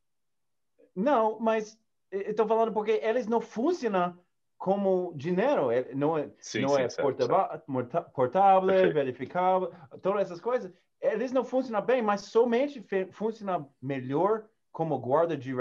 Não, 0.94 1.40
mas 1.40 1.82
estou 2.14 2.48
falando 2.48 2.72
porque 2.72 3.00
eles 3.04 3.28
não 3.28 3.42
funcionam 3.42 4.18
como 4.58 5.14
dinheiro, 5.16 5.72
é, 5.72 5.94
não 5.94 6.18
é, 6.18 6.30
sim, 6.40 6.62
não 6.62 6.70
sim, 6.70 6.82
é 6.84 6.88
portável, 6.88 7.62
portável 8.14 8.94
verificável, 8.94 9.74
todas 10.02 10.22
essas 10.22 10.40
coisas. 10.40 10.72
Eles 11.02 11.34
não 11.34 11.44
funcionam 11.44 11.86
bem, 11.86 12.02
mas 12.02 12.22
somente 12.22 12.86
funciona 13.12 13.68
melhor 13.82 14.46
como 14.72 14.98
guarda 14.98 15.36
de 15.36 15.54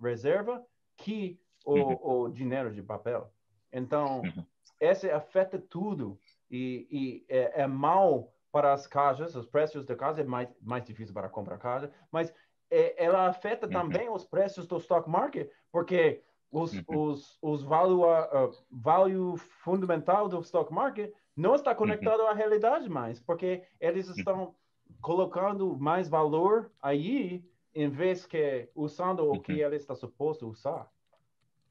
reserva 0.00 0.64
que 0.96 1.38
o, 1.64 1.74
uhum. 1.74 1.98
o 2.02 2.28
dinheiro 2.30 2.72
de 2.72 2.82
papel. 2.82 3.30
Então, 3.70 4.22
uhum. 4.22 4.44
esse 4.80 5.10
afeta 5.10 5.58
tudo 5.58 6.18
e, 6.50 6.88
e 6.90 7.26
é, 7.28 7.62
é, 7.62 7.66
mal 7.66 8.32
para 8.50 8.72
as 8.72 8.86
casas, 8.86 9.36
os 9.36 9.46
preços 9.46 9.84
da 9.84 9.94
casa 9.94 10.22
é 10.22 10.24
mais, 10.24 10.48
mais 10.60 10.82
difícil 10.84 11.12
para 11.12 11.28
comprar 11.28 11.58
casa, 11.58 11.92
mas 12.10 12.32
é, 12.70 13.04
ela 13.04 13.28
afeta 13.28 13.66
uhum. 13.66 13.72
também 13.72 14.08
os 14.08 14.24
preços 14.24 14.66
do 14.66 14.78
stock 14.78 15.08
market, 15.08 15.50
porque 15.70 16.22
os, 16.50 16.72
uhum. 16.72 16.84
os, 16.88 17.38
os 17.42 17.62
value, 17.62 18.02
uh, 18.02 18.50
value 18.70 19.36
fundamental 19.36 20.28
do 20.28 20.40
stock 20.40 20.72
market 20.72 21.12
não 21.36 21.54
está 21.54 21.70
uhum. 21.70 21.76
conectado 21.76 22.22
à 22.22 22.32
realidade 22.32 22.88
mais, 22.88 23.20
porque 23.20 23.62
eles 23.80 24.08
uhum. 24.08 24.14
estão 24.14 24.54
colocando 25.00 25.76
mais 25.78 26.08
valor 26.08 26.70
aí 26.82 27.44
em 27.74 27.88
vez 27.88 28.26
que 28.26 28.68
usando 28.74 29.30
o 29.30 29.40
que 29.40 29.60
ele 29.60 29.76
está 29.76 29.94
suposto 29.94 30.48
usar. 30.48 30.90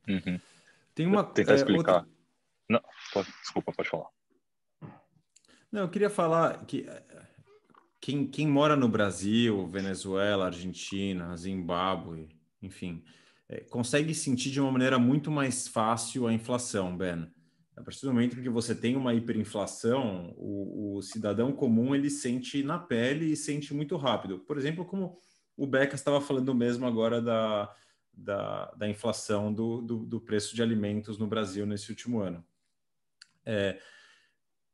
Uhum. 0.07 0.39
Tem 0.95 1.05
uma. 1.05 1.23
Tentar 1.23 1.53
é, 1.53 1.55
explicar. 1.55 1.95
Outra... 1.95 2.09
Não, 2.69 2.81
pode, 3.13 3.29
desculpa, 3.41 3.73
pode 3.73 3.89
falar. 3.89 4.07
Não, 5.71 5.81
eu 5.81 5.89
queria 5.89 6.09
falar 6.09 6.65
que 6.65 6.87
eh, 6.87 7.03
quem, 7.99 8.25
quem 8.25 8.47
mora 8.47 8.75
no 8.75 8.87
Brasil, 8.87 9.67
Venezuela, 9.67 10.45
Argentina, 10.45 11.35
Zimbábue, 11.35 12.29
enfim, 12.61 13.03
é, 13.03 13.26
consegue 13.69 14.13
sentir 14.13 14.51
de 14.51 14.59
uma 14.59 14.71
maneira 14.71 14.99
muito 14.99 15.31
mais 15.31 15.67
fácil 15.67 16.27
a 16.27 16.33
inflação, 16.33 16.97
Ben. 16.97 17.31
A 17.75 17.83
partir 17.83 18.01
do 18.01 18.11
momento 18.11 18.41
que 18.41 18.49
você 18.49 18.73
tem 18.73 18.95
uma 18.95 19.13
hiperinflação, 19.13 20.33
o, 20.35 20.97
o 20.97 21.01
cidadão 21.01 21.51
comum 21.51 21.93
ele 21.93 22.09
sente 22.09 22.63
na 22.63 22.79
pele 22.79 23.31
e 23.31 23.37
sente 23.37 23.73
muito 23.73 23.95
rápido. 23.95 24.39
Por 24.39 24.57
exemplo, 24.57 24.83
como 24.83 25.19
o 25.55 25.67
Beca 25.67 25.95
estava 25.95 26.19
falando 26.19 26.55
mesmo 26.55 26.87
agora 26.87 27.21
da, 27.21 27.71
da, 28.11 28.71
da 28.71 28.89
inflação 28.89 29.53
do, 29.53 29.81
do, 29.81 29.97
do, 30.05 30.19
preço 30.19 30.55
de 30.55 30.63
alimentos 30.63 31.19
no 31.19 31.27
Brasil 31.27 31.67
nesse 31.67 31.91
último 31.91 32.19
ano. 32.19 32.43
É, 33.45 33.79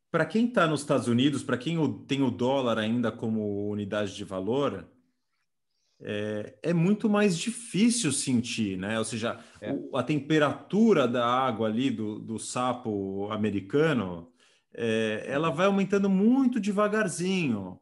para 0.09 0.25
quem 0.25 0.47
está 0.47 0.65
nos 0.65 0.79
Estados 0.79 1.07
Unidos, 1.07 1.43
para 1.43 1.57
quem 1.57 1.77
tem 2.05 2.21
o 2.21 2.31
dólar 2.31 2.77
ainda 2.77 3.11
como 3.11 3.69
unidade 3.69 4.15
de 4.15 4.23
valor, 4.23 4.89
é, 6.01 6.55
é 6.61 6.73
muito 6.73 7.09
mais 7.09 7.37
difícil 7.37 8.11
sentir, 8.11 8.77
né? 8.77 8.97
Ou 8.99 9.05
seja, 9.05 9.39
é. 9.61 9.71
o, 9.71 9.95
a 9.95 10.03
temperatura 10.03 11.07
da 11.07 11.25
água 11.25 11.67
ali 11.67 11.89
do, 11.89 12.19
do 12.19 12.37
sapo 12.37 13.31
americano, 13.31 14.31
é, 14.73 15.23
ela 15.27 15.49
vai 15.49 15.67
aumentando 15.67 16.09
muito 16.09 16.59
devagarzinho. 16.59 17.79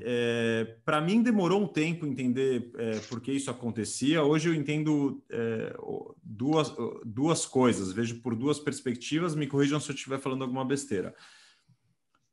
É, 0.00 0.76
para 0.84 1.00
mim 1.00 1.22
demorou 1.22 1.60
um 1.60 1.66
tempo 1.66 2.06
entender 2.06 2.70
é, 2.76 3.00
por 3.00 3.20
que 3.20 3.32
isso 3.32 3.50
acontecia. 3.50 4.22
Hoje 4.22 4.48
eu 4.48 4.54
entendo 4.54 5.22
é, 5.28 5.74
duas, 6.22 6.72
duas 7.04 7.44
coisas, 7.44 7.92
vejo 7.92 8.20
por 8.20 8.36
duas 8.36 8.60
perspectivas. 8.60 9.34
Me 9.34 9.46
corrijam 9.46 9.80
se 9.80 9.90
eu 9.90 9.94
estiver 9.94 10.20
falando 10.20 10.42
alguma 10.42 10.64
besteira. 10.64 11.14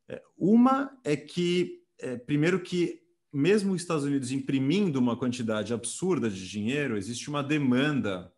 É, 0.08 0.22
uma 0.36 0.96
é 1.04 1.16
que, 1.16 1.82
é, 1.98 2.16
primeiro, 2.16 2.60
que 2.60 2.99
mesmo 3.32 3.72
os 3.72 3.82
Estados 3.82 4.04
Unidos 4.04 4.30
imprimindo 4.32 4.98
uma 4.98 5.16
quantidade 5.16 5.72
absurda 5.72 6.28
de 6.28 6.48
dinheiro, 6.48 6.96
existe 6.96 7.28
uma 7.28 7.42
demanda 7.42 8.32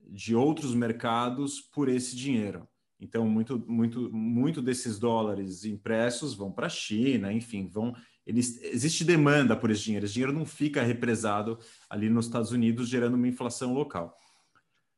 de 0.00 0.34
outros 0.34 0.74
mercados 0.74 1.60
por 1.60 1.88
esse 1.88 2.14
dinheiro. 2.14 2.68
Então, 3.00 3.28
muito, 3.28 3.62
muito, 3.68 4.10
muito 4.12 4.62
desses 4.62 4.98
dólares 4.98 5.64
impressos 5.64 6.34
vão 6.34 6.50
para 6.50 6.66
a 6.66 6.70
China, 6.70 7.32
enfim, 7.32 7.66
vão 7.66 7.94
eles, 8.26 8.58
existe 8.62 9.04
demanda 9.04 9.54
por 9.54 9.70
esse 9.70 9.82
dinheiro. 9.82 10.06
Esse 10.06 10.14
dinheiro 10.14 10.32
não 10.32 10.46
fica 10.46 10.82
represado 10.82 11.58
ali 11.90 12.08
nos 12.08 12.26
Estados 12.26 12.50
Unidos, 12.52 12.88
gerando 12.88 13.14
uma 13.14 13.28
inflação 13.28 13.74
local. 13.74 14.16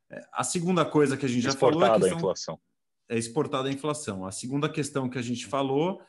É, 0.08 0.24
a 0.32 0.44
segunda 0.44 0.84
coisa 0.84 1.16
que 1.16 1.26
a 1.26 1.28
gente 1.28 1.42
já 1.42 1.52
falou 1.52 1.84
é 1.84 1.88
a, 1.88 1.94
questão, 1.94 2.12
a 2.12 2.18
inflação. 2.18 2.60
É 3.08 3.18
exportada 3.18 3.68
a 3.68 3.72
inflação. 3.72 4.24
A 4.24 4.30
segunda 4.30 4.68
questão 4.68 5.08
que 5.08 5.18
a 5.18 5.22
gente 5.22 5.46
falou 5.46 6.00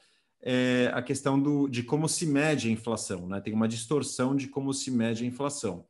é 0.42 0.92
a 0.94 1.02
questão 1.02 1.42
do, 1.42 1.68
de 1.68 1.84
como 1.84 2.08
se 2.08 2.26
mede 2.26 2.68
a 2.68 2.72
inflação. 2.72 3.28
Né? 3.28 3.42
Tem 3.42 3.54
uma 3.54 3.68
distorção 3.68 4.36
de 4.36 4.48
como 4.48 4.74
se 4.74 4.92
mede 4.92 5.24
a 5.24 5.28
inflação. 5.28 5.86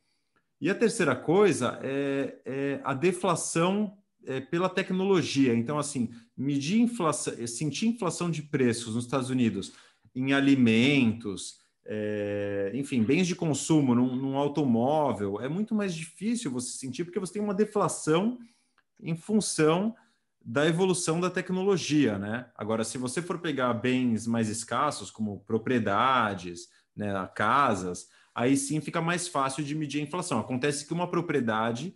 E 0.60 0.70
a 0.70 0.76
terceira 0.76 1.16
coisa 1.16 1.80
é, 1.84 2.39
é 2.45 2.82
a 2.84 2.93
deflação 2.93 3.95
é, 4.26 4.41
pela 4.41 4.70
tecnologia. 4.70 5.54
Então, 5.54 5.78
assim, 5.78 6.10
medir 6.36 6.80
inflação, 6.80 7.48
sentir 7.48 7.88
inflação 7.88 8.30
de 8.30 8.41
preços 8.41 8.95
nos 8.95 9.06
Estados 9.06 9.30
Unidos 9.30 9.74
em 10.16 10.34
alimentos, 10.34 11.60
é, 11.86 12.72
enfim, 12.74 13.04
bens 13.04 13.28
de 13.28 13.36
consumo, 13.36 13.93
num, 13.95 14.16
num, 14.16 14.36
automóvel, 14.36 15.39
é 15.39 15.48
muito 15.48 15.76
mais 15.76 15.93
difícil 15.93 16.52
você 16.52 16.72
sentir 16.72 17.06
porque 17.06 17.20
você 17.20 17.34
tem 17.34 17.41
uma 17.41 17.54
deflação 17.54 18.38
em 19.00 19.16
função 19.16 19.95
da 20.50 20.66
evolução 20.66 21.20
da 21.20 21.30
tecnologia, 21.30 22.18
né? 22.18 22.50
Agora, 22.56 22.86
se 22.86 22.98
você 22.98 23.22
for 23.22 23.38
pegar 23.38 23.74
bens 23.74 24.26
mais 24.26 24.48
escassos, 24.48 25.12
como 25.12 25.41
propriedades, 25.41 26.70
né, 26.95 27.12
casas, 27.36 28.08
aí 28.34 28.56
sim 28.56 28.80
fica 28.80 29.02
mais 29.02 29.28
fácil 29.28 29.62
de 29.62 29.76
medir 29.76 30.00
a 30.00 30.04
inflação. 30.04 30.39
Acontece 30.39 30.88
que 30.88 30.93
uma 30.93 31.12
propriedade, 31.12 31.93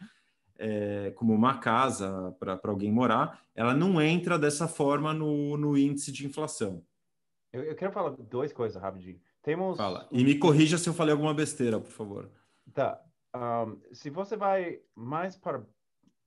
é, 0.59 1.11
como 1.11 1.33
uma 1.33 1.59
casa 1.59 2.35
para 2.37 2.59
alguém 2.65 2.91
morar, 2.91 3.41
ela 3.55 3.73
não 3.73 4.01
entra 4.01 4.37
dessa 4.37 4.67
forma 4.67 5.13
no, 5.13 5.55
no 5.55 5.77
índice 5.77 6.11
de 6.11 6.27
inflação. 6.27 6.83
Eu, 7.53 7.63
eu 7.63 7.75
quero 7.75 7.93
falar 7.93 8.09
duas 8.09 8.51
coisas 8.51 8.81
rapidinho. 8.81 9.21
Temos. 9.41 9.77
Fala. 9.77 10.09
E 10.11 10.25
me 10.25 10.37
corrija 10.37 10.77
se 10.77 10.89
eu 10.89 10.93
falei 10.93 11.13
alguma 11.13 11.33
besteira, 11.33 11.79
por 11.79 11.91
favor. 11.91 12.29
Tá. 12.73 13.01
Um, 13.33 13.79
se 13.93 14.09
você 14.09 14.35
vai 14.35 14.81
mais 14.93 15.37
para 15.37 15.63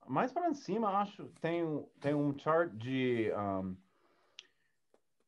mais 0.07 0.31
para 0.31 0.53
cima, 0.53 0.89
acho 0.99 1.25
tem 1.41 1.85
tem 1.99 2.13
um 2.13 2.37
chart 2.37 2.71
de 2.73 3.31
um, 3.33 3.75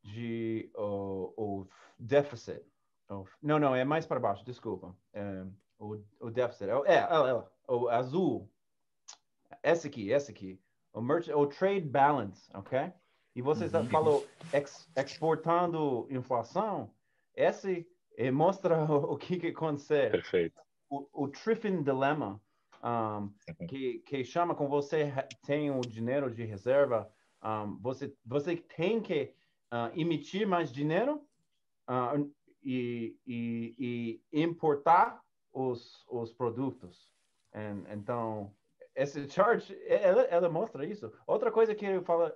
de 0.04 0.70
o, 0.76 1.34
o 1.38 1.68
deficit. 2.00 2.64
Oh, 3.10 3.26
não, 3.42 3.60
não, 3.60 3.76
é 3.76 3.86
mais 3.86 4.06
para 4.06 4.20
baixo. 4.20 4.44
Desculpa. 4.46 4.96
É, 5.14 5.46
o, 5.80 5.98
o 6.20 6.30
deficit. 6.30 6.70
É, 6.70 6.94
é, 6.94 6.98
é, 6.98 7.44
o 7.68 7.90
azul. 7.90 8.50
Esse 9.64 9.88
aqui, 9.88 10.12
esse 10.12 10.32
aqui. 10.32 10.60
O, 10.94 11.02
merch, 11.02 11.30
o 11.30 11.46
trade 11.48 11.88
balance, 11.88 12.50
ok? 12.54 12.92
e 13.38 13.42
você 13.42 13.66
uhum. 13.66 13.86
falou 13.86 14.28
ex, 14.52 14.90
exportando 14.98 16.08
inflação, 16.10 16.90
esse 17.36 17.88
eh, 18.18 18.32
mostra 18.32 18.84
o, 18.92 19.14
o 19.14 19.18
que, 19.18 19.38
que 19.38 19.48
acontece. 19.50 20.10
Perfeito. 20.10 20.60
O, 20.90 21.08
o 21.14 21.28
Triffin 21.28 21.84
Dilemma, 21.84 22.42
um, 22.84 23.32
que, 23.68 24.00
que 24.00 24.24
chama 24.24 24.56
com 24.56 24.68
você 24.68 25.12
tem 25.46 25.72
o 25.72 25.82
dinheiro 25.82 26.30
de 26.30 26.44
reserva, 26.44 27.12
um, 27.44 27.78
você, 27.80 28.14
você 28.26 28.58
tem 28.58 29.02
que 29.02 29.34
uh, 29.72 30.00
emitir 30.00 30.48
mais 30.48 30.72
dinheiro 30.72 31.22
uh, 31.90 32.32
e, 32.64 33.16
e, 33.26 34.22
e, 34.32 34.42
importar 34.42 35.22
os, 35.52 36.06
os 36.10 36.34
produtos. 36.34 37.14
And, 37.54 37.84
então, 37.92 38.54
esse 38.96 39.28
chart, 39.30 39.70
ela, 39.86 40.24
ela 40.24 40.50
mostra 40.50 40.86
isso. 40.86 41.12
Outra 41.26 41.52
coisa 41.52 41.74
que 41.74 41.86
eu 41.86 42.04
falo 42.04 42.32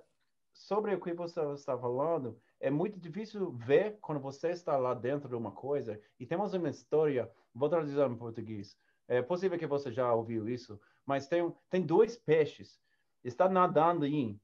sobre 0.52 0.94
o 0.94 1.00
que 1.00 1.12
você 1.12 1.40
está 1.52 1.76
falando, 1.78 2.38
é 2.60 2.70
muito 2.70 2.98
difícil 2.98 3.52
ver 3.52 3.98
quando 4.00 4.20
você 4.20 4.50
está 4.50 4.76
lá 4.76 4.94
dentro 4.94 5.28
de 5.28 5.34
uma 5.34 5.50
coisa. 5.50 6.00
E 6.20 6.26
temos 6.26 6.54
uma 6.54 6.68
história, 6.68 7.30
vou 7.54 7.68
traduzir 7.68 7.98
em 8.00 8.16
português. 8.16 8.76
É 9.08 9.20
possível 9.20 9.58
que 9.58 9.66
você 9.66 9.90
já 9.90 10.12
ouviu 10.12 10.48
isso, 10.48 10.80
mas 11.04 11.26
tem, 11.26 11.52
tem 11.68 11.82
dois 11.82 12.16
peixes, 12.16 12.80
está 13.24 13.48
nadando 13.48 14.04
aí, 14.04 14.38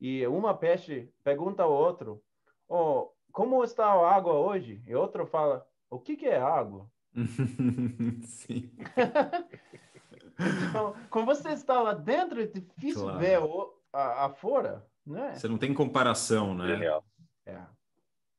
e 0.00 0.26
uma 0.26 0.54
peixe 0.54 1.10
pergunta 1.24 1.62
ao 1.62 1.72
outro, 1.72 2.22
oh, 2.68 3.10
como 3.32 3.62
está 3.64 3.86
a 3.86 4.14
água 4.14 4.34
hoje? 4.34 4.82
E 4.86 4.94
outro 4.94 5.26
fala, 5.26 5.66
o 5.90 5.98
que, 5.98 6.16
que 6.16 6.26
é 6.26 6.38
água? 6.38 6.90
Sim. 8.22 8.70
então, 10.68 10.94
quando 11.10 11.26
você 11.26 11.50
está 11.50 11.80
lá 11.80 11.94
dentro, 11.94 12.40
é 12.40 12.46
difícil 12.46 13.02
claro. 13.02 13.18
ver 13.18 13.38
o, 13.40 13.74
a, 13.92 14.26
a 14.26 14.30
fora. 14.30 14.86
Né? 15.04 15.34
Você 15.34 15.48
não 15.48 15.58
tem 15.58 15.72
comparação, 15.72 16.54
né? 16.54 16.66
Genial. 16.66 17.04
É. 17.46 17.62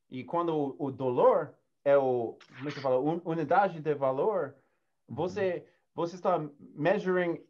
E 0.09 0.23
quando 0.23 0.55
o, 0.55 0.75
o 0.87 0.91
dolor 0.91 1.53
é 1.83 1.97
o, 1.97 2.37
como 2.57 2.69
é 2.69 2.71
que 2.71 2.81
fala, 2.81 2.99
unidade 2.99 3.79
de 3.79 3.93
valor, 3.93 4.55
você, 5.07 5.65
você 5.93 6.15
está 6.15 6.39
measuring 6.75 7.43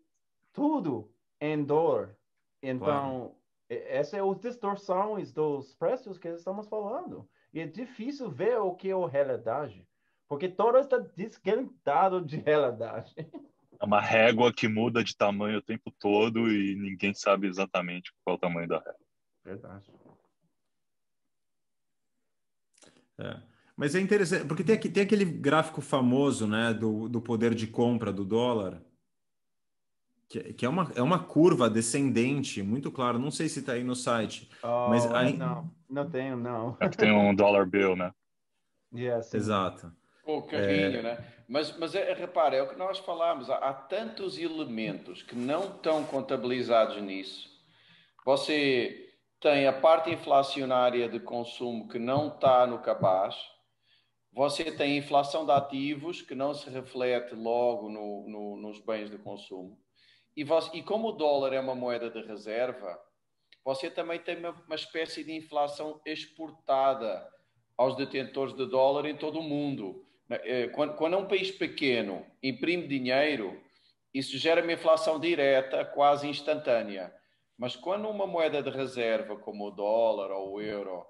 tudo 0.53 1.11
em 1.39 1.63
dólar. 1.63 2.15
Então, 2.61 3.35
claro. 3.69 3.85
essa 3.87 4.17
é 4.17 4.21
a 4.21 4.33
distorção 4.33 5.21
dos 5.33 5.75
preços 5.75 6.17
que 6.17 6.27
estamos 6.29 6.67
falando. 6.67 7.27
E 7.53 7.59
é 7.59 7.65
difícil 7.65 8.29
ver 8.29 8.57
o 8.59 8.75
que 8.75 8.89
é 8.89 8.93
a 8.93 9.07
realidade, 9.07 9.87
porque 10.27 10.49
todo 10.49 10.77
está 10.77 10.97
desquentado 10.97 12.23
de 12.23 12.37
realidade. 12.37 13.15
É 13.79 13.85
uma 13.85 14.01
régua 14.01 14.51
que 14.51 14.67
muda 14.67 15.03
de 15.03 15.15
tamanho 15.15 15.59
o 15.59 15.61
tempo 15.61 15.91
todo 15.91 16.51
e 16.51 16.75
ninguém 16.75 17.13
sabe 17.13 17.47
exatamente 17.47 18.11
qual 18.23 18.35
é 18.35 18.37
o 18.37 18.39
tamanho 18.39 18.67
da 18.67 18.79
régua. 18.79 18.95
Verdade. 19.43 19.93
É. 23.19 23.56
Mas 23.77 23.93
é 23.93 24.01
interessante, 24.01 24.45
porque 24.45 24.63
tem, 24.63 24.75
tem 24.79 25.03
aquele 25.03 25.23
gráfico 25.23 25.81
famoso 25.81 26.47
né, 26.47 26.73
do, 26.73 27.07
do 27.07 27.21
poder 27.21 27.53
de 27.53 27.67
compra 27.67 28.11
do 28.11 28.25
dólar, 28.25 28.81
que, 30.27 30.51
que 30.53 30.65
é, 30.65 30.69
uma, 30.69 30.91
é 30.95 31.01
uma 31.01 31.19
curva 31.23 31.69
descendente, 31.69 32.63
muito 32.63 32.91
claro. 32.91 33.19
Não 33.19 33.29
sei 33.29 33.47
se 33.47 33.59
está 33.59 33.73
aí 33.73 33.83
no 33.83 33.95
site. 33.95 34.49
Oh, 34.63 34.89
mas 34.89 35.05
aí... 35.13 35.37
Não, 35.37 35.71
não 35.87 36.09
tenho, 36.09 36.35
não. 36.35 36.75
É 36.79 36.89
que 36.89 36.97
tem 36.97 37.11
um 37.11 37.35
dollar 37.35 37.67
bill, 37.67 37.95
né? 37.95 38.11
Yes, 38.93 39.33
Exato. 39.33 39.93
O 40.25 40.41
carrinho, 40.41 40.97
é... 40.97 41.01
né? 41.03 41.33
Mas, 41.47 41.77
mas 41.77 41.95
é, 41.95 42.13
repara, 42.13 42.55
é 42.57 42.61
o 42.61 42.67
que 42.67 42.75
nós 42.75 42.97
falamos. 42.97 43.49
Há, 43.49 43.55
há 43.57 43.73
tantos 43.73 44.37
elementos 44.37 45.21
que 45.21 45.35
não 45.35 45.65
estão 45.65 46.03
contabilizados 46.03 47.01
nisso. 47.01 47.47
Você 48.25 49.13
tem 49.39 49.67
a 49.67 49.73
parte 49.73 50.09
inflacionária 50.09 51.07
de 51.07 51.19
consumo 51.19 51.87
que 51.87 51.99
não 51.99 52.27
está 52.27 52.67
no 52.67 52.79
capaz. 52.79 53.35
Você 54.37 54.71
tem 54.71 54.99
inflação 54.99 55.47
de 55.47 55.51
ativos 55.51 56.21
que 56.21 56.35
não 56.35 56.53
se 56.53 56.69
reflete 56.69 57.33
logo 57.33 57.89
no, 57.89 58.29
no, 58.29 58.55
nos 58.55 58.79
bens 58.79 59.09
de 59.09 59.17
consumo. 59.17 59.75
E, 60.35 60.43
você, 60.43 60.77
e 60.77 60.83
como 60.83 61.07
o 61.07 61.11
dólar 61.11 61.53
é 61.53 61.59
uma 61.59 61.73
moeda 61.73 62.07
de 62.07 62.21
reserva, 62.21 63.01
você 63.65 63.89
também 63.89 64.19
tem 64.19 64.37
uma, 64.37 64.51
uma 64.51 64.75
espécie 64.75 65.23
de 65.23 65.35
inflação 65.35 65.99
exportada 66.05 67.27
aos 67.75 67.95
detentores 67.95 68.53
de 68.53 68.67
dólar 68.67 69.07
em 69.07 69.17
todo 69.17 69.39
o 69.39 69.43
mundo. 69.43 70.05
Eh, 70.29 70.67
quando, 70.67 70.93
quando 70.93 71.15
é 71.15 71.17
um 71.17 71.27
país 71.27 71.49
pequeno 71.49 72.23
imprime 72.43 72.87
dinheiro, 72.87 73.59
isso 74.13 74.37
gera 74.37 74.61
uma 74.61 74.73
inflação 74.73 75.19
direta, 75.19 75.83
quase 75.83 76.27
instantânea. 76.27 77.11
Mas 77.57 77.75
quando 77.75 78.07
uma 78.07 78.27
moeda 78.27 78.61
de 78.61 78.69
reserva, 78.69 79.35
como 79.35 79.65
o 79.65 79.71
dólar 79.71 80.29
ou 80.29 80.53
o 80.53 80.61
euro, 80.61 81.03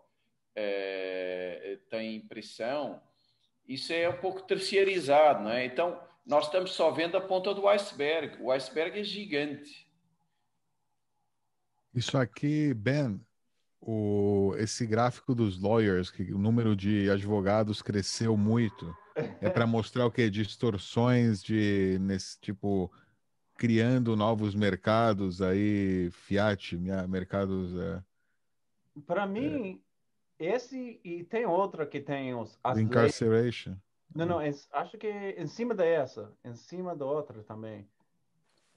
é, 0.56 1.78
tem 1.90 2.16
impressão, 2.16 3.02
isso 3.68 3.92
é 3.92 4.08
um 4.10 4.18
pouco 4.18 4.42
terciarizado, 4.44 5.44
não 5.44 5.52
é? 5.52 5.66
Então, 5.66 6.00
nós 6.26 6.46
estamos 6.46 6.72
só 6.72 6.92
vendo 6.92 7.18
a 7.18 7.22
ponta 7.22 7.54
do 7.54 7.68
iceberg. 7.68 8.42
O 8.42 8.52
iceberg 8.52 9.00
é 9.00 9.04
gigante. 9.04 9.88
Isso 11.94 12.18
aqui, 12.18 12.74
Ben, 12.74 13.20
o, 13.82 14.54
esse 14.58 14.86
gráfico 14.86 15.34
dos 15.34 15.60
lawyers, 15.60 16.12
que 16.12 16.34
o 16.34 16.38
número 16.38 16.76
de 16.76 17.10
advogados 17.10 17.82
cresceu 17.82 18.38
muito, 18.38 18.96
é 19.42 19.50
para 19.50 19.66
mostrar 19.66 20.06
o 20.06 20.12
que? 20.12 20.30
Distorções 20.30 21.42
de 21.42 21.98
nesse 22.00 22.40
tipo 22.40 22.92
criando 23.58 24.16
novos 24.16 24.54
mercados 24.54 25.42
aí, 25.42 26.12
Fiat, 26.12 26.78
mercados. 27.08 27.76
É, 27.76 28.04
para 29.06 29.26
mim, 29.26 29.82
esse 30.40 31.00
e 31.04 31.24
tem 31.24 31.46
outra 31.46 31.86
que 31.86 32.00
tem 32.00 32.34
os 32.36 32.60
as 32.64 32.78
incarceration. 32.78 33.72
Leis. 33.72 33.82
Não, 34.16 34.26
não, 34.26 34.38
hum. 34.40 34.52
acho 34.74 34.98
que 34.98 35.08
em 35.08 35.48
cima 35.48 35.74
dessa, 35.74 36.34
em 36.44 36.54
cima 36.54 36.96
da 36.96 37.06
outra 37.06 37.44
também. 37.44 37.88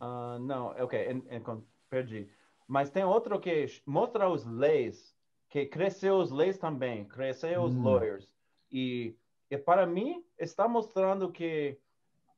Uh, 0.01 0.39
não, 0.41 0.69
ok, 0.69 0.99
em, 0.99 1.37
em, 1.37 1.65
perdi. 1.89 2.29
Mas 2.67 2.91
tem 2.91 3.05
outro 3.05 3.39
que 3.39 3.67
mostra 3.85 4.29
os 4.29 4.45
leis, 4.45 5.15
que 5.49 5.67
cresceu 5.67 6.19
os 6.19 6.31
leis 6.31 6.59
também, 6.59 7.05
cresceu 7.05 7.63
os 7.63 7.75
hum. 7.75 7.83
lawyers. 7.83 8.29
E, 8.71 9.17
e 9.51 9.59
para 9.59 9.87
mim, 9.87 10.25
está 10.39 10.69
mostrando 10.69 11.31
que 11.31 11.79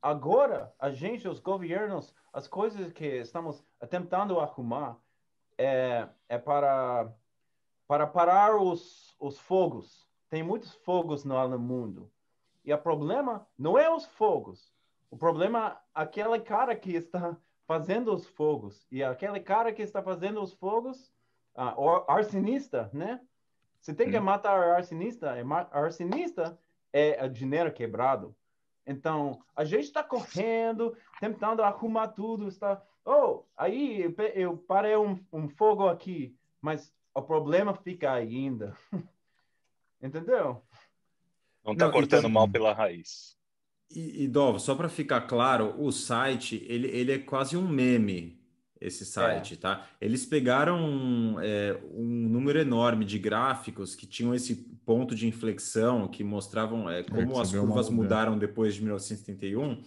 agora 0.01 0.75
a 0.79 0.91
gente, 0.91 1.29
os 1.29 1.39
governos, 1.39 2.14
as 2.33 2.49
coisas 2.49 2.93
que 2.93 3.07
estamos 3.07 3.64
tentando 3.89 4.41
arrumar 4.41 4.99
é, 5.59 6.09
é 6.29 6.39
para, 6.39 7.12
para 7.87 8.07
parar 8.07 8.57
os, 8.57 9.14
os 9.18 9.39
fogos. 9.39 10.07
Tem 10.28 10.43
muitos 10.43 10.74
fogos 10.76 11.24
no 11.24 11.59
mundo. 11.59 12.11
E 12.64 12.72
o 12.72 12.78
problema 12.78 13.47
não 13.59 13.78
é 13.78 13.93
os 13.93 14.07
fogos. 14.07 14.72
O 15.11 15.16
problema 15.16 15.72
é 15.72 15.76
aquele 15.95 16.41
cara 16.41 16.74
que 16.74 16.95
está 16.95 17.37
fazendo 17.66 18.14
os 18.14 18.26
fogos. 18.26 18.87
E 18.91 19.03
aquele 19.03 19.41
cara 19.41 19.72
que 19.72 19.83
está 19.83 20.03
fazendo 20.03 20.43
os 20.43 20.53
fogos, 20.55 21.12
ah, 21.55 21.74
o 21.76 22.05
arsenista, 22.11 22.91
né? 22.93 23.20
Você 23.80 23.93
tem 23.93 24.11
que 24.11 24.18
hum. 24.18 24.22
matar 24.22 24.59
o 24.59 24.72
arsenista. 24.72 25.35
Arsenista 25.70 26.59
é 26.93 27.24
o 27.24 27.28
dinheiro 27.28 27.72
quebrado. 27.72 28.35
Então, 28.87 29.41
a 29.55 29.64
gente 29.64 29.85
está 29.85 30.03
correndo, 30.03 30.97
tentando 31.20 31.62
arrumar 31.62 32.09
tudo. 32.09 32.49
Está, 32.49 32.83
oh, 33.05 33.43
aí 33.57 34.14
eu 34.35 34.57
parei 34.57 34.97
um, 34.97 35.18
um 35.33 35.49
fogo 35.49 35.89
aqui, 35.89 36.37
mas 36.61 36.93
o 37.15 37.23
problema 37.23 37.75
fica 37.75 38.13
ainda. 38.13 38.77
Entendeu? 40.03 40.63
Não 41.65 41.75
está 41.75 41.91
cortando 41.91 42.21
então, 42.21 42.31
mal 42.31 42.49
pela 42.49 42.73
raiz. 42.73 43.37
E, 43.95 44.25
e 44.25 44.29
Dov, 44.29 44.59
só 44.59 44.75
para 44.75 44.89
ficar 44.89 45.23
claro, 45.23 45.75
o 45.79 45.93
site 45.93 46.65
ele, 46.69 46.89
ele 46.89 47.13
é 47.13 47.19
quase 47.19 47.57
um 47.57 47.69
meme, 47.69 48.41
esse 48.81 49.07
site, 49.07 49.55
é. 49.55 49.57
tá? 49.57 49.87
Eles 50.01 50.27
pegaram 50.27 51.37
é, 51.41 51.79
um 51.93 52.29
número 52.29 52.59
enorme 52.59 53.05
de 53.05 53.19
gráficos 53.19 53.95
que 53.95 54.07
tinham 54.07 54.35
esse 54.35 54.57
ponto 54.85 55.15
de 55.15 55.29
inflexão, 55.29 56.09
que 56.09 56.25
mostravam 56.25 56.91
é, 56.91 57.05
como 57.05 57.39
as 57.39 57.53
curvas 57.53 57.89
mudaram 57.89 58.37
depois 58.37 58.75
de 58.75 58.81
1971, 58.83 59.81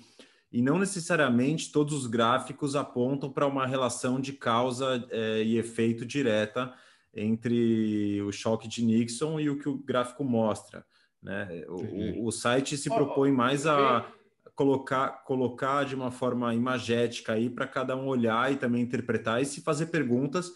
e 0.52 0.62
não 0.62 0.80
necessariamente 0.80 1.72
todos 1.72 1.94
os 1.94 2.08
gráficos 2.08 2.76
apontam 2.76 3.30
para 3.30 3.46
uma 3.46 3.68
relação 3.68 4.22
de 4.22 4.32
causa 4.32 5.06
é, 5.10 5.44
e 5.44 5.58
efeito 5.58 6.06
direta 6.06 6.74
entre 7.16 8.22
o 8.22 8.32
choque 8.32 8.68
de 8.68 8.84
Nixon 8.84 9.40
e 9.40 9.50
o 9.50 9.58
que 9.58 9.70
o 9.70 9.78
gráfico 9.78 10.24
mostra. 10.24 10.86
Né? 11.24 11.64
O, 11.68 12.28
o, 12.28 12.32
site 12.32 12.78
se 12.78 12.90
propõe 12.90 13.32
mais 13.32 13.66
a 13.66 14.06
colocar, 14.54 15.24
colocar 15.24 15.84
de 15.84 15.96
uma 15.96 16.12
forma 16.12 16.54
imagética 16.54 17.34
aí 17.34 17.50
para 17.50 17.66
cada 17.66 17.96
um 17.96 18.08
olhar 18.08 18.52
e 18.52 18.58
também 18.58 18.82
interpretar 18.82 19.42
e 19.42 19.46
se 19.46 19.62
fazer 19.62 19.88
perguntas 19.88 20.52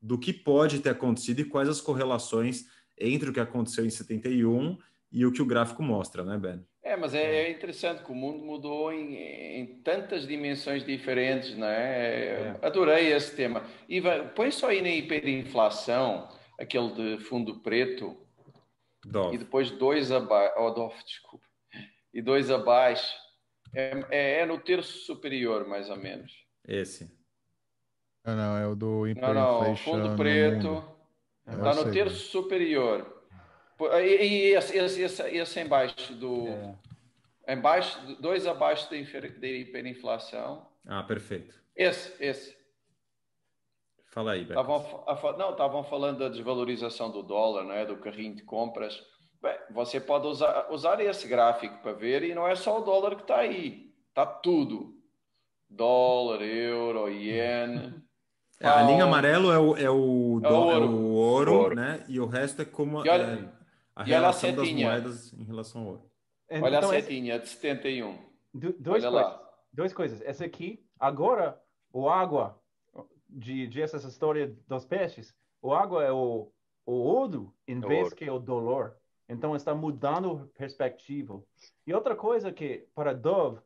do 0.00 0.18
que 0.18 0.32
pode 0.32 0.80
ter 0.80 0.90
acontecido 0.90 1.40
e 1.40 1.44
quais 1.44 1.68
as 1.68 1.80
correlações 1.80 2.66
entre 2.98 3.30
o 3.30 3.32
que 3.32 3.40
aconteceu 3.40 3.84
em 3.84 3.90
71 3.90 4.76
e 5.10 5.26
o 5.26 5.32
que 5.32 5.42
o 5.42 5.46
gráfico 5.46 5.82
mostra, 5.82 6.24
né, 6.24 6.38
Ben? 6.38 6.64
É, 6.82 6.96
mas 6.96 7.14
é, 7.14 7.44
é 7.44 7.50
interessante 7.50 8.02
que 8.02 8.10
o 8.10 8.14
mundo 8.14 8.44
mudou 8.44 8.92
em, 8.92 9.14
em 9.16 9.66
tantas 9.82 10.26
dimensões 10.26 10.84
diferentes, 10.84 11.56
não 11.56 11.68
é? 11.68 12.56
é. 12.58 12.58
Adorei 12.60 13.12
esse 13.12 13.36
tema. 13.36 13.64
Ivan, 13.88 14.28
põe 14.34 14.50
só 14.50 14.68
aí 14.68 14.82
na 14.82 14.88
hiperinflação, 14.88 16.28
aquele 16.58 16.90
de 16.92 17.24
fundo 17.24 17.60
preto, 17.60 18.16
Dove. 19.04 19.34
E 19.34 19.38
depois 19.38 19.70
dois 19.70 20.12
abaixo. 20.12 20.54
Oh, 20.58 20.70
Dove, 20.70 20.94
desculpa. 21.04 21.44
E 22.14 22.22
dois 22.22 22.50
abaixo. 22.50 23.16
É, 23.74 24.04
é, 24.10 24.40
é, 24.40 24.46
no 24.46 24.58
terço 24.58 24.98
superior, 24.98 25.66
mais 25.66 25.88
ou 25.88 25.96
menos. 25.96 26.32
Esse. 26.66 27.10
Não, 28.24 28.36
não, 28.36 28.56
é 28.56 28.66
o 28.66 28.76
do 28.76 29.06
Não, 29.20 29.34
não, 29.34 29.76
fundo 29.76 30.14
preto. 30.16 30.84
Está 31.46 31.70
é 31.70 31.74
no 31.74 31.90
terço 31.90 32.30
superior. 32.30 33.11
E, 34.00 34.24
e 34.24 34.54
esse, 34.54 34.76
esse, 34.76 35.02
esse, 35.02 35.22
esse 35.22 35.60
embaixo 35.60 36.14
do. 36.14 36.48
É. 36.48 37.54
Embaixo, 37.54 37.98
dois 38.20 38.46
abaixo 38.46 38.88
da 38.90 38.96
hiperinflação. 39.46 40.66
Ah, 40.86 41.02
perfeito. 41.02 41.54
Esse, 41.74 42.12
esse. 42.22 42.56
Fala 44.12 44.32
aí, 44.32 44.44
Beto. 44.44 44.62
Não, 45.38 45.50
estavam 45.50 45.82
falando 45.82 46.18
da 46.18 46.28
desvalorização 46.28 47.10
do 47.10 47.22
dólar, 47.22 47.64
né, 47.64 47.86
do 47.86 47.96
carrinho 47.96 48.34
de 48.34 48.42
compras. 48.42 49.02
Bem, 49.40 49.56
você 49.70 49.98
pode 49.98 50.26
usar, 50.26 50.70
usar 50.70 51.00
esse 51.00 51.26
gráfico 51.26 51.78
para 51.78 51.92
ver 51.92 52.22
e 52.22 52.34
não 52.34 52.46
é 52.46 52.54
só 52.54 52.78
o 52.78 52.84
dólar 52.84 53.16
que 53.16 53.22
está 53.22 53.38
aí, 53.38 53.92
está 54.08 54.24
tudo. 54.24 54.94
Dólar, 55.68 56.42
euro, 56.42 57.08
ien. 57.08 58.02
É, 58.60 58.68
a 58.68 58.82
linha 58.82 59.04
amarelo 59.04 59.50
é 59.50 59.58
o, 59.58 59.76
é 59.76 59.90
o, 59.90 60.40
é 60.44 60.48
o, 60.48 60.54
ouro. 60.54 60.84
É 60.84 60.88
o 60.88 61.12
ouro, 61.12 61.54
ouro, 61.54 61.74
né? 61.74 62.04
E 62.06 62.20
o 62.20 62.26
resto 62.26 62.62
é 62.62 62.64
como 62.64 62.98
olha, 62.98 63.10
é, 63.10 63.48
a 63.94 64.02
relação 64.02 64.54
das 64.54 64.70
moedas 64.70 65.32
em 65.32 65.44
relação 65.44 65.82
ao 65.82 65.86
ouro. 65.88 66.10
Então, 66.48 66.64
olha 66.64 66.78
a 66.78 66.82
setinha 66.82 67.38
de 67.38 67.48
71. 67.48 68.18
Do, 68.52 68.72
dois 68.74 69.04
olha 69.04 69.12
coisas, 69.12 69.12
lá. 69.12 69.52
Duas 69.72 69.92
coisas. 69.92 70.20
Essa 70.22 70.44
aqui, 70.44 70.84
agora, 70.98 71.60
o 71.92 72.08
água 72.08 72.60
de, 73.28 73.66
de 73.66 73.80
essa 73.80 73.96
história 73.96 74.54
dos 74.68 74.84
peixes, 74.84 75.34
o 75.60 75.72
água 75.72 76.04
é 76.04 76.12
o, 76.12 76.52
o 76.84 76.92
ouro 76.92 77.54
em 77.66 77.78
é 77.78 77.86
vez 77.86 78.04
ouro. 78.04 78.16
que 78.16 78.28
o 78.28 78.38
dolor. 78.38 78.96
Então 79.28 79.56
está 79.56 79.74
mudando 79.74 80.50
a 80.54 80.58
perspectiva. 80.58 81.42
E 81.86 81.94
outra 81.94 82.14
coisa 82.14 82.52
que 82.52 82.86
para 82.94 83.14
Dove, 83.14 83.60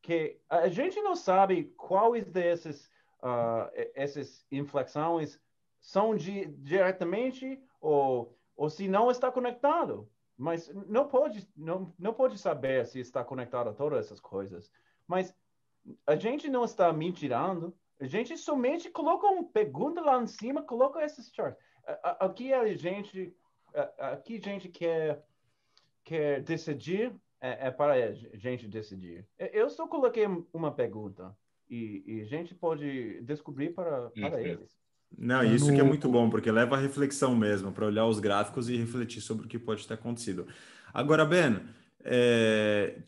que 0.00 0.38
a 0.48 0.68
gente 0.68 1.00
não 1.00 1.16
sabe 1.16 1.72
quais 1.76 2.26
desses 2.26 2.86
uh, 3.22 3.70
essas 3.94 4.44
inflexões 4.50 5.40
são 5.80 6.14
de, 6.14 6.46
diretamente 6.46 7.60
ou, 7.80 8.38
ou 8.56 8.68
se 8.70 8.88
não 8.88 9.10
está 9.10 9.30
conectado. 9.30 10.08
Mas 10.36 10.68
não 10.88 11.06
pode, 11.06 11.48
não, 11.56 11.94
não 11.98 12.12
pode 12.12 12.38
saber 12.38 12.86
se 12.86 12.98
está 12.98 13.22
conectado 13.22 13.70
a 13.70 13.74
todas 13.74 14.06
essas 14.06 14.20
coisas. 14.20 14.70
Mas 15.06 15.34
a 16.06 16.16
gente 16.16 16.48
não 16.48 16.64
está 16.64 16.92
mentirando. 16.92 17.76
A 18.00 18.06
gente 18.06 18.36
somente 18.36 18.90
coloca 18.90 19.26
uma 19.26 19.44
pergunta 19.44 20.00
lá 20.00 20.20
em 20.20 20.26
cima, 20.26 20.62
coloca 20.62 21.04
esses 21.04 21.32
charts. 21.32 21.62
Aqui 22.02 22.52
a 22.52 22.74
gente, 22.74 23.34
aqui 23.98 24.36
a 24.36 24.48
gente 24.48 24.68
quer, 24.68 25.24
quer 26.04 26.42
decidir, 26.42 27.14
é, 27.40 27.68
é 27.68 27.70
para 27.70 27.94
a 27.94 28.12
gente 28.12 28.66
decidir. 28.66 29.26
Eu 29.38 29.68
só 29.68 29.86
coloquei 29.86 30.24
uma 30.52 30.72
pergunta 30.72 31.36
e, 31.68 32.02
e 32.06 32.20
a 32.22 32.24
gente 32.24 32.54
pode 32.54 33.20
descobrir 33.22 33.70
para, 33.70 34.10
para 34.10 34.40
eles. 34.40 34.81
Não, 35.18 35.42
isso 35.44 35.68
no... 35.68 35.74
que 35.74 35.80
é 35.80 35.84
muito 35.84 36.08
bom, 36.08 36.28
porque 36.28 36.50
leva 36.50 36.76
a 36.76 36.80
reflexão 36.80 37.34
mesmo, 37.36 37.72
para 37.72 37.86
olhar 37.86 38.06
os 38.06 38.18
gráficos 38.18 38.68
e 38.68 38.76
refletir 38.76 39.20
sobre 39.20 39.46
o 39.46 39.48
que 39.48 39.58
pode 39.58 39.86
ter 39.86 39.94
acontecido. 39.94 40.46
Agora, 40.92 41.24
Ben, 41.24 41.60
é... 42.04 42.98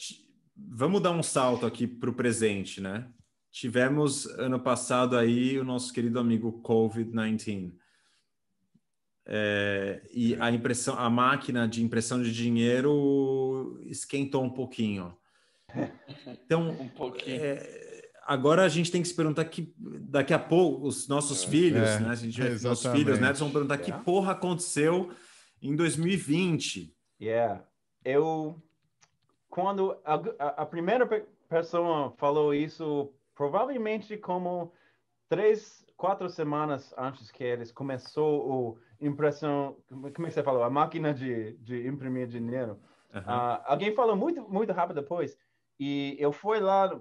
vamos 0.56 1.00
dar 1.00 1.10
um 1.10 1.22
salto 1.22 1.66
aqui 1.66 1.86
para 1.86 2.10
o 2.10 2.14
presente, 2.14 2.80
né? 2.80 3.08
Tivemos 3.50 4.26
ano 4.26 4.58
passado 4.58 5.16
aí 5.16 5.58
o 5.58 5.64
nosso 5.64 5.92
querido 5.92 6.18
amigo 6.18 6.60
Covid-19. 6.62 7.72
É... 9.26 10.02
e 10.12 10.36
a 10.36 10.50
impressão, 10.50 10.98
a 10.98 11.08
máquina 11.08 11.66
de 11.66 11.82
impressão 11.82 12.22
de 12.22 12.32
dinheiro 12.32 13.80
esquentou 13.86 14.42
um 14.42 14.50
pouquinho. 14.50 15.16
Então, 16.46 16.70
um 16.70 16.88
pouquinho. 16.88 17.42
É 17.42 17.83
agora 18.26 18.64
a 18.64 18.68
gente 18.68 18.90
tem 18.90 19.02
que 19.02 19.08
se 19.08 19.14
perguntar 19.14 19.44
que 19.44 19.72
daqui 19.78 20.34
a 20.34 20.38
pouco 20.38 20.86
os 20.86 21.08
nossos 21.08 21.44
é, 21.44 21.48
filhos, 21.48 21.88
é, 21.88 22.00
né? 22.00 22.08
A 22.10 22.14
gente, 22.14 22.40
é, 22.40 22.50
nossos 22.60 22.86
filhos, 22.92 23.18
né? 23.18 23.32
Vão 23.32 23.50
perguntar 23.50 23.74
yeah. 23.74 23.94
que 23.94 24.00
é. 24.00 24.04
porra 24.04 24.32
aconteceu 24.32 25.10
em 25.62 25.74
2020. 25.74 26.94
Yeah, 27.20 27.64
eu 28.04 28.60
quando 29.54 29.96
a, 30.04 30.14
a, 30.62 30.66
primeira 30.66 31.06
pessoa 31.48 32.12
falou 32.16 32.52
isso, 32.52 33.12
provavelmente 33.36 34.16
como 34.16 34.72
três, 35.28 35.86
quatro 35.96 36.28
semanas 36.28 36.92
antes 36.98 37.30
que 37.30 37.44
eles 37.44 37.70
começou 37.70 38.50
o 38.50 38.78
impressão, 39.00 39.76
como 39.88 40.08
é 40.08 40.10
que 40.10 40.20
você 40.20 40.42
falou, 40.42 40.64
a 40.64 40.70
máquina 40.70 41.14
de, 41.14 41.52
de 41.58 41.86
imprimir 41.86 42.26
dinheiro. 42.26 42.80
Uh, 43.14 43.62
alguém 43.64 43.94
falou 43.94 44.16
muito 44.16 44.42
muito 44.42 44.72
rápido 44.72 45.00
depois 45.00 45.38
e 45.78 46.16
eu 46.18 46.32
fui 46.32 46.58
lá 46.58 47.00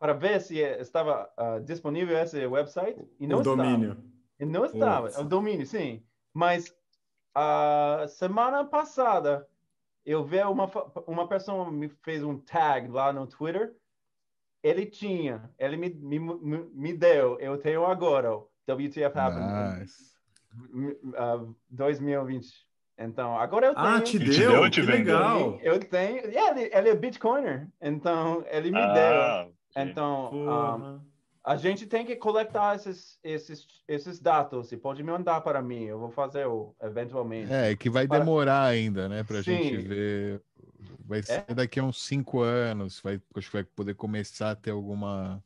para 0.00 0.14
ver 0.14 0.40
se 0.40 0.58
estava 0.58 1.30
uh, 1.38 1.60
disponível 1.60 2.18
esse 2.18 2.46
website 2.46 2.98
e 3.20 3.26
não 3.26 3.36
o 3.36 3.40
estava. 3.42 3.56
domínio. 3.58 4.02
E 4.40 4.46
não 4.46 4.64
estava, 4.64 5.08
Putz. 5.08 5.18
o 5.18 5.24
domínio, 5.24 5.66
sim. 5.66 6.02
Mas 6.32 6.74
a 7.34 8.04
uh, 8.04 8.08
semana 8.08 8.64
passada 8.64 9.46
eu 10.04 10.24
vi 10.24 10.40
uma 10.40 10.68
uma 11.06 11.28
pessoa 11.28 11.70
me 11.70 11.90
fez 12.02 12.24
um 12.24 12.38
tag 12.38 12.88
lá 12.88 13.12
no 13.12 13.26
Twitter. 13.26 13.76
Ele 14.62 14.86
tinha, 14.86 15.50
ele 15.58 15.76
me, 15.76 15.90
me, 15.90 16.18
me 16.18 16.92
deu, 16.94 17.38
eu 17.38 17.58
tenho 17.58 17.84
agora, 17.84 18.36
WTF 18.66 19.18
Happened. 19.18 19.80
Nice. 19.80 20.14
Uh, 20.52 21.54
2020. 21.68 22.48
Então, 22.98 23.38
agora 23.38 23.66
eu 23.66 23.72
ah, 23.76 23.82
tenho. 23.82 23.96
Ah, 23.96 24.00
te 24.00 24.18
deu? 24.18 24.70
Te 24.70 24.80
que 24.80 24.86
legal. 24.86 25.58
Eu 25.62 25.78
tenho. 25.78 26.26
Yeah, 26.26 26.60
ele, 26.60 26.70
ele 26.74 26.88
é 26.90 26.94
Bitcoiner. 26.94 27.68
Então, 27.80 28.44
ele 28.50 28.70
me 28.70 28.80
ah. 28.80 28.92
deu. 29.44 29.59
Então, 29.76 30.30
um, 30.32 31.00
a 31.44 31.56
gente 31.56 31.86
tem 31.86 32.04
que 32.04 32.16
coletar 32.16 32.76
esses, 32.76 33.18
esses, 33.22 33.66
esses 33.88 34.20
dados. 34.20 34.72
E 34.72 34.76
pode 34.76 35.02
me 35.02 35.10
mandar 35.10 35.40
para 35.40 35.62
mim, 35.62 35.84
eu 35.84 35.98
vou 35.98 36.10
fazer 36.10 36.46
o, 36.46 36.74
eventualmente. 36.82 37.52
É, 37.52 37.74
que 37.74 37.88
vai 37.88 38.06
para... 38.06 38.18
demorar 38.18 38.64
ainda, 38.64 39.08
né, 39.08 39.22
para 39.22 39.38
a 39.38 39.42
gente 39.42 39.76
ver. 39.76 40.42
Vai 41.04 41.22
ser 41.22 41.44
é? 41.48 41.54
daqui 41.54 41.80
a 41.80 41.84
uns 41.84 42.04
cinco 42.04 42.40
anos, 42.40 43.00
vai, 43.00 43.20
acho 43.34 43.48
que 43.48 43.56
vai 43.56 43.64
poder 43.64 43.94
começar 43.94 44.50
a 44.52 44.56
ter 44.56 44.70
alguma. 44.70 45.42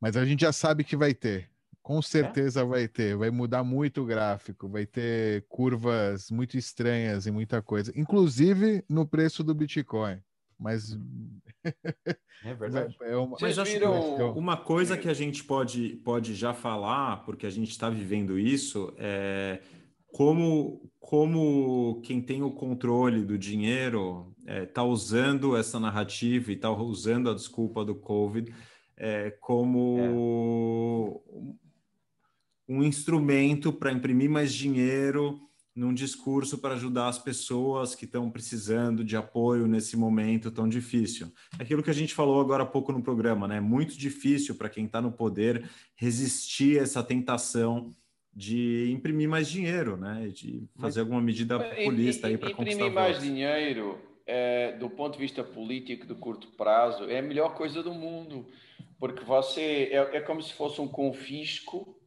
Mas 0.00 0.16
a 0.16 0.24
gente 0.24 0.40
já 0.40 0.52
sabe 0.52 0.84
que 0.84 0.96
vai 0.96 1.14
ter. 1.14 1.50
Com 1.82 2.00
certeza 2.02 2.60
é? 2.60 2.64
vai 2.64 2.88
ter. 2.88 3.16
Vai 3.16 3.30
mudar 3.30 3.64
muito 3.64 4.02
o 4.02 4.06
gráfico, 4.06 4.68
vai 4.68 4.86
ter 4.86 5.44
curvas 5.48 6.30
muito 6.30 6.56
estranhas 6.56 7.26
e 7.26 7.30
muita 7.30 7.60
coisa, 7.60 7.92
inclusive 7.98 8.84
no 8.88 9.06
preço 9.06 9.42
do 9.42 9.54
Bitcoin 9.54 10.22
mas 10.58 10.98
é 12.44 12.54
verdade. 12.54 12.96
É 13.02 13.16
uma... 13.16 13.36
Mas 13.40 13.58
acho 13.58 13.72
viram... 13.72 14.32
uma 14.32 14.56
coisa 14.56 14.96
que 14.96 15.08
a 15.08 15.14
gente 15.14 15.44
pode, 15.44 15.96
pode 16.04 16.34
já 16.34 16.52
falar, 16.52 17.24
porque 17.24 17.46
a 17.46 17.50
gente 17.50 17.70
está 17.70 17.88
vivendo 17.88 18.38
isso, 18.38 18.92
é 18.96 19.60
como, 20.12 20.90
como 20.98 22.00
quem 22.02 22.20
tem 22.20 22.42
o 22.42 22.50
controle 22.50 23.24
do 23.24 23.38
dinheiro 23.38 24.34
está 24.40 24.52
é, 24.52 24.66
tá 24.66 24.82
usando 24.82 25.56
essa 25.56 25.78
narrativa 25.78 26.50
e 26.50 26.54
está 26.54 26.70
usando 26.70 27.30
a 27.30 27.34
desculpa 27.34 27.84
do 27.84 27.94
Covid 27.94 28.52
é, 28.96 29.30
como 29.40 31.22
é. 32.68 32.72
um 32.72 32.82
instrumento 32.82 33.72
para 33.72 33.92
imprimir 33.92 34.30
mais 34.30 34.52
dinheiro 34.52 35.38
num 35.78 35.94
discurso 35.94 36.58
para 36.58 36.74
ajudar 36.74 37.06
as 37.06 37.18
pessoas 37.18 37.94
que 37.94 38.04
estão 38.04 38.28
precisando 38.28 39.04
de 39.04 39.16
apoio 39.16 39.68
nesse 39.68 39.96
momento 39.96 40.50
tão 40.50 40.68
difícil. 40.68 41.32
Aquilo 41.58 41.84
que 41.84 41.90
a 41.90 41.94
gente 41.94 42.14
falou 42.14 42.40
agora 42.40 42.64
há 42.64 42.66
pouco 42.66 42.90
no 42.90 43.00
programa, 43.00 43.46
né? 43.46 43.58
É 43.58 43.60
muito 43.60 43.96
difícil 43.96 44.56
para 44.56 44.68
quem 44.68 44.86
está 44.86 45.00
no 45.00 45.12
poder 45.12 45.70
resistir 45.94 46.80
a 46.80 46.82
essa 46.82 47.02
tentação 47.02 47.94
de 48.34 48.90
imprimir 48.92 49.28
mais 49.28 49.48
dinheiro, 49.48 49.96
né? 49.96 50.28
De 50.34 50.68
fazer 50.80 51.00
alguma 51.00 51.20
medida 51.20 51.60
populista 51.60 52.26
aí 52.26 52.36
para 52.36 52.50
conquistar 52.50 52.86
Imprimir 52.86 52.94
mais 52.94 53.22
dinheiro, 53.22 53.98
é, 54.26 54.72
do 54.72 54.90
ponto 54.90 55.14
de 55.14 55.20
vista 55.20 55.44
político 55.44 56.06
de 56.06 56.14
curto 56.14 56.48
prazo, 56.56 57.04
é 57.04 57.20
a 57.20 57.22
melhor 57.22 57.54
coisa 57.54 57.84
do 57.84 57.94
mundo, 57.94 58.46
porque 58.98 59.24
você 59.24 59.90
é, 59.92 60.16
é 60.16 60.20
como 60.20 60.42
se 60.42 60.52
fosse 60.52 60.80
um 60.80 60.88
confisco. 60.88 61.97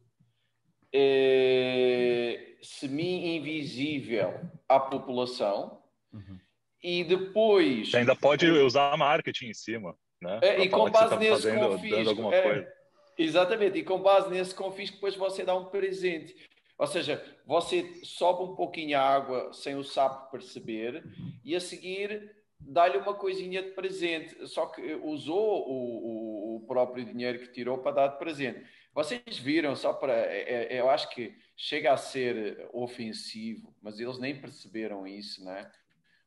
É, 0.94 2.56
semi-invisível 2.62 4.40
à 4.68 4.78
população 4.78 5.82
uhum. 6.12 6.38
e 6.82 7.02
depois... 7.02 7.90
Você 7.90 7.98
ainda 7.98 8.14
pode 8.14 8.46
usar 8.50 8.96
marketing 8.96 9.46
em 9.46 9.54
cima, 9.54 9.96
né? 10.20 10.40
É, 10.42 10.60
e 10.60 10.68
com 10.68 10.90
base 10.90 11.10
tá 11.10 11.16
nesse 11.16 11.30
fazendo, 11.30 11.68
confisco... 11.70 12.32
É, 12.32 12.72
exatamente, 13.16 13.78
e 13.78 13.82
com 13.82 14.00
base 14.00 14.30
nesse 14.30 14.54
confisco 14.54 14.96
depois 14.96 15.16
você 15.16 15.44
dá 15.44 15.54
um 15.54 15.64
presente. 15.64 16.36
Ou 16.78 16.86
seja, 16.86 17.24
você 17.46 18.00
sobe 18.02 18.42
um 18.42 18.54
pouquinho 18.54 18.98
a 18.98 19.02
água 19.02 19.52
sem 19.52 19.76
o 19.76 19.84
sapo 19.84 20.30
perceber 20.30 21.04
e 21.44 21.54
a 21.54 21.60
seguir 21.60 22.30
dá-lhe 22.58 22.98
uma 22.98 23.14
coisinha 23.14 23.62
de 23.62 23.70
presente, 23.70 24.46
só 24.46 24.66
que 24.66 24.94
usou 25.02 25.68
o, 25.68 26.54
o, 26.54 26.56
o 26.56 26.60
próprio 26.66 27.04
dinheiro 27.04 27.38
que 27.40 27.52
tirou 27.52 27.78
para 27.78 27.92
dar 27.92 28.08
de 28.08 28.18
presente. 28.18 28.64
Vocês 28.94 29.38
viram, 29.38 29.74
só 29.74 29.92
para. 29.92 30.12
É, 30.12 30.74
é, 30.74 30.80
eu 30.80 30.90
acho 30.90 31.08
que 31.10 31.34
chega 31.56 31.92
a 31.92 31.96
ser 31.96 32.68
ofensivo, 32.72 33.74
mas 33.80 33.98
eles 33.98 34.18
nem 34.18 34.38
perceberam 34.38 35.06
isso, 35.06 35.42
né? 35.44 35.70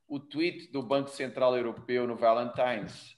O 0.08 0.20
tweet 0.20 0.72
do 0.72 0.82
Banco 0.82 1.10
Central 1.10 1.56
Europeu 1.56 2.08
no 2.08 2.16
Valentine's. 2.16 3.16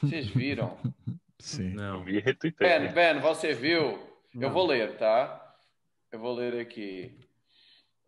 Vocês 0.00 0.28
viram? 0.28 0.78
Sim. 1.40 1.70
Não, 1.70 2.04
vi 2.04 2.18
retuitei. 2.18 2.68
Ben, 2.68 2.92
Ben, 2.92 3.20
você 3.20 3.52
viu? 3.52 3.98
Não. 4.34 4.48
Eu 4.48 4.50
vou 4.50 4.66
ler, 4.66 4.96
tá? 4.96 5.56
Eu 6.10 6.18
vou 6.18 6.34
ler 6.34 6.60
aqui. 6.60 7.16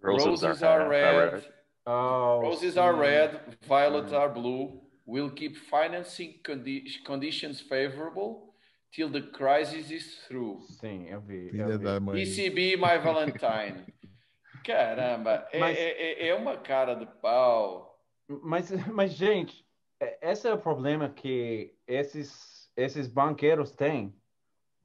Roses, 0.02 0.26
Roses 0.26 0.62
are, 0.62 0.84
are, 0.84 0.88
red. 0.88 1.30
red. 1.30 1.52
Oh, 1.86 2.40
Roses 2.40 2.74
sim. 2.74 2.80
are 2.80 2.96
red, 2.96 3.40
violets 3.62 4.12
are 4.12 4.32
blue. 4.32 4.80
Will 5.06 5.30
keep 5.30 5.56
financing 5.56 6.40
condi 6.44 6.84
conditions 7.04 7.60
favorable 7.60 8.49
till 8.92 9.10
the 9.10 9.22
crisis 9.22 9.90
is 9.90 10.16
through. 10.26 10.60
Sim, 10.80 11.06
eu 11.08 11.20
vi. 11.20 11.50
Filha 11.50 11.62
eu 11.62 11.78
vi. 11.78 11.84
da 11.84 12.00
mãe. 12.00 12.22
ECB 12.22 12.76
My 12.76 12.98
Valentine. 12.98 13.86
Caramba, 14.64 15.48
é, 15.52 15.58
mas, 15.58 15.78
é, 15.78 15.90
é, 15.90 16.28
é, 16.28 16.34
uma 16.34 16.56
cara 16.56 16.94
de 16.94 17.06
pau. 17.06 17.98
Mas, 18.28 18.70
mas, 18.88 19.12
gente, 19.12 19.66
é, 19.98 20.30
esse 20.30 20.46
é 20.46 20.52
o 20.52 20.58
problema 20.58 21.08
que 21.08 21.74
esses, 21.86 22.70
esses 22.76 23.08
banqueiros 23.08 23.72
têm, 23.72 24.14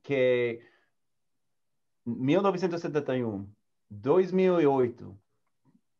que 0.02 0.62
1971, 2.06 3.50
2008, 3.90 5.20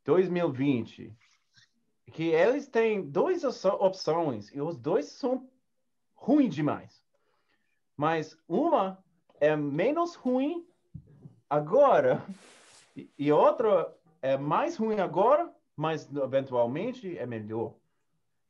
2020, 0.06 1.14
que 2.14 2.24
eles 2.30 2.68
têm 2.68 3.02
duas 3.10 3.44
opções 3.66 4.50
e 4.54 4.62
os 4.62 4.78
dois 4.78 5.08
são 5.08 5.50
ruins 6.16 6.56
demais 6.56 7.05
mas 7.96 8.38
uma 8.48 9.04
é 9.40 9.56
menos 9.56 10.16
ruim 10.16 10.66
agora 11.50 12.24
e 13.18 13.32
outra 13.32 13.94
é 14.22 14.38
mais 14.38 14.78
ruim 14.78 15.00
agora, 15.00 15.54
mas 15.76 16.10
eventualmente 16.16 17.18
é 17.18 17.26
melhor. 17.26 17.76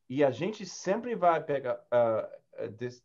E 0.07 0.23
a 0.23 0.31
gente 0.31 0.65
sempre 0.65 1.15
vai 1.15 1.43
pegar, 1.43 1.83
uh, 1.91 2.69
des, 2.69 3.03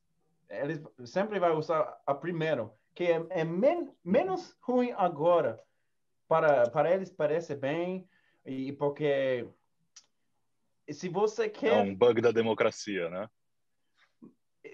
eles 0.48 0.82
sempre 1.06 1.38
vai 1.38 1.52
usar 1.52 2.00
a 2.06 2.14
primeiro, 2.14 2.72
que 2.94 3.04
é, 3.04 3.26
é 3.30 3.44
men 3.44 3.90
menos 4.04 4.56
ruim 4.60 4.92
agora. 4.92 5.62
Para, 6.28 6.70
para 6.70 6.92
eles 6.94 7.10
parece 7.10 7.56
bem, 7.56 8.08
e 8.44 8.72
porque 8.72 9.48
se 10.88 11.08
você 11.08 11.48
quer... 11.48 11.78
É 11.78 11.82
um 11.82 11.94
bug 11.94 12.20
da 12.20 12.30
democracia, 12.30 13.08
né? 13.10 13.28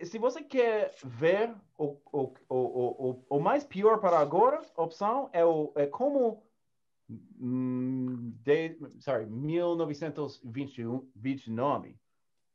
Se 0.04 0.18
você 0.18 0.42
quer 0.42 0.94
ver 1.02 1.54
o, 1.78 1.96
o, 2.12 2.34
o, 2.48 2.56
o, 2.56 3.24
o 3.30 3.40
mais 3.40 3.64
pior 3.64 3.98
para 3.98 4.18
agora, 4.18 4.60
opção 4.76 5.30
é, 5.32 5.44
o, 5.44 5.72
é 5.76 5.86
como 5.86 6.46
de, 7.08 8.76
sorry, 9.00 9.26
1929. 9.26 11.96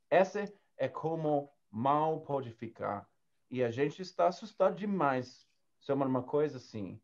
Esse 0.10 0.54
é 0.78 0.90
como 0.90 1.52
mal 1.70 2.22
pode 2.22 2.52
ficar. 2.52 3.06
E 3.50 3.62
a 3.64 3.72
gente 3.72 4.02
está 4.02 4.28
assustado 4.28 4.76
demais 4.76 5.48
sobre 5.80 6.08
uma 6.08 6.24
coisa 6.24 6.58
assim. 6.58 7.00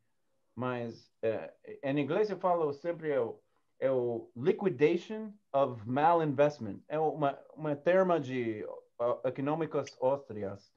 Mas 0.55 1.11
é, 1.21 1.53
em 1.83 1.99
inglês 1.99 2.29
eu 2.29 2.37
falo 2.37 2.71
sempre 2.73 3.11
é 3.11 3.19
o, 3.19 3.39
é 3.79 3.91
o 3.91 4.31
liquidation 4.35 5.31
of 5.53 5.87
malinvestment. 5.87 6.79
É 6.87 6.99
uma, 6.99 7.39
uma 7.55 7.75
terma 7.75 8.19
de 8.19 8.65
econômicas 9.23 9.95
austrias. 10.01 10.71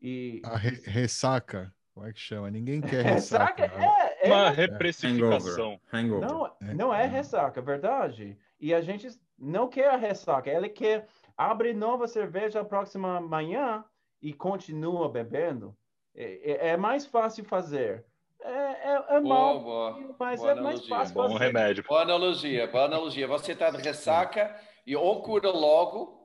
E... 0.00 0.40
A 0.44 0.56
re 0.56 0.70
ressaca, 0.84 1.74
como 1.92 2.06
é 2.06 2.12
que 2.12 2.20
chama? 2.20 2.50
Ninguém 2.50 2.80
quer 2.80 3.02
ressaca. 3.04 3.66
ressaca 3.66 3.84
é, 3.84 4.28
é, 4.28 4.32
uma 4.32 4.50
reprecificação. 4.50 5.80
Hangover. 5.92 6.28
Não, 6.28 6.56
não 6.74 6.94
é 6.94 7.06
ressaca, 7.06 7.60
é 7.60 7.62
verdade. 7.62 8.38
E 8.60 8.72
a 8.72 8.80
gente 8.80 9.08
não 9.38 9.68
quer 9.68 9.90
a 9.90 9.96
ressaca. 9.96 10.50
Ele 10.50 10.68
quer 10.68 11.06
abre 11.36 11.72
nova 11.72 12.08
cerveja 12.08 12.60
a 12.60 12.64
próxima 12.64 13.20
manhã 13.20 13.84
e 14.20 14.32
continua 14.32 15.08
bebendo. 15.08 15.76
É, 16.14 16.52
é, 16.52 16.68
é 16.70 16.76
mais 16.76 17.06
fácil 17.06 17.44
fazer. 17.44 18.04
É, 18.42 18.50
é, 18.50 19.04
é 19.16 19.20
boa, 19.20 19.22
mal, 19.22 19.60
boa, 19.60 20.14
mas 20.18 20.40
boa 20.40 20.52
é 20.52 20.54
mais 20.56 20.86
fácil 20.86 21.14
Bom 21.14 21.30
fazer. 21.32 21.44
remédio. 21.44 21.84
Boa 21.88 22.02
analogia, 22.02 22.66
boa 22.66 22.84
analogia. 22.84 23.26
Você 23.28 23.52
está 23.52 23.70
de 23.70 23.82
ressaca 23.82 24.54
e 24.86 24.96
ou 24.96 25.22
cura 25.22 25.50
logo, 25.50 26.17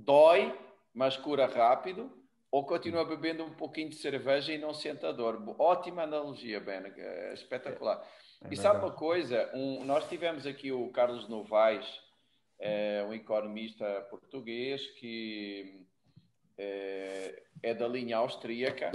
dói, 0.00 0.56
mas 0.92 1.16
cura 1.16 1.46
rápido, 1.46 2.10
ou 2.50 2.64
continua 2.64 3.04
bebendo 3.04 3.44
um 3.44 3.54
pouquinho 3.54 3.90
de 3.90 3.96
cerveja 3.96 4.52
e 4.52 4.58
não 4.58 4.74
sente 4.74 5.06
a 5.06 5.12
dor. 5.12 5.42
Ótima 5.58 6.02
analogia, 6.02 6.60
Ben, 6.60 6.82
é 6.96 7.32
espetacular. 7.32 8.04
É 8.42 8.48
e 8.52 8.56
sabe 8.56 8.84
uma 8.84 8.92
coisa? 8.92 9.50
Um, 9.54 9.84
nós 9.84 10.08
tivemos 10.08 10.46
aqui 10.46 10.72
o 10.72 10.90
Carlos 10.90 11.28
Novaes, 11.28 11.86
é, 12.58 13.04
um 13.08 13.14
economista 13.14 14.00
português 14.10 14.86
que 14.98 15.86
é, 16.58 17.42
é 17.62 17.74
da 17.74 17.86
linha 17.86 18.18
austríaca 18.18 18.90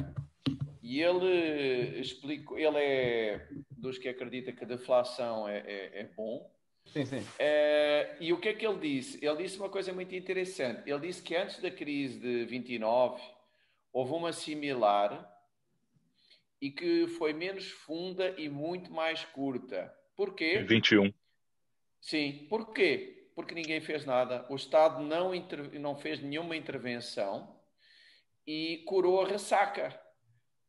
e 0.87 1.01
ele 1.01 1.99
explicou, 1.99 2.59
ele 2.59 2.77
é 2.77 3.47
dos 3.71 3.97
que 3.97 4.07
acredita 4.07 4.51
que 4.51 4.63
a 4.63 4.67
deflação 4.67 5.47
é, 5.47 5.57
é, 5.59 6.01
é 6.01 6.03
bom. 6.03 6.47
Sim, 6.85 7.05
sim. 7.05 7.25
É, 7.39 8.15
e 8.19 8.31
o 8.31 8.39
que 8.39 8.49
é 8.49 8.53
que 8.53 8.65
ele 8.65 8.79
disse? 8.79 9.23
Ele 9.25 9.43
disse 9.43 9.57
uma 9.57 9.69
coisa 9.69 9.91
muito 9.91 10.15
interessante. 10.15 10.89
Ele 10.89 11.07
disse 11.07 11.21
que 11.21 11.35
antes 11.35 11.59
da 11.59 11.69
crise 11.69 12.19
de 12.19 12.45
29 12.45 13.21
houve 13.91 14.13
uma 14.13 14.31
similar 14.31 15.31
e 16.61 16.71
que 16.71 17.07
foi 17.07 17.33
menos 17.33 17.69
funda 17.69 18.33
e 18.37 18.49
muito 18.49 18.91
mais 18.91 19.25
curta. 19.25 19.93
Porquê? 20.15 20.59
21. 20.63 21.13
Sim. 21.99 22.47
Porquê? 22.49 23.29
Porque 23.35 23.53
ninguém 23.53 23.81
fez 23.81 24.05
nada. 24.05 24.45
O 24.49 24.55
Estado 24.55 25.03
não, 25.03 25.35
inter... 25.35 25.79
não 25.79 25.95
fez 25.95 26.21
nenhuma 26.21 26.55
intervenção 26.55 27.59
e 28.47 28.83
curou 28.87 29.21
a 29.21 29.27
ressaca. 29.27 29.99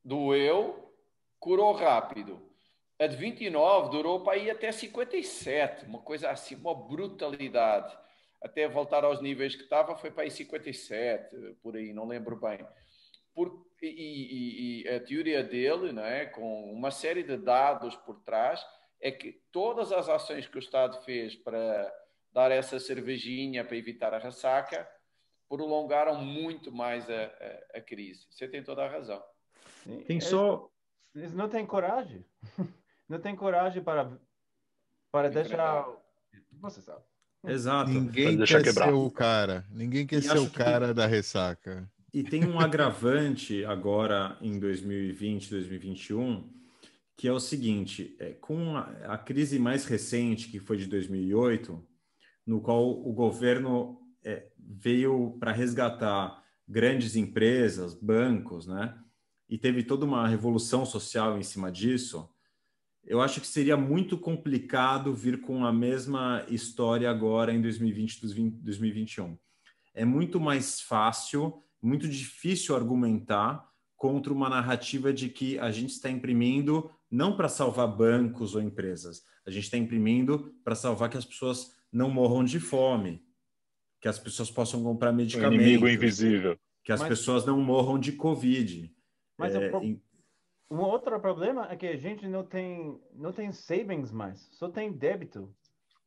Doeu, 0.05 0.93
curou 1.39 1.73
rápido. 1.73 2.43
A 2.99 3.07
de 3.07 3.17
29 3.17 3.91
durou 3.91 4.23
para 4.23 4.39
ir 4.39 4.51
até 4.51 4.73
57, 4.73 5.85
uma 5.85 6.01
coisa 6.01 6.31
assim, 6.31 6.55
uma 6.55 6.75
brutalidade. 6.75 7.97
Até 8.43 8.67
voltar 8.69 9.05
aos 9.05 9.21
níveis 9.21 9.55
que 9.55 9.63
estava, 9.65 9.97
foi 9.97 10.11
para 10.11 10.23
aí 10.23 10.31
57, 10.31 11.57
por 11.63 11.77
aí, 11.77 11.93
não 11.93 12.07
lembro 12.07 12.37
bem. 12.37 12.67
Por, 13.35 13.67
e, 13.83 13.87
e- 13.89 14.83
e 14.83 14.89
a 14.89 15.01
teoria 15.01 15.43
dele, 15.43 15.93
não 15.93 16.05
é, 16.05 16.25
com 16.27 16.73
uma 16.73 16.91
série 16.91 17.23
de 17.23 17.37
dados 17.37 17.95
por 17.97 18.21
trás, 18.21 18.65
é 19.01 19.11
que 19.11 19.43
todas 19.53 19.93
as 19.93 20.09
ações 20.09 20.47
que 20.47 20.57
o 20.57 20.59
Estado 20.59 21.03
fez 21.03 21.35
para 21.35 21.93
dar 22.33 22.51
essa 22.51 22.79
cervejinha 22.81 23.63
para 23.65 23.77
evitar 23.77 24.15
a 24.15 24.19
ressaca 24.19 24.89
prolongaram 25.49 26.17
muito 26.17 26.73
mais 26.73 27.09
a, 27.11 27.25
a, 27.75 27.79
a 27.79 27.81
crise. 27.83 28.27
Você 28.31 28.49
tem 28.49 28.63
toda 28.63 28.85
a 28.85 28.89
razão. 28.89 29.23
Sim. 29.85 30.01
Tem 30.05 30.17
Eles- 30.17 30.29
só. 30.29 30.71
Eles 31.15 31.35
não 31.35 31.49
têm 31.49 31.67
coragem. 31.67 32.25
Não 33.09 33.19
tem 33.19 33.37
coragem 33.37 33.83
para, 33.83 34.19
para 35.13 35.29
deixar. 35.31 35.87
Você 36.61 36.81
sabe. 36.81 37.03
Exato. 37.47 37.91
Ninguém 37.91 38.39
quer 38.45 38.63
quebrar. 38.63 38.87
ser 38.87 38.93
o 38.95 39.11
cara. 39.11 39.65
Ninguém 39.71 40.07
quer 40.07 40.19
E 40.19 40.23
ser 40.23 40.39
o 40.39 40.47
que- 40.51 40.57
cara 40.57 40.93
da 40.93 41.07
ressaca. 41.07 41.89
E 42.13 42.25
tem 42.25 42.45
um 42.47 42.59
agravante 42.59 43.65
agora 43.65 44.37
em 44.41 44.59
2020, 44.59 45.51
2021, 45.51 46.51
que 47.17 47.29
é 47.29 47.33
o 47.33 47.39
seguinte: 47.39 48.17
é, 48.19 48.33
com 48.33 48.77
a, 48.77 48.83
a 49.15 49.19
crise 49.19 49.59
mais 49.59 49.85
recente, 49.85 50.49
que 50.49 50.59
foi 50.59 50.77
de 50.79 50.87
2008, 50.87 51.87
no 52.47 52.61
qual 52.61 52.89
o 52.89 53.13
governo 53.13 54.01
é, 54.25 54.49
veio 54.59 55.37
para 55.39 55.53
resgatar 55.53 56.43
grandes 56.67 57.15
empresas, 57.15 57.95
bancos, 57.95 58.67
né? 58.67 58.99
E 59.49 59.57
teve 59.57 59.85
toda 59.85 60.05
uma 60.05 60.27
revolução 60.27 60.85
social 60.85 61.39
em 61.39 61.43
cima 61.43 61.71
disso. 61.71 62.29
Eu 63.07 63.21
acho 63.21 63.41
que 63.41 63.47
seria 63.47 63.77
muito 63.77 64.19
complicado 64.19 65.15
vir 65.15 65.41
com 65.41 65.65
a 65.65 65.73
mesma 65.73 66.45
história 66.49 67.09
agora 67.09 67.53
em 67.53 67.61
2020, 67.61 68.21
2021. 68.21 69.39
É 69.95 70.05
muito 70.05 70.41
mais 70.41 70.81
fácil 70.81 71.63
muito 71.81 72.09
difícil 72.09 72.75
argumentar 72.75 73.65
contra 73.97 74.33
uma 74.33 74.49
narrativa 74.49 75.13
de 75.13 75.29
que 75.29 75.59
a 75.59 75.71
gente 75.71 75.91
está 75.91 76.11
imprimindo 76.11 76.91
não 77.09 77.37
para 77.37 77.49
salvar 77.49 77.87
bancos 77.87 78.55
ou 78.57 78.61
empresas, 78.61 79.23
a 79.47 79.51
gente 79.51 79.65
está 79.65 79.77
imprimindo 79.77 80.53
para 80.65 80.75
salvar 80.75 81.09
que 81.09 81.17
as 81.17 81.25
pessoas 81.25 81.73
não 81.93 82.11
morram 82.11 82.43
de 82.45 82.59
fome, 82.59 83.23
que 84.01 84.09
as 84.09 84.19
pessoas 84.19 84.51
possam 84.51 84.83
comprar 84.83 85.13
medicamentos, 85.13 85.64
inimigo 85.64 85.89
invisível. 85.89 86.59
que 86.83 86.91
as 86.93 87.01
Mas- 87.01 87.09
pessoas 87.11 87.45
não 87.47 87.61
morram 87.63 87.99
de 87.99 88.13
Covid. 88.13 88.93
Mas 89.39 89.55
É, 89.55 89.71
em- 89.79 90.03
um 90.71 90.80
outro 90.80 91.18
problema 91.21 91.71
é 91.71 91.76
que 91.76 91.87
a 91.87 91.97
gente 91.97 92.26
não 92.29 92.45
tem, 92.45 93.01
não 93.13 93.33
tem 93.33 93.53
savings 93.53 94.13
mais, 94.13 94.41
só 94.53 94.68
tem 94.68 94.93
débito. 94.93 95.55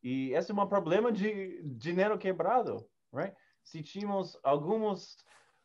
E 0.03 0.31
esse 0.33 0.51
é 0.51 0.53
um 0.55 0.67
problema 0.67 1.11
de 1.11 1.61
dinheiro 1.63 2.17
quebrado, 2.17 2.89
right? 3.13 3.35
Se 3.63 3.81
tínhamos 3.83 4.37
alguns 4.43 5.17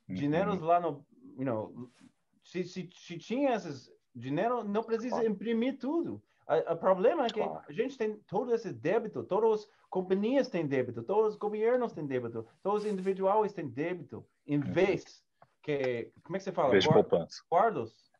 Uhum. 0.06 0.14
dinheiros 0.16 0.60
lá 0.60 0.78
no, 0.80 1.06
you 1.38 1.44
know, 1.44 1.90
se, 2.44 2.62
se, 2.64 2.90
se 2.92 3.16
tinha 3.16 3.54
esses 3.54 3.90
dinheiro, 4.14 4.62
não 4.62 4.82
precisa 4.84 5.26
imprimir 5.26 5.78
tudo. 5.78 6.22
O 6.70 6.76
problema 6.76 7.26
é 7.26 7.30
que 7.30 7.40
Claro. 7.40 7.64
a 7.66 7.72
gente 7.72 7.96
tem 7.96 8.18
todo 8.18 8.54
esse 8.54 8.70
débito, 8.72 9.24
todas 9.24 9.62
as 9.62 9.70
companhias 9.88 10.48
têm 10.50 10.66
débito, 10.66 11.02
todos 11.02 11.32
os 11.34 11.36
governos 11.38 11.92
têm 11.94 12.06
débito, 12.06 12.46
todos 12.62 12.84
os 12.84 12.90
individuais 12.90 13.52
têm 13.54 13.66
débito, 13.66 14.26
em 14.46 14.60
vez 14.60 15.24
que, 15.62 16.12
como 16.22 16.36
é 16.36 16.38
que 16.38 16.44
você 16.44 16.52
fala? 16.52 16.74
Guardos? 17.50 18.13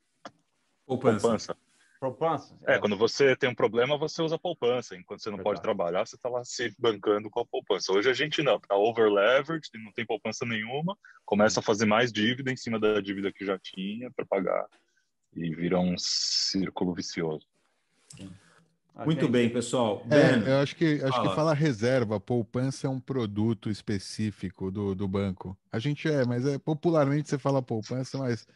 Poupança. 0.86 1.20
Poupança. 1.28 1.56
Poupança. 2.01 2.55
É, 2.66 2.78
quando 2.78 2.97
você 2.98 3.35
tem 3.35 3.48
um 3.48 3.55
problema, 3.55 3.97
você 3.97 4.20
usa 4.20 4.39
poupança. 4.39 4.94
Enquanto 4.94 5.23
você 5.23 5.31
não 5.31 5.39
pode 5.39 5.61
Verdade. 5.61 5.62
trabalhar, 5.62 6.06
você 6.06 6.16
está 6.16 6.28
lá 6.28 6.44
se 6.44 6.74
bancando 6.78 7.31
com 7.31 7.40
a 7.40 7.47
poupança. 7.47 7.93
Hoje 7.93 8.11
a 8.11 8.12
gente 8.12 8.43
não, 8.43 8.61
tá 8.61 8.77
over 8.77 9.11
leveraged, 9.11 9.70
não 9.82 9.93
tem 9.93 10.05
poupança 10.05 10.44
nenhuma, 10.44 10.97
começa 11.24 11.61
a 11.61 11.62
fazer 11.62 11.86
mais 11.86 12.12
dívida 12.12 12.52
em 12.52 12.56
cima 12.56 12.78
da 12.78 13.01
dívida 13.01 13.32
que 13.32 13.47
já 13.47 13.59
tinha 13.59 14.11
para 14.11 14.27
pagar 14.27 14.66
e 15.35 15.55
vira 15.55 15.78
um 15.78 15.94
círculo 15.97 16.93
vicioso. 16.94 17.47
Muito 19.05 19.23
gente- 19.23 19.31
bem, 19.32 19.48
pessoal. 19.51 20.06
É, 20.11 20.36
Ben, 20.39 20.48
eu 20.48 20.59
acho 20.59 20.77
que 20.77 21.02
acho 21.02 21.23
que 21.23 21.35
fala. 21.35 21.52
reserva, 21.52 22.20
poupança 22.20 22.86
é 22.86 22.90
um 22.90 23.01
produto 23.01 23.69
específico 23.69 24.70
do, 24.70 24.94
do 24.94 25.09
banco. 25.09 25.56
A 25.73 25.78
gente 25.81 26.06
é, 26.09 26.24
mas 26.24 26.47
é 26.47 26.59
popularmente 26.59 27.28
você 27.28 27.39
fala 27.39 27.61
poupança, 27.61 28.19
mas 28.19 28.47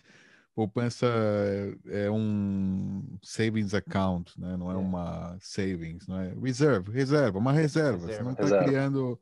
poupança 0.58 1.06
é, 1.06 2.06
é 2.06 2.10
um 2.10 3.16
savings 3.22 3.74
account, 3.74 4.40
né? 4.40 4.56
Não 4.56 4.72
é, 4.72 4.74
É. 4.74 4.76
uma 4.76 5.38
savings, 5.40 6.04
não 6.08 6.18
é 6.20 6.34
reserve, 6.34 6.90
reserva, 6.90 7.38
uma 7.38 7.52
reserva. 7.52 8.00
Você 8.00 8.06
Reserva. 8.18 8.24
não 8.24 8.32
está 8.32 8.64
criando 8.64 9.20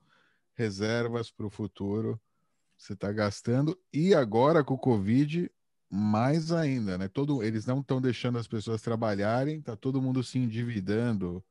reservas 0.55 1.31
para 1.31 1.45
o 1.45 1.51
futuro, 1.51 2.19
você 2.75 2.95
está 2.95 3.13
gastando. 3.13 3.79
E 3.93 4.15
agora 4.15 4.65
com 4.65 4.73
o 4.73 4.79
Covid, 4.79 5.51
mais 5.91 6.51
ainda, 6.53 6.97
né? 6.97 7.07
Todo, 7.07 7.43
eles 7.43 7.67
não 7.67 7.81
estão 7.81 8.01
deixando 8.01 8.39
as 8.39 8.49
pessoas 8.49 8.81
trabalharem, 8.81 9.61
tá 9.61 9.77
todo 9.77 10.01
mundo 10.01 10.25
se 10.25 10.39
endividando. 10.39 11.45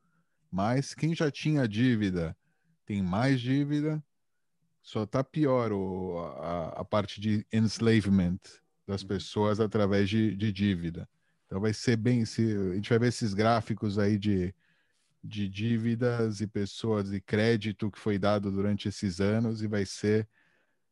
Mas 0.50 0.94
quem 0.94 1.14
já 1.14 1.30
tinha 1.30 1.68
dívida 1.68 2.36
tem 2.84 3.00
mais 3.04 3.40
dívida, 3.40 4.02
só 4.82 5.06
tá 5.06 5.22
pior 5.22 5.70
o, 5.70 6.18
a, 6.40 6.80
a 6.80 6.84
parte 6.84 7.20
de 7.20 7.46
enslavement 7.52 8.40
das 8.86 9.02
pessoas 9.02 9.60
através 9.60 10.08
de, 10.08 10.34
de 10.36 10.52
dívida. 10.52 11.08
Então 11.46 11.60
vai 11.60 11.72
ser 11.72 11.96
bem, 11.96 12.24
se, 12.24 12.42
a 12.42 12.74
gente 12.74 12.88
vai 12.88 12.98
ver 12.98 13.08
esses 13.08 13.34
gráficos 13.34 13.98
aí 13.98 14.18
de, 14.18 14.54
de 15.22 15.48
dívidas 15.48 16.40
e 16.40 16.46
pessoas 16.46 17.12
e 17.12 17.20
crédito 17.20 17.90
que 17.90 17.98
foi 17.98 18.18
dado 18.18 18.50
durante 18.50 18.88
esses 18.88 19.20
anos 19.20 19.62
e 19.62 19.66
vai 19.66 19.84
ser 19.84 20.28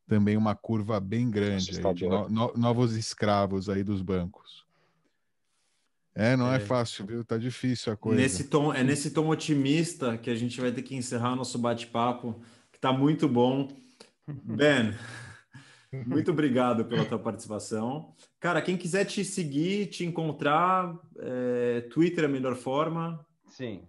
também 0.07 0.37
uma 0.37 0.55
curva 0.55 1.01
bem 1.01 1.31
grande 1.31 1.73
de 1.73 2.07
no, 2.07 2.29
no, 2.29 2.53
novos 2.57 2.95
escravos 2.95 3.69
aí 3.69 3.83
dos 3.83 4.03
bancos. 4.03 4.65
É, 6.15 6.37
não 6.37 6.53
é, 6.53 6.57
é, 6.57 6.61
fácil, 6.61 7.07
viu? 7.07 7.25
Tá 7.25 7.37
difícil 7.37 7.93
a 7.93 7.97
coisa. 7.97 8.21
Nesse 8.21 8.45
tom, 8.45 8.73
é 8.73 8.85
nesse 8.85 9.11
tom 9.11 9.29
otimista 9.29 10.17
que 10.17 10.31
a 10.31 10.35
gente 10.37 10.61
vai 10.61 10.71
ter 10.71 10.83
que 10.83 10.95
encerrar 10.95 11.35
nosso 11.35 11.59
bate-papo, 11.59 12.41
que 12.73 12.79
tá 12.79 12.93
muito 12.93 13.29
bom. 13.29 13.69
Ben, 14.29 14.95
muito 16.07 16.31
obrigado 16.31 16.85
pela 16.85 17.05
tua 17.05 17.19
participação. 17.19 18.15
Cara, 18.41 18.63
quem 18.63 18.77
quiser 18.77 19.05
te 19.05 19.25
seguir, 19.25 19.87
te 19.87 20.05
encontrar, 20.05 20.99
é, 21.19 21.83
Twitter 21.93 22.25
é 22.25 22.27
a 22.27 22.31
melhor 22.31 22.55
forma. 22.55 23.25
Sim, 23.47 23.87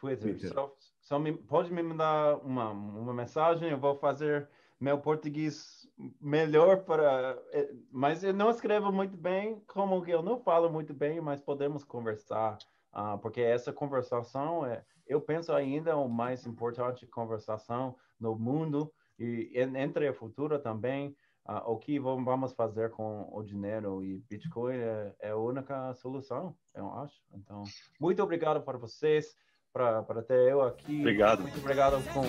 Twitter. 0.00 0.32
Twitter. 0.32 0.52
Só, 0.52 0.74
só 1.00 1.18
me, 1.18 1.32
pode 1.32 1.72
me 1.72 1.82
mandar 1.82 2.36
uma, 2.44 2.70
uma 2.70 3.14
mensagem, 3.14 3.70
eu 3.70 3.78
vou 3.78 3.96
fazer 3.96 4.48
meu 4.80 4.98
português 4.98 5.88
melhor 6.20 6.84
para. 6.84 7.40
É, 7.52 7.70
mas 7.90 8.22
eu 8.22 8.34
não 8.34 8.50
escrevo 8.50 8.92
muito 8.92 9.16
bem, 9.16 9.62
como 9.66 10.02
que 10.02 10.10
eu 10.10 10.22
não 10.22 10.38
falo 10.38 10.70
muito 10.70 10.92
bem, 10.92 11.20
mas 11.20 11.40
podemos 11.40 11.82
conversar, 11.82 12.58
uh, 12.92 13.18
porque 13.18 13.40
essa 13.40 13.72
conversação 13.72 14.66
é, 14.66 14.84
eu 15.06 15.20
penso 15.20 15.52
ainda 15.52 15.96
o 15.96 16.08
mais 16.08 16.46
importante 16.46 17.06
conversação 17.06 17.96
no 18.20 18.36
mundo 18.36 18.92
e 19.18 19.52
entre 19.54 20.08
a 20.08 20.12
futura 20.14 20.58
também. 20.58 21.16
Uh, 21.48 21.62
o 21.70 21.78
que 21.78 21.96
vamos 22.00 22.52
fazer 22.54 22.90
com 22.90 23.28
o 23.30 23.40
dinheiro 23.40 24.02
e 24.02 24.18
Bitcoin 24.28 24.74
é, 24.74 25.14
é 25.20 25.30
a 25.30 25.36
única 25.36 25.94
solução, 25.94 26.56
eu 26.74 26.92
acho. 26.94 27.22
Então, 27.32 27.62
muito 28.00 28.20
obrigado 28.20 28.60
para 28.62 28.76
vocês 28.76 29.36
para 29.72 30.22
ter 30.22 30.50
eu 30.50 30.62
aqui. 30.62 31.00
Obrigado. 31.00 31.42
Muito 31.42 31.58
obrigado 31.58 32.02
com, 32.12 32.22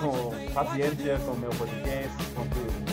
com 0.00 0.52
paciência 0.52 1.18
com 1.20 1.34
meu 1.34 1.50
podcast, 1.50 2.34
com 2.34 2.42
tudo. 2.48 2.87